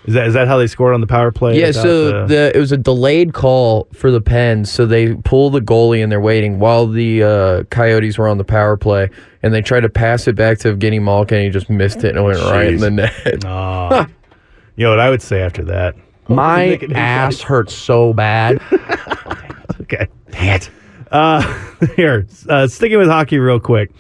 Is 0.06 0.14
that 0.14 0.28
is 0.28 0.34
that 0.34 0.48
how 0.48 0.58
they 0.58 0.68
scored 0.68 0.94
on 0.94 1.02
the 1.02 1.08
power 1.08 1.32
play? 1.32 1.60
Yeah, 1.60 1.72
so 1.72 2.06
the- 2.22 2.26
the, 2.28 2.52
it 2.56 2.60
was 2.60 2.72
a 2.72 2.78
delayed 2.78 3.34
call 3.34 3.88
for 3.94 4.12
the 4.12 4.22
Pens, 4.22 4.72
so 4.72 4.86
they 4.86 5.14
pull 5.16 5.50
the 5.50 5.60
goalie 5.62 6.02
and 6.04 6.12
they're 6.12 6.22
waiting 6.22 6.60
while 6.60 6.88
the 6.88 7.24
uh, 7.24 7.64
Coyotes 7.70 8.18
were 8.18 8.28
on 8.28 8.38
the 8.38 8.44
power 8.44 8.78
play, 8.78 9.10
and 9.44 9.54
they 9.54 9.62
tried 9.62 9.82
to 9.82 9.90
pass 9.90 10.28
it 10.28 10.36
back 10.36 10.58
to 10.60 10.76
Evgeny 10.76 11.02
Malkin, 11.02 11.38
and 11.38 11.46
he 11.46 11.50
just 11.52 11.70
missed 11.70 12.04
it 12.04 12.10
and 12.16 12.20
it 12.20 12.22
went 12.22 12.40
right 12.40 12.74
in 12.74 12.80
the 12.80 12.92
net. 12.92 13.46
Aw. 13.46 14.08
you 14.76 14.84
know 14.86 14.90
what 14.92 15.00
I 15.00 15.10
would 15.10 15.22
say 15.22 15.42
after 15.42 15.64
that? 15.66 15.96
My 16.28 16.68
Look 16.70 16.84
at 16.84 16.92
ass 16.94 17.42
hurts 17.42 17.76
so 17.76 18.14
bad. 18.14 18.62
Okay. 19.82 20.08
Dang 20.32 20.48
it. 20.56 20.70
Uh, 21.12 21.42
here, 21.98 22.26
uh, 22.48 22.68
sticking 22.68 22.98
with 22.98 23.08
hockey 23.10 23.40
real 23.40 23.60
quick. 23.60 23.92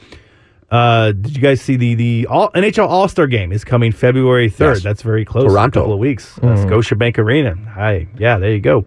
Uh, 0.71 1.11
did 1.11 1.35
you 1.35 1.41
guys 1.41 1.59
see 1.61 1.75
the 1.75 1.95
the 1.95 2.27
all, 2.27 2.49
NHL 2.51 2.87
All 2.87 3.07
Star 3.09 3.27
Game 3.27 3.51
is 3.51 3.63
coming 3.65 3.91
February 3.91 4.49
third? 4.49 4.75
Yes. 4.77 4.83
That's 4.83 5.01
very 5.01 5.25
close. 5.25 5.51
Toronto. 5.51 5.79
A 5.79 5.83
couple 5.83 5.93
of 5.93 5.99
weeks. 5.99 6.37
Uh, 6.39 6.55
Scotiabank 6.55 7.17
Arena. 7.17 7.55
Hi. 7.73 8.07
Yeah. 8.17 8.37
There 8.37 8.51
you 8.53 8.61
go. 8.61 8.85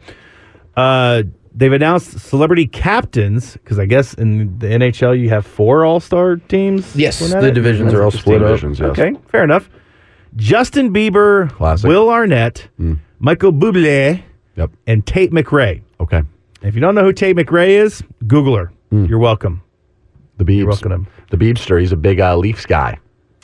Uh, 0.76 1.24
they've 1.54 1.72
announced 1.72 2.18
celebrity 2.20 2.66
captains 2.66 3.52
because 3.52 3.78
I 3.78 3.84
guess 3.86 4.14
in 4.14 4.58
the 4.58 4.66
NHL 4.68 5.18
you 5.20 5.28
have 5.28 5.46
four 5.46 5.84
All 5.84 6.00
Star 6.00 6.36
teams. 6.36 6.96
Yes, 6.96 7.18
the 7.20 7.46
it? 7.48 7.52
divisions 7.52 7.92
are 7.92 8.02
all 8.02 8.10
Just 8.10 8.22
split 8.24 8.42
up. 8.42 8.60
yes. 8.62 8.80
Okay, 8.80 9.12
fair 9.28 9.44
enough. 9.44 9.68
Justin 10.36 10.92
Bieber, 10.92 11.50
Classic. 11.52 11.86
Will 11.86 12.08
Arnett, 12.10 12.68
Michael 13.20 13.52
Bublé, 13.52 14.22
Yep. 14.56 14.70
and 14.86 15.06
Tate 15.06 15.30
McRae. 15.32 15.82
Okay. 16.00 16.22
If 16.62 16.74
you 16.74 16.80
don't 16.80 16.94
know 16.96 17.04
who 17.04 17.12
Tate 17.12 17.36
McRae 17.36 17.68
is, 17.68 18.02
Google 18.26 18.56
her. 18.56 18.72
You're 18.90 19.18
welcome. 19.18 19.60
The 20.38 20.44
Beebs. 20.44 20.56
You're 20.58 20.66
welcome. 20.68 21.06
The 21.36 21.52
Beebster. 21.52 21.80
He's 21.80 21.92
a 21.92 21.96
big 21.96 22.20
uh, 22.20 22.36
Leafs 22.36 22.66
guy. 22.66 22.98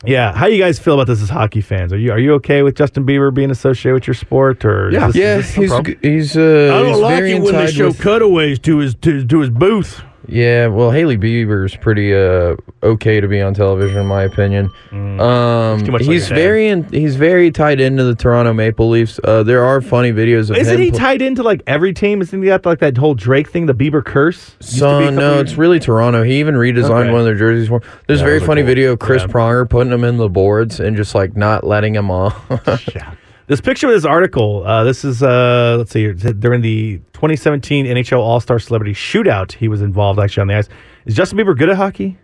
Yeah, 0.05 0.33
how 0.33 0.47
you 0.47 0.59
guys 0.59 0.79
feel 0.79 0.95
about 0.95 1.09
this 1.09 1.21
as 1.23 1.29
hockey 1.29 1.61
fans? 1.61 1.93
Are 1.93 1.99
you 1.99 2.11
are 2.13 2.19
you 2.19 2.33
okay 2.35 2.63
with 2.63 2.75
Justin 2.75 3.05
Bieber 3.05 3.33
being 3.35 3.51
associated 3.51 3.95
with 3.95 4.07
your 4.07 4.15
sport, 4.15 4.65
or 4.65 4.89
is 4.89 4.95
Yeah. 4.95 5.07
this- 5.09 5.17
Yeah, 5.17 5.37
is 5.37 5.45
this 5.45 5.55
some 5.55 5.63
he's 5.63 5.71
problem? 5.71 5.95
g- 6.03 6.09
he's 6.09 6.37
uh, 6.37 6.85
he's 6.87 6.99
very 7.01 7.33
in 7.33 7.45
tied 7.45 7.77
with- 7.77 8.01
cutaways 8.01 8.59
to 8.61 8.79
his 8.79 8.95
to, 8.97 9.25
to 9.27 9.41
his 9.41 9.51
booth. 9.51 10.03
Yeah, 10.29 10.67
well, 10.69 10.91
Hailey 10.91 11.17
Bieber's 11.19 11.75
pretty 11.77 12.15
uh 12.15 12.55
okay 12.83 13.21
to 13.21 13.27
be 13.29 13.41
on 13.41 13.55
television, 13.55 14.01
in 14.01 14.07
my 14.07 14.23
opinion. 14.25 14.67
Um, 14.93 15.19
Mm. 15.21 15.87
too 15.87 15.93
much 15.93 16.03
like 16.03 16.11
he's 16.11 16.29
very 16.29 16.69
in, 16.69 16.85
he's 16.85 17.17
very 17.17 17.51
tied 17.51 17.81
into 17.81 18.05
the 18.05 18.15
Toronto 18.15 18.53
Maple 18.53 18.89
Leafs. 18.91 19.19
Uh, 19.25 19.43
there 19.43 19.65
are 19.65 19.81
funny 19.81 20.13
videos 20.13 20.51
of 20.51 20.57
Isn't 20.57 20.75
him. 20.75 20.81
he 20.81 20.91
pl- 20.91 20.99
tied 21.01 21.23
into 21.23 21.43
like 21.43 21.63
every 21.67 21.93
team? 21.93 22.21
Isn't 22.21 22.41
he 22.43 22.47
got 22.49 22.65
like 22.67 22.79
that 22.81 22.97
whole 22.97 23.15
Drake 23.15 23.49
thing, 23.51 23.67
the 23.67 23.75
Bieber 23.75 24.05
curse? 24.05 24.57
Used 24.61 24.61
to 24.61 24.65
be 24.75 24.77
a 24.77 24.79
Son, 24.79 25.03
couple 25.05 25.17
no, 25.21 25.35
years- 25.37 25.51
it's 25.51 25.59
really 25.59 25.81
Toronto. 25.81 26.23
He 26.23 26.39
even 26.39 26.55
redesigned 26.55 26.91
Okay. 27.05 27.11
one 27.11 27.21
of 27.21 27.25
their 27.27 27.35
jerseys 27.37 27.69
for. 27.69 27.77
him. 27.77 27.83
There's 28.07 28.21
a 28.21 28.25
very 28.25 28.41
funny 28.41 28.61
cool. 28.63 28.67
video 28.69 28.93
of 28.93 28.99
Chris 28.99 29.23
Yeah. 29.23 29.29
Pronger 29.29 29.69
putting 29.69 29.93
him 29.93 30.05
in 30.05 30.17
the 30.19 30.29
boards 30.29 30.81
and 30.81 30.97
just 30.97 31.15
like 31.15 31.37
not 31.37 31.65
letting 31.65 31.95
him 31.95 32.11
off. 32.11 32.37
This 33.51 33.61
picture 33.61 33.89
of 33.89 33.93
this 33.95 34.05
article, 34.05 34.65
uh, 34.65 34.85
this 34.85 35.05
is, 35.05 35.25
uh, 35.25 35.75
let's 35.77 35.91
see, 35.91 36.03
here, 36.03 36.15
during 36.15 36.61
the 36.63 36.99
2017 37.15 37.85
NHL 37.85 38.21
All 38.21 38.39
Star 38.39 38.61
Celebrity 38.61 38.93
Shootout, 38.95 39.51
he 39.51 39.67
was 39.67 39.83
involved 39.83 40.21
actually 40.21 40.43
on 40.43 40.47
the 40.47 40.55
ice. 40.55 40.69
Is 41.05 41.17
Justin 41.17 41.37
Bieber 41.37 41.59
good 41.59 41.69
at 41.69 41.77
hockey? 41.77 42.17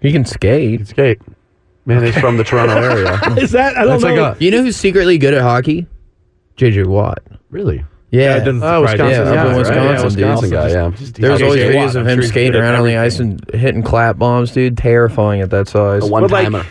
he 0.00 0.12
can 0.12 0.24
skate. 0.24 0.70
He 0.70 0.76
can 0.76 0.86
Skate. 0.86 1.20
Man, 1.84 2.04
he's 2.04 2.16
from 2.16 2.36
the 2.36 2.44
Toronto 2.44 2.76
area. 2.80 3.14
Is 3.38 3.50
that? 3.50 3.76
I 3.76 3.80
don't 3.80 3.88
That's 3.90 4.04
like 4.04 4.14
know. 4.14 4.24
a 4.26 4.36
You 4.38 4.52
know 4.52 4.62
who's 4.62 4.76
secretly 4.76 5.18
good 5.18 5.34
at 5.34 5.42
hockey? 5.42 5.88
JJ 6.56 6.86
Watt. 6.86 7.18
really. 7.50 7.84
Yeah, 8.12 8.36
it 8.36 8.44
doesn't 8.44 8.62
Oh, 8.62 8.86
surprise 8.86 9.00
me. 9.00 9.06
Wisconsin, 9.08 9.24
Yeah, 9.26 9.32
yeah, 9.32 9.40
up 9.40 9.46
in 9.48 9.52
right? 9.52 9.56
Wisconsin, 10.04 10.20
yeah, 10.20 10.26
dude. 10.26 10.42
Wisconsin 10.42 10.50
guy, 10.50 10.68
yeah. 10.68 10.90
There's 11.28 11.42
always 11.42 11.60
videos 11.60 11.96
I'm 11.96 12.02
of 12.02 12.06
him 12.08 12.20
he's 12.20 12.28
skating 12.28 12.52
good 12.52 12.58
at 12.58 12.62
around 12.62 12.74
on 12.82 12.86
the 12.86 12.96
ice 12.98 13.18
and 13.18 13.50
hitting 13.52 13.82
clap 13.82 14.16
bombs, 14.16 14.52
dude. 14.52 14.76
Terrifying 14.78 15.40
at 15.40 15.50
that 15.50 15.66
size. 15.66 16.04
A 16.04 16.06
one 16.06 16.22
But 16.22 16.30
like, 16.30 16.44
timer. 16.44 16.64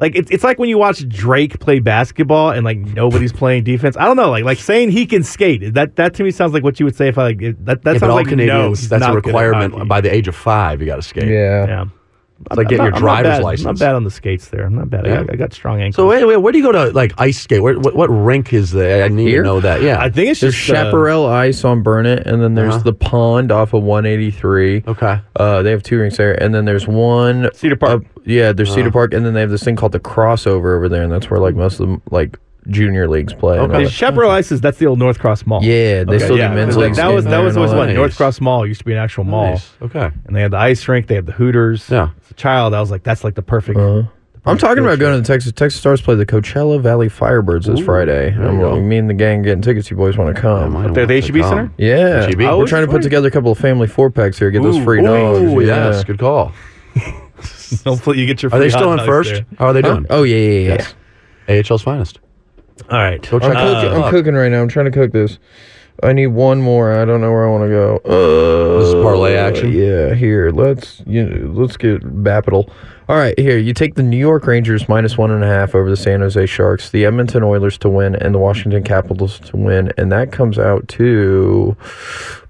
Like 0.00 0.16
it's 0.16 0.30
it's 0.30 0.42
like 0.42 0.58
when 0.58 0.68
you 0.68 0.78
watch 0.78 1.06
Drake 1.08 1.60
play 1.60 1.78
basketball 1.78 2.50
and 2.50 2.64
like 2.64 2.78
nobody's 2.78 3.32
playing 3.32 3.64
defense. 3.64 3.96
I 3.96 4.04
don't 4.06 4.16
know, 4.16 4.30
like 4.30 4.44
like 4.44 4.58
saying 4.58 4.90
he 4.90 5.06
can 5.06 5.22
skate. 5.22 5.74
That 5.74 5.96
that 5.96 6.14
to 6.14 6.24
me 6.24 6.30
sounds 6.30 6.52
like 6.52 6.64
what 6.64 6.80
you 6.80 6.86
would 6.86 6.96
say 6.96 7.08
if 7.08 7.18
I 7.18 7.22
like 7.24 7.38
that. 7.38 7.64
That 7.64 7.78
Yeah, 7.84 7.92
sounds 7.92 8.00
but 8.00 8.10
all 8.10 8.16
like 8.16 8.28
Canadians, 8.28 8.80
he's 8.80 8.88
that's 8.88 9.00
not 9.00 9.12
a 9.12 9.14
requirement. 9.14 9.86
By 9.88 10.00
the 10.00 10.12
age 10.12 10.26
of 10.28 10.34
five, 10.34 10.80
you 10.80 10.86
got 10.86 10.96
to 10.96 11.02
skate. 11.02 11.28
yeah. 11.28 11.66
yeah. 11.66 11.84
It's 12.46 12.56
like 12.56 12.68
getting 12.68 12.80
I'm 12.80 12.86
your 12.86 12.90
not- 12.92 12.96
I'm 12.96 13.02
not 13.02 13.22
driver's 13.22 13.44
bad- 13.44 13.68
I'm 13.68 13.74
not 13.74 13.78
bad 13.78 13.94
on 13.96 14.04
the 14.04 14.10
skates 14.10 14.48
there. 14.48 14.64
I'm 14.64 14.74
not 14.74 14.88
bad. 14.88 15.06
I, 15.06 15.08
Yeah. 15.10 15.16
got, 15.24 15.32
I 15.32 15.36
got 15.36 15.52
strong 15.52 15.80
ankles. 15.80 15.96
So 15.96 16.08
wait, 16.08 16.24
wait, 16.24 16.38
where 16.38 16.52
do 16.52 16.58
you 16.58 16.64
go 16.64 16.72
to 16.72 16.86
like 16.92 17.12
ice 17.18 17.38
skate? 17.38 17.62
Where, 17.62 17.78
what, 17.78 17.94
what 17.94 18.06
rink 18.08 18.52
is 18.54 18.70
there? 18.72 19.04
I 19.04 19.08
need 19.08 19.28
Here? 19.28 19.42
to 19.42 19.48
know 19.48 19.60
that. 19.60 19.82
Yeah. 19.82 20.00
I 20.00 20.08
think 20.10 20.30
it's 20.30 20.40
There's 20.40 20.54
just 20.54 20.70
uh, 20.70 20.84
Chaparral 20.84 21.26
Ice 21.26 21.64
on 21.64 21.82
Burnet, 21.82 22.26
and 22.26 22.42
then 22.42 22.54
there's 22.54 22.74
Uh-huh. 22.76 22.82
the 22.84 22.92
pond 22.94 23.52
off 23.52 23.74
of 23.74 23.82
183. 23.82 24.84
okay. 24.88 25.20
Uh, 25.36 25.62
they 25.62 25.70
have 25.70 25.82
two 25.82 25.98
rinks 25.98 26.16
there, 26.16 26.40
and 26.42 26.54
then 26.54 26.64
there's 26.64 26.88
one 26.88 27.50
Cedar 27.54 27.76
Park. 27.76 27.92
up- 28.02 28.26
yeah, 28.26 28.52
there's 28.52 28.70
Uh-huh. 28.70 28.76
Cedar 28.76 28.90
Park, 28.90 29.12
and 29.14 29.24
then 29.26 29.34
they 29.34 29.40
have 29.40 29.50
this 29.50 29.62
thing 29.62 29.76
called 29.76 29.92
the 29.92 30.00
crossover 30.00 30.74
over 30.76 30.88
there, 30.88 31.02
and 31.02 31.12
that's 31.12 31.28
where 31.30 31.40
like 31.40 31.54
most 31.54 31.74
of 31.80 31.88
them 31.88 32.02
like 32.10 32.38
junior 32.68 33.08
leagues 33.08 33.32
play. 33.32 33.58
and 33.58 33.70
all 33.72 33.76
Okay, 33.76 33.84
that. 33.84 33.90
Chaparral 33.92 34.30
Ice 34.30 34.52
is 34.52 34.60
that's 34.60 34.78
the 34.78 34.86
old 34.86 34.98
North 34.98 35.18
Cross 35.18 35.46
Mall. 35.46 35.62
Yeah, 35.62 36.04
they 36.04 36.16
Okay, 36.16 36.18
still 36.24 36.38
yeah, 36.38 36.48
do 36.48 36.54
men's 36.54 36.76
leagues. 36.76 36.96
that 36.98 37.08
was 37.08 37.24
that 37.24 37.38
was 37.38 37.56
always 37.56 37.72
all 37.72 37.78
one. 37.78 37.88
that. 37.88 37.94
North 37.94 38.16
Cross 38.16 38.40
Mall 38.40 38.66
used 38.66 38.80
to 38.80 38.84
be 38.84 38.92
an 38.92 38.98
actual 38.98 39.24
mall, 39.24 39.50
Nice. 39.52 39.70
Okay. 39.82 40.10
and 40.26 40.36
they 40.36 40.40
had 40.42 40.50
the 40.50 40.58
ice 40.58 40.86
rink. 40.88 41.06
They 41.06 41.14
had 41.14 41.26
the 41.26 41.32
Hooters. 41.32 41.88
Yeah. 41.90 42.10
As 42.24 42.30
a 42.30 42.34
child, 42.34 42.74
I 42.74 42.80
was 42.80 42.90
like, 42.90 43.02
that's 43.02 43.24
like 43.24 43.34
the 43.34 43.42
perfect. 43.42 43.78
Uh-huh. 43.78 44.02
I'm 44.46 44.56
talking 44.56 44.82
about 44.82 44.98
going 44.98 45.12
to 45.14 45.20
the 45.20 45.26
Texas. 45.26 45.52
Texas 45.52 45.78
Stars 45.80 46.00
play 46.00 46.14
the 46.14 46.24
Coachella 46.24 46.80
Valley 46.80 47.08
Firebirds 47.10 47.66
this 47.66 47.78
Friday. 47.84 48.30
there 48.30 48.48
I'm, 48.48 48.58
go. 48.58 48.80
me 48.80 48.96
and 48.96 49.08
the 49.10 49.12
gang 49.14 49.42
getting 49.42 49.60
tickets. 49.60 49.90
You 49.90 49.98
boys 49.98 50.16
want 50.16 50.34
to 50.34 50.40
come? 50.40 50.74
I 50.78 50.86
Up 50.86 50.94
there 50.94 51.02
at 51.02 51.08
the 51.08 51.20
want 51.20 51.34
HEB. 51.36 51.44
Center? 51.44 51.72
Yeah, 51.76 52.26
HEB? 52.26 52.38
we're 52.38 52.48
Oh, 52.50 52.64
trying 52.66 52.86
to 52.86 52.90
put 52.90 53.02
together 53.02 53.28
a 53.28 53.30
couple 53.30 53.52
of 53.52 53.58
family 53.58 53.86
four 53.86 54.08
packs 54.10 54.38
here. 54.38 54.50
Get 54.50 54.62
those 54.62 54.78
Ooh, 54.78 54.84
free 54.84 55.00
ooh, 55.00 55.04
dogs. 55.04 55.42
yeah. 55.66 55.90
yes, 55.90 56.04
good 56.04 56.18
call. 56.18 56.52
Hopefully, 57.84 58.18
you 58.18 58.26
get 58.26 58.42
your. 58.42 58.52
Are 58.52 58.58
they 58.58 58.70
free 58.70 58.78
still 58.78 58.92
in 58.92 58.98
dogs 58.98 59.06
first? 59.08 59.30
there. 59.30 59.46
How 59.58 59.66
are 59.66 59.72
they 59.74 59.82
Huh? 59.82 59.94
doing? 59.94 60.06
Oh 60.10 60.22
yeah, 60.22 60.36
yeah, 60.36 60.86
yeah. 61.48 61.62
AHL's 61.62 61.82
finest. 61.82 62.18
All 62.88 62.98
right. 62.98 63.20
Go 63.28 63.38
check 63.38 63.50
I'm, 63.50 63.56
Uh, 63.56 63.80
cooking, 63.82 64.02
I'm 64.02 64.10
cooking 64.10 64.34
right 64.34 64.50
now. 64.50 64.62
I'm 64.62 64.68
trying 64.68 64.86
to 64.86 64.90
cook 64.90 65.12
this. 65.12 65.38
I 66.02 66.12
need 66.14 66.28
one 66.28 66.62
more. 66.62 66.92
I 66.92 67.04
don't 67.04 67.20
know 67.20 67.30
where 67.30 67.46
I 67.46 67.50
want 67.50 67.64
to 67.64 67.68
go. 67.68 67.96
Uh, 68.06 68.78
This 68.78 68.88
is 68.88 68.94
parlay 68.94 69.34
action? 69.34 69.70
Yeah, 69.72 70.14
here. 70.14 70.50
Let's 70.50 71.02
you 71.06 71.24
know, 71.24 71.52
let's 71.60 71.76
get 71.76 72.00
Bapital. 72.24 72.70
All 73.10 73.16
right, 73.16 73.36
here 73.36 73.58
you 73.58 73.74
take 73.74 73.96
the 73.96 74.04
New 74.04 74.16
York 74.16 74.46
Rangers 74.46 74.88
minus 74.88 75.18
one 75.18 75.32
and 75.32 75.42
a 75.42 75.46
half 75.48 75.74
over 75.74 75.90
the 75.90 75.96
San 75.96 76.20
Jose 76.20 76.46
Sharks, 76.46 76.90
the 76.90 77.04
Edmonton 77.04 77.42
Oilers 77.42 77.76
to 77.78 77.88
win, 77.88 78.14
and 78.14 78.32
the 78.32 78.38
Washington 78.38 78.84
Capitals 78.84 79.40
to 79.40 79.56
win, 79.56 79.92
and 79.98 80.12
that 80.12 80.30
comes 80.30 80.60
out 80.60 80.86
to 80.86 81.76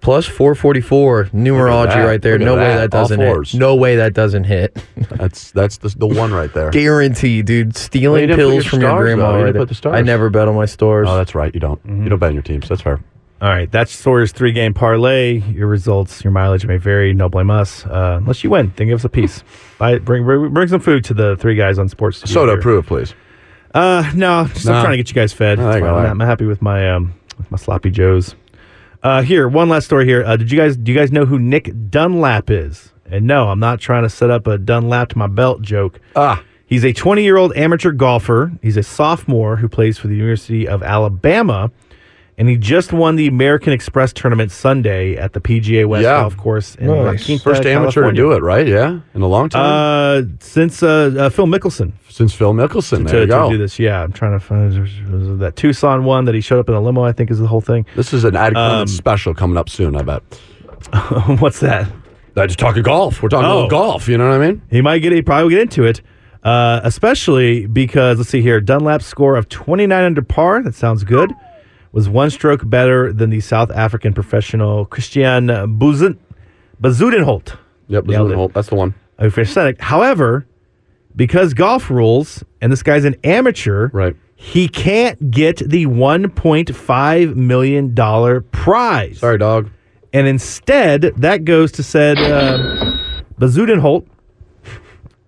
plus 0.03 0.27
four 0.27 0.55
forty 0.55 0.83
four. 0.83 1.25
Numerology 1.33 2.05
right 2.05 2.21
there. 2.21 2.39
No 2.39 2.57
way 2.57 2.61
that. 2.61 2.77
that 2.77 2.91
doesn't 2.91 3.21
hit. 3.21 3.55
No 3.55 3.75
way 3.75 3.97
that 3.97 4.13
doesn't 4.13 4.45
hit. 4.45 4.77
That's 5.13 5.51
that's 5.53 5.79
the, 5.79 5.89
the 5.89 6.07
one 6.07 6.31
right 6.31 6.53
there. 6.53 6.69
Guarantee, 6.69 7.41
dude. 7.41 7.69
Well, 7.69 7.73
you 7.73 7.81
Stealing 7.81 8.21
didn't 8.21 8.37
pills 8.37 8.53
your 8.57 8.63
from 8.65 8.81
your 8.83 8.99
grandma. 8.99 9.31
You 9.31 9.37
right 9.37 9.39
didn't 9.39 9.53
there. 9.55 9.63
put 9.63 9.69
the 9.71 9.75
stars. 9.75 9.97
I 9.97 10.03
never 10.03 10.29
bet 10.29 10.47
on 10.47 10.57
my 10.57 10.67
stars. 10.67 11.09
Oh, 11.09 11.17
that's 11.17 11.35
right. 11.35 11.55
You 11.55 11.61
don't. 11.61 11.81
You 11.87 11.91
mm-hmm. 11.91 12.09
don't 12.09 12.19
bet 12.19 12.29
on 12.29 12.35
your 12.35 12.43
teams. 12.43 12.69
That's 12.69 12.83
fair. 12.83 13.01
All 13.41 13.49
right, 13.49 13.71
that's 13.73 13.91
Sawyer's 13.93 14.33
three 14.33 14.53
game 14.53 14.75
parlay. 14.75 15.39
Your 15.39 15.67
results, 15.67 16.23
your 16.23 16.31
mileage 16.31 16.67
may 16.67 16.77
vary. 16.77 17.15
No 17.15 17.29
blame 17.31 17.51
us. 17.51 17.87
Uh, 17.87 18.17
unless 18.19 18.45
you 18.45 18.51
win, 18.51 18.73
then 18.77 18.89
give 18.89 18.99
us 18.99 19.05
a 19.05 19.09
piece. 19.09 19.43
Buy, 19.79 19.99
bring, 19.99 20.25
bring 20.25 20.53
bring 20.53 20.69
some 20.69 20.81
food 20.81 21.05
to 21.05 21.15
the 21.15 21.37
three 21.37 21.55
guys 21.55 21.79
on 21.79 21.89
sports. 21.89 22.19
Studio 22.19 22.35
Soda, 22.35 22.53
here. 22.53 22.59
approve, 22.59 22.87
please. 22.87 23.15
Uh, 23.75 24.11
no, 24.15 24.47
just 24.49 24.67
I'm 24.69 24.83
trying 24.83 24.93
to 24.93 24.97
get 24.99 25.09
you 25.09 25.15
guys 25.15 25.33
fed. 25.33 25.59
I'm, 25.59 25.83
I'm 25.85 26.21
happy 26.21 26.45
with 26.45 26.61
my 26.61 26.91
um 26.91 27.15
with 27.39 27.51
my 27.51 27.57
sloppy 27.57 27.91
joes. 27.91 28.35
Uh, 29.03 29.23
here, 29.23 29.49
one 29.49 29.71
last 29.71 29.87
story 29.87 30.05
here. 30.05 30.23
Uh, 30.25 30.37
did 30.37 30.51
you 30.53 30.59
guys 30.59 30.77
do 30.77 30.93
you 30.93 30.99
guys 30.99 31.11
know 31.11 31.25
who 31.25 31.39
Nick 31.39 31.73
Dunlap 31.91 32.51
is? 32.51 32.93
And 33.07 33.27
no, 33.27 33.49
I'm 33.49 33.59
not 33.59 33.81
trying 33.81 34.03
to 34.03 34.11
set 34.11 34.29
up 34.31 34.47
a 34.47 34.59
Dunlap 34.59 35.09
to 35.11 35.19
my 35.19 35.27
belt 35.27 35.63
joke. 35.63 35.99
Ah, 36.15 36.43
He's 36.67 36.85
a 36.85 36.93
20 36.93 37.25
year 37.25 37.37
old 37.37 37.53
amateur 37.57 37.91
golfer. 37.91 38.53
He's 38.63 38.77
a 38.77 38.83
sophomore 38.83 39.57
who 39.57 39.69
plays 39.69 39.99
for 39.99 40.07
the 40.09 40.15
University 40.15 40.69
of 40.69 40.83
Alabama. 40.83 41.73
And 42.41 42.49
he 42.49 42.57
just 42.57 42.93
won 42.93 43.17
the 43.17 43.27
American 43.27 43.73
Express 43.73 44.15
tournament 44.15 44.51
Sunday 44.51 45.15
at 45.15 45.35
the 45.35 45.41
PGA 45.41 45.85
West 45.87 46.05
Yeah. 46.05 46.23
Golf 46.23 46.37
Course 46.39 46.75
in 46.77 46.87
Nice. 46.87 46.97
La 47.21 47.25
Quinta, 47.27 47.45
first 47.45 47.67
amateur 47.67 48.03
to 48.07 48.13
do 48.13 48.33
it, 48.33 48.43
right? 48.43 48.67
Yeah, 48.67 49.01
in 49.15 49.21
a 49.21 49.27
long 49.27 49.51
time 49.51 49.63
Uh, 49.63 50.23
since 50.41 50.83
uh, 50.83 51.13
uh, 51.19 51.29
Phil 51.29 51.47
Mickelson 51.47 51.93
since 52.09 52.33
Phil 52.33 52.55
Mickelson. 52.55 52.99
to, 53.07 53.13
There 53.13 53.21
you 53.21 53.27
to 53.27 53.33
go. 53.33 53.51
do 53.51 53.59
this. 53.59 53.79
Yeah, 53.79 54.03
I'm 54.03 54.13
trying 54.13 54.33
to 54.33 54.41
find 54.41 54.73
that 55.41 55.55
Tucson 55.57 56.05
one 56.05 56.25
that 56.25 56.35
he 56.35 56.41
showed 56.41 56.59
up 56.61 56.69
in 56.71 56.75
a 56.75 56.81
limo. 56.81 57.03
I 57.05 57.13
think 57.13 57.31
is 57.31 57.39
the 57.39 57.47
whole 57.47 57.61
thing. 57.61 57.85
This 57.95 58.13
is 58.15 58.25
an 58.25 58.35
Ad 58.37 58.57
Um, 58.57 58.87
special 58.89 59.35
coming 59.35 59.59
up 59.59 59.69
soon. 59.69 59.95
I 59.95 60.01
bet. 60.03 60.23
What's 61.41 61.61
that? 61.61 61.89
I 62.37 62.47
just 62.47 62.59
talking 62.59 62.83
golf. 62.83 63.23
We're 63.23 63.29
talking 63.29 63.47
Oh. 63.51 63.59
about 63.61 63.71
golf. 63.71 64.09
You 64.09 64.17
know 64.17 64.27
what 64.31 64.41
I 64.41 64.47
mean? 64.47 64.63
He 64.71 64.81
might 64.81 65.01
get. 65.01 65.13
He 65.13 65.21
probably 65.21 65.43
will 65.45 65.51
get 65.51 65.61
into 65.61 65.85
it, 65.85 66.01
uh, 66.43 66.81
especially 66.85 67.67
because 67.67 68.17
let's 68.17 68.31
see 68.31 68.41
here. 68.41 68.63
Dunlap's 68.63 69.05
score 69.05 69.37
of 69.37 69.49
29 69.51 70.05
under 70.05 70.23
par. 70.23 70.63
That 70.63 70.75
sounds 70.75 71.05
good. 71.05 71.31
Was 71.93 72.09
one 72.09 72.31
stroke 72.31 72.69
better 72.69 73.13
than 73.13 73.31
the 73.31 73.41
South 73.41 73.71
African 73.73 74.15
professional 74.15 74.85
Christian 74.87 75.49
Buzun, 75.49 76.17
Bazudenholt. 76.81 77.57
Yep. 77.89 78.05
Nailed 78.07 78.31
it. 78.31 78.35
Holt. 78.37 78.53
That's 78.55 78.69
the 78.69 78.77
one. 78.77 78.95
of 79.19 79.35
French 79.35 79.49
However, 79.81 80.47
because 81.17 81.53
golf 81.55 81.91
rules 81.91 82.45
and 82.61 82.71
this 82.71 82.83
guy's 82.85 83.05
an 83.05 83.17
amateur, 83.25 83.89
Right. 83.93 84.15
he 84.37 84.69
can't 84.69 85.31
get 85.33 85.57
the 85.59 85.87
1.5 85.87 87.35
million 87.35 87.95
dollar 87.95 88.41
prize. 88.41 89.19
Sorry, 89.19 89.39
dog. 89.39 89.71
And 90.13 90.27
instead, 90.29 91.03
that 91.17 91.45
goes 91.45 91.73
to 91.73 91.83
said 91.83 92.19
uh, 92.19 92.97
Bazudenholt. 93.41 94.07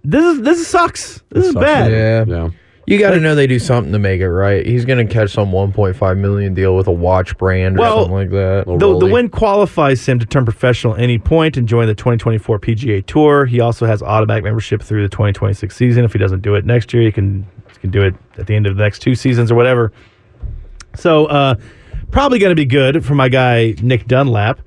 This 0.05 0.25
is 0.25 0.43
this 0.43 0.67
sucks. 0.67 1.23
This 1.31 1.47
is 1.47 1.53
sucks. 1.53 1.65
bad. 1.65 1.91
yeah. 1.93 2.25
Yeah. 2.27 2.51
You 2.87 2.99
got 2.99 3.11
to 3.13 3.21
know 3.21 3.37
they 3.37 3.47
do 3.47 3.61
something 3.61 3.93
to 3.93 3.99
make 3.99 4.21
it 4.21 4.29
right. 4.29 4.67
He's 4.67 4.85
going 4.85 5.07
to 5.07 5.13
catch 5.13 5.31
some 5.31 5.53
1.5 5.53 6.19
million 6.19 6.53
deal 6.53 6.75
with 6.75 6.89
a 6.89 6.93
watch 6.93 7.37
brand 7.39 7.77
or 7.77 7.81
Well, 7.81 7.99
something 7.99 8.13
like 8.13 8.31
that. 8.31 8.65
The, 8.67 8.99
the 8.99 9.07
win 9.07 9.29
qualifies 9.29 10.05
him 10.05 10.19
to 10.19 10.27
turn 10.27 10.45
professional 10.45 10.95
at 10.95 11.01
any 11.01 11.19
point 11.19 11.57
and 11.57 11.69
join 11.69 11.87
the 11.87 11.95
2024 11.95 12.59
PGA 12.59 13.07
Tour. 13.07 13.47
He 13.47 13.61
also 13.61 13.87
has 13.87 14.03
automatic 14.03 14.43
membership 14.43 14.83
through 14.83 15.03
the 15.03 15.09
2026 15.09 15.75
season. 15.77 16.05
If 16.05 16.13
he 16.13 16.19
doesn't 16.19 16.41
do 16.41 16.57
it 16.57 16.65
next 16.65 16.93
year, 16.93 17.05
he 17.05 17.13
can 17.13 17.47
he 17.73 17.79
can 17.79 17.91
do 17.91 18.03
it 18.03 18.15
at 18.37 18.49
the 18.49 18.57
end 18.57 18.67
of 18.67 18.77
the 18.77 18.83
next 18.83 18.99
two 18.99 19.15
seasons 19.15 19.53
or 19.53 19.55
whatever. 19.55 19.93
So 20.97 21.27
uh, 21.27 21.55
probably 22.11 22.41
going 22.41 22.51
to 22.51 22.57
be 22.57 22.67
good 22.67 23.05
for 23.05 23.15
my 23.15 23.29
guy 23.29 23.75
Nick 23.81 24.09
Dunlap. 24.09 24.61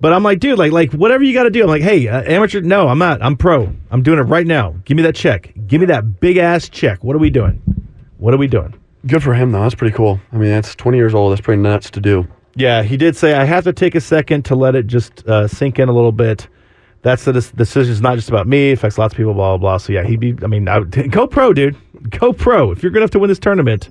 But 0.00 0.12
I'm 0.12 0.22
like, 0.22 0.40
dude, 0.40 0.58
like, 0.58 0.72
like 0.72 0.92
whatever 0.92 1.24
you 1.24 1.32
got 1.32 1.44
to 1.44 1.50
do. 1.50 1.62
I'm 1.62 1.68
like, 1.68 1.82
hey, 1.82 2.06
uh, 2.06 2.22
amateur, 2.30 2.60
no, 2.60 2.88
I'm 2.88 2.98
not. 2.98 3.22
I'm 3.22 3.36
pro. 3.36 3.72
I'm 3.90 4.02
doing 4.02 4.18
it 4.18 4.22
right 4.22 4.46
now. 4.46 4.74
Give 4.84 4.96
me 4.96 5.02
that 5.04 5.14
check. 5.14 5.54
Give 5.66 5.80
me 5.80 5.86
that 5.86 6.20
big 6.20 6.36
ass 6.36 6.68
check. 6.68 7.02
What 7.02 7.16
are 7.16 7.18
we 7.18 7.30
doing? 7.30 7.62
What 8.18 8.34
are 8.34 8.36
we 8.36 8.46
doing? 8.46 8.74
Good 9.06 9.22
for 9.22 9.34
him 9.34 9.52
though. 9.52 9.62
That's 9.62 9.74
pretty 9.74 9.96
cool. 9.96 10.20
I 10.32 10.36
mean, 10.36 10.50
that's 10.50 10.74
20 10.74 10.98
years 10.98 11.14
old. 11.14 11.32
That's 11.32 11.40
pretty 11.40 11.62
nuts 11.62 11.90
to 11.92 12.00
do. 12.00 12.26
Yeah, 12.56 12.82
he 12.82 12.96
did 12.96 13.16
say 13.16 13.34
I 13.34 13.44
have 13.44 13.64
to 13.64 13.72
take 13.72 13.94
a 13.94 14.00
second 14.00 14.44
to 14.46 14.54
let 14.56 14.74
it 14.74 14.86
just 14.86 15.26
uh, 15.28 15.46
sink 15.46 15.78
in 15.78 15.88
a 15.88 15.92
little 15.92 16.12
bit. 16.12 16.48
That's 17.02 17.24
the 17.24 17.32
decision. 17.32 17.92
is 17.92 18.00
not 18.00 18.16
just 18.16 18.28
about 18.28 18.46
me. 18.46 18.70
It 18.70 18.74
affects 18.74 18.98
lots 18.98 19.12
of 19.14 19.16
people. 19.16 19.34
Blah 19.34 19.56
blah 19.56 19.58
blah. 19.58 19.76
So 19.78 19.92
yeah, 19.92 20.02
he'd 20.04 20.20
be. 20.20 20.34
I 20.42 20.46
mean, 20.46 20.66
I, 20.68 20.80
would- 20.80 21.10
go 21.12 21.26
pro, 21.26 21.52
dude. 21.52 21.76
Go 22.10 22.32
pro. 22.32 22.72
If 22.72 22.82
you're 22.82 22.90
good 22.90 22.98
enough 23.02 23.10
to 23.12 23.18
win 23.18 23.28
this 23.28 23.38
tournament, 23.38 23.90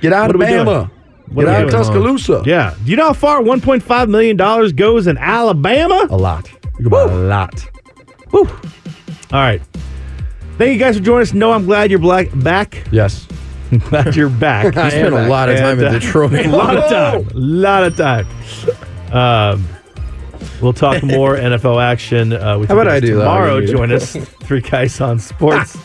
Get 0.00 0.12
out 0.12 0.30
of 0.30 0.36
are 0.36 0.38
we 0.38 0.46
doing? 0.46 0.64
Bama. 0.66 0.90
What 1.32 1.44
Get 1.46 1.54
out 1.54 1.64
of? 1.64 1.70
Tuscaloosa. 1.70 2.42
yeah. 2.46 2.74
Do 2.84 2.90
you 2.90 2.96
know 2.96 3.06
how 3.06 3.12
far 3.12 3.40
1.5 3.42 4.08
million 4.08 4.36
dollars 4.36 4.72
goes 4.72 5.06
in 5.06 5.18
Alabama? 5.18 6.06
A 6.10 6.16
lot. 6.16 6.50
A 6.84 6.88
lot. 6.88 7.68
Woo. 8.32 8.40
All 9.30 9.40
right. 9.40 9.60
Thank 10.56 10.72
you 10.72 10.78
guys 10.78 10.96
for 10.96 11.02
joining 11.02 11.22
us. 11.22 11.32
No, 11.34 11.52
I'm 11.52 11.64
glad 11.66 11.90
you're 11.90 11.98
black 12.00 12.28
back. 12.34 12.84
Yes. 12.90 13.26
glad 13.88 14.16
you're 14.16 14.30
back. 14.30 14.64
He 14.74 14.90
spent 14.90 15.14
a 15.14 15.28
lot 15.28 15.48
of 15.48 15.58
time 15.58 15.78
And, 15.78 15.80
in 15.82 15.86
uh, 15.94 15.98
Detroit. 15.98 16.32
A 16.32 16.48
lot 16.48 16.76
of 16.76 16.90
time. 16.90 17.28
A 17.28 17.38
lot 17.38 17.82
of 17.84 17.96
time. 17.96 18.26
Um, 19.12 19.68
we'll 20.62 20.72
talk 20.72 21.02
more 21.02 21.36
NFL 21.36 21.82
action 21.82 22.32
uh, 22.32 22.58
with 22.58 22.68
How 22.68 22.74
about 22.78 22.88
I 22.88 23.00
do 23.00 23.18
tomorrow. 23.18 23.54
I'll 23.56 23.60
give 23.60 23.70
you- 23.70 23.76
Join 23.76 23.92
us, 23.92 24.16
three 24.42 24.60
guys 24.62 25.00
on 25.00 25.18
sports. 25.18 25.76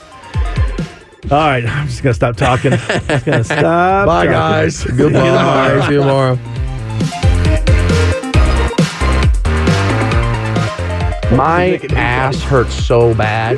All 1.31 1.37
right, 1.37 1.65
I'm 1.67 1.87
just 1.87 2.03
gonna 2.03 2.13
stop 2.13 2.35
talking. 2.35 2.73
I'm 2.73 2.79
Just 2.79 3.25
gonna 3.25 3.43
stop. 3.43 4.05
Bye, 4.07 4.25
talking. 4.25 4.31
guys. 4.31 4.75
See 4.77 4.89
you 4.91 4.97
Goodbye. 4.97 5.19
tomorrow. 5.25 5.81
See 5.87 5.93
you 5.93 5.99
tomorrow. 5.99 6.39
My 11.35 11.79
ass 11.95 12.41
hurts 12.43 12.75
so 12.75 13.13
bad. 13.15 13.57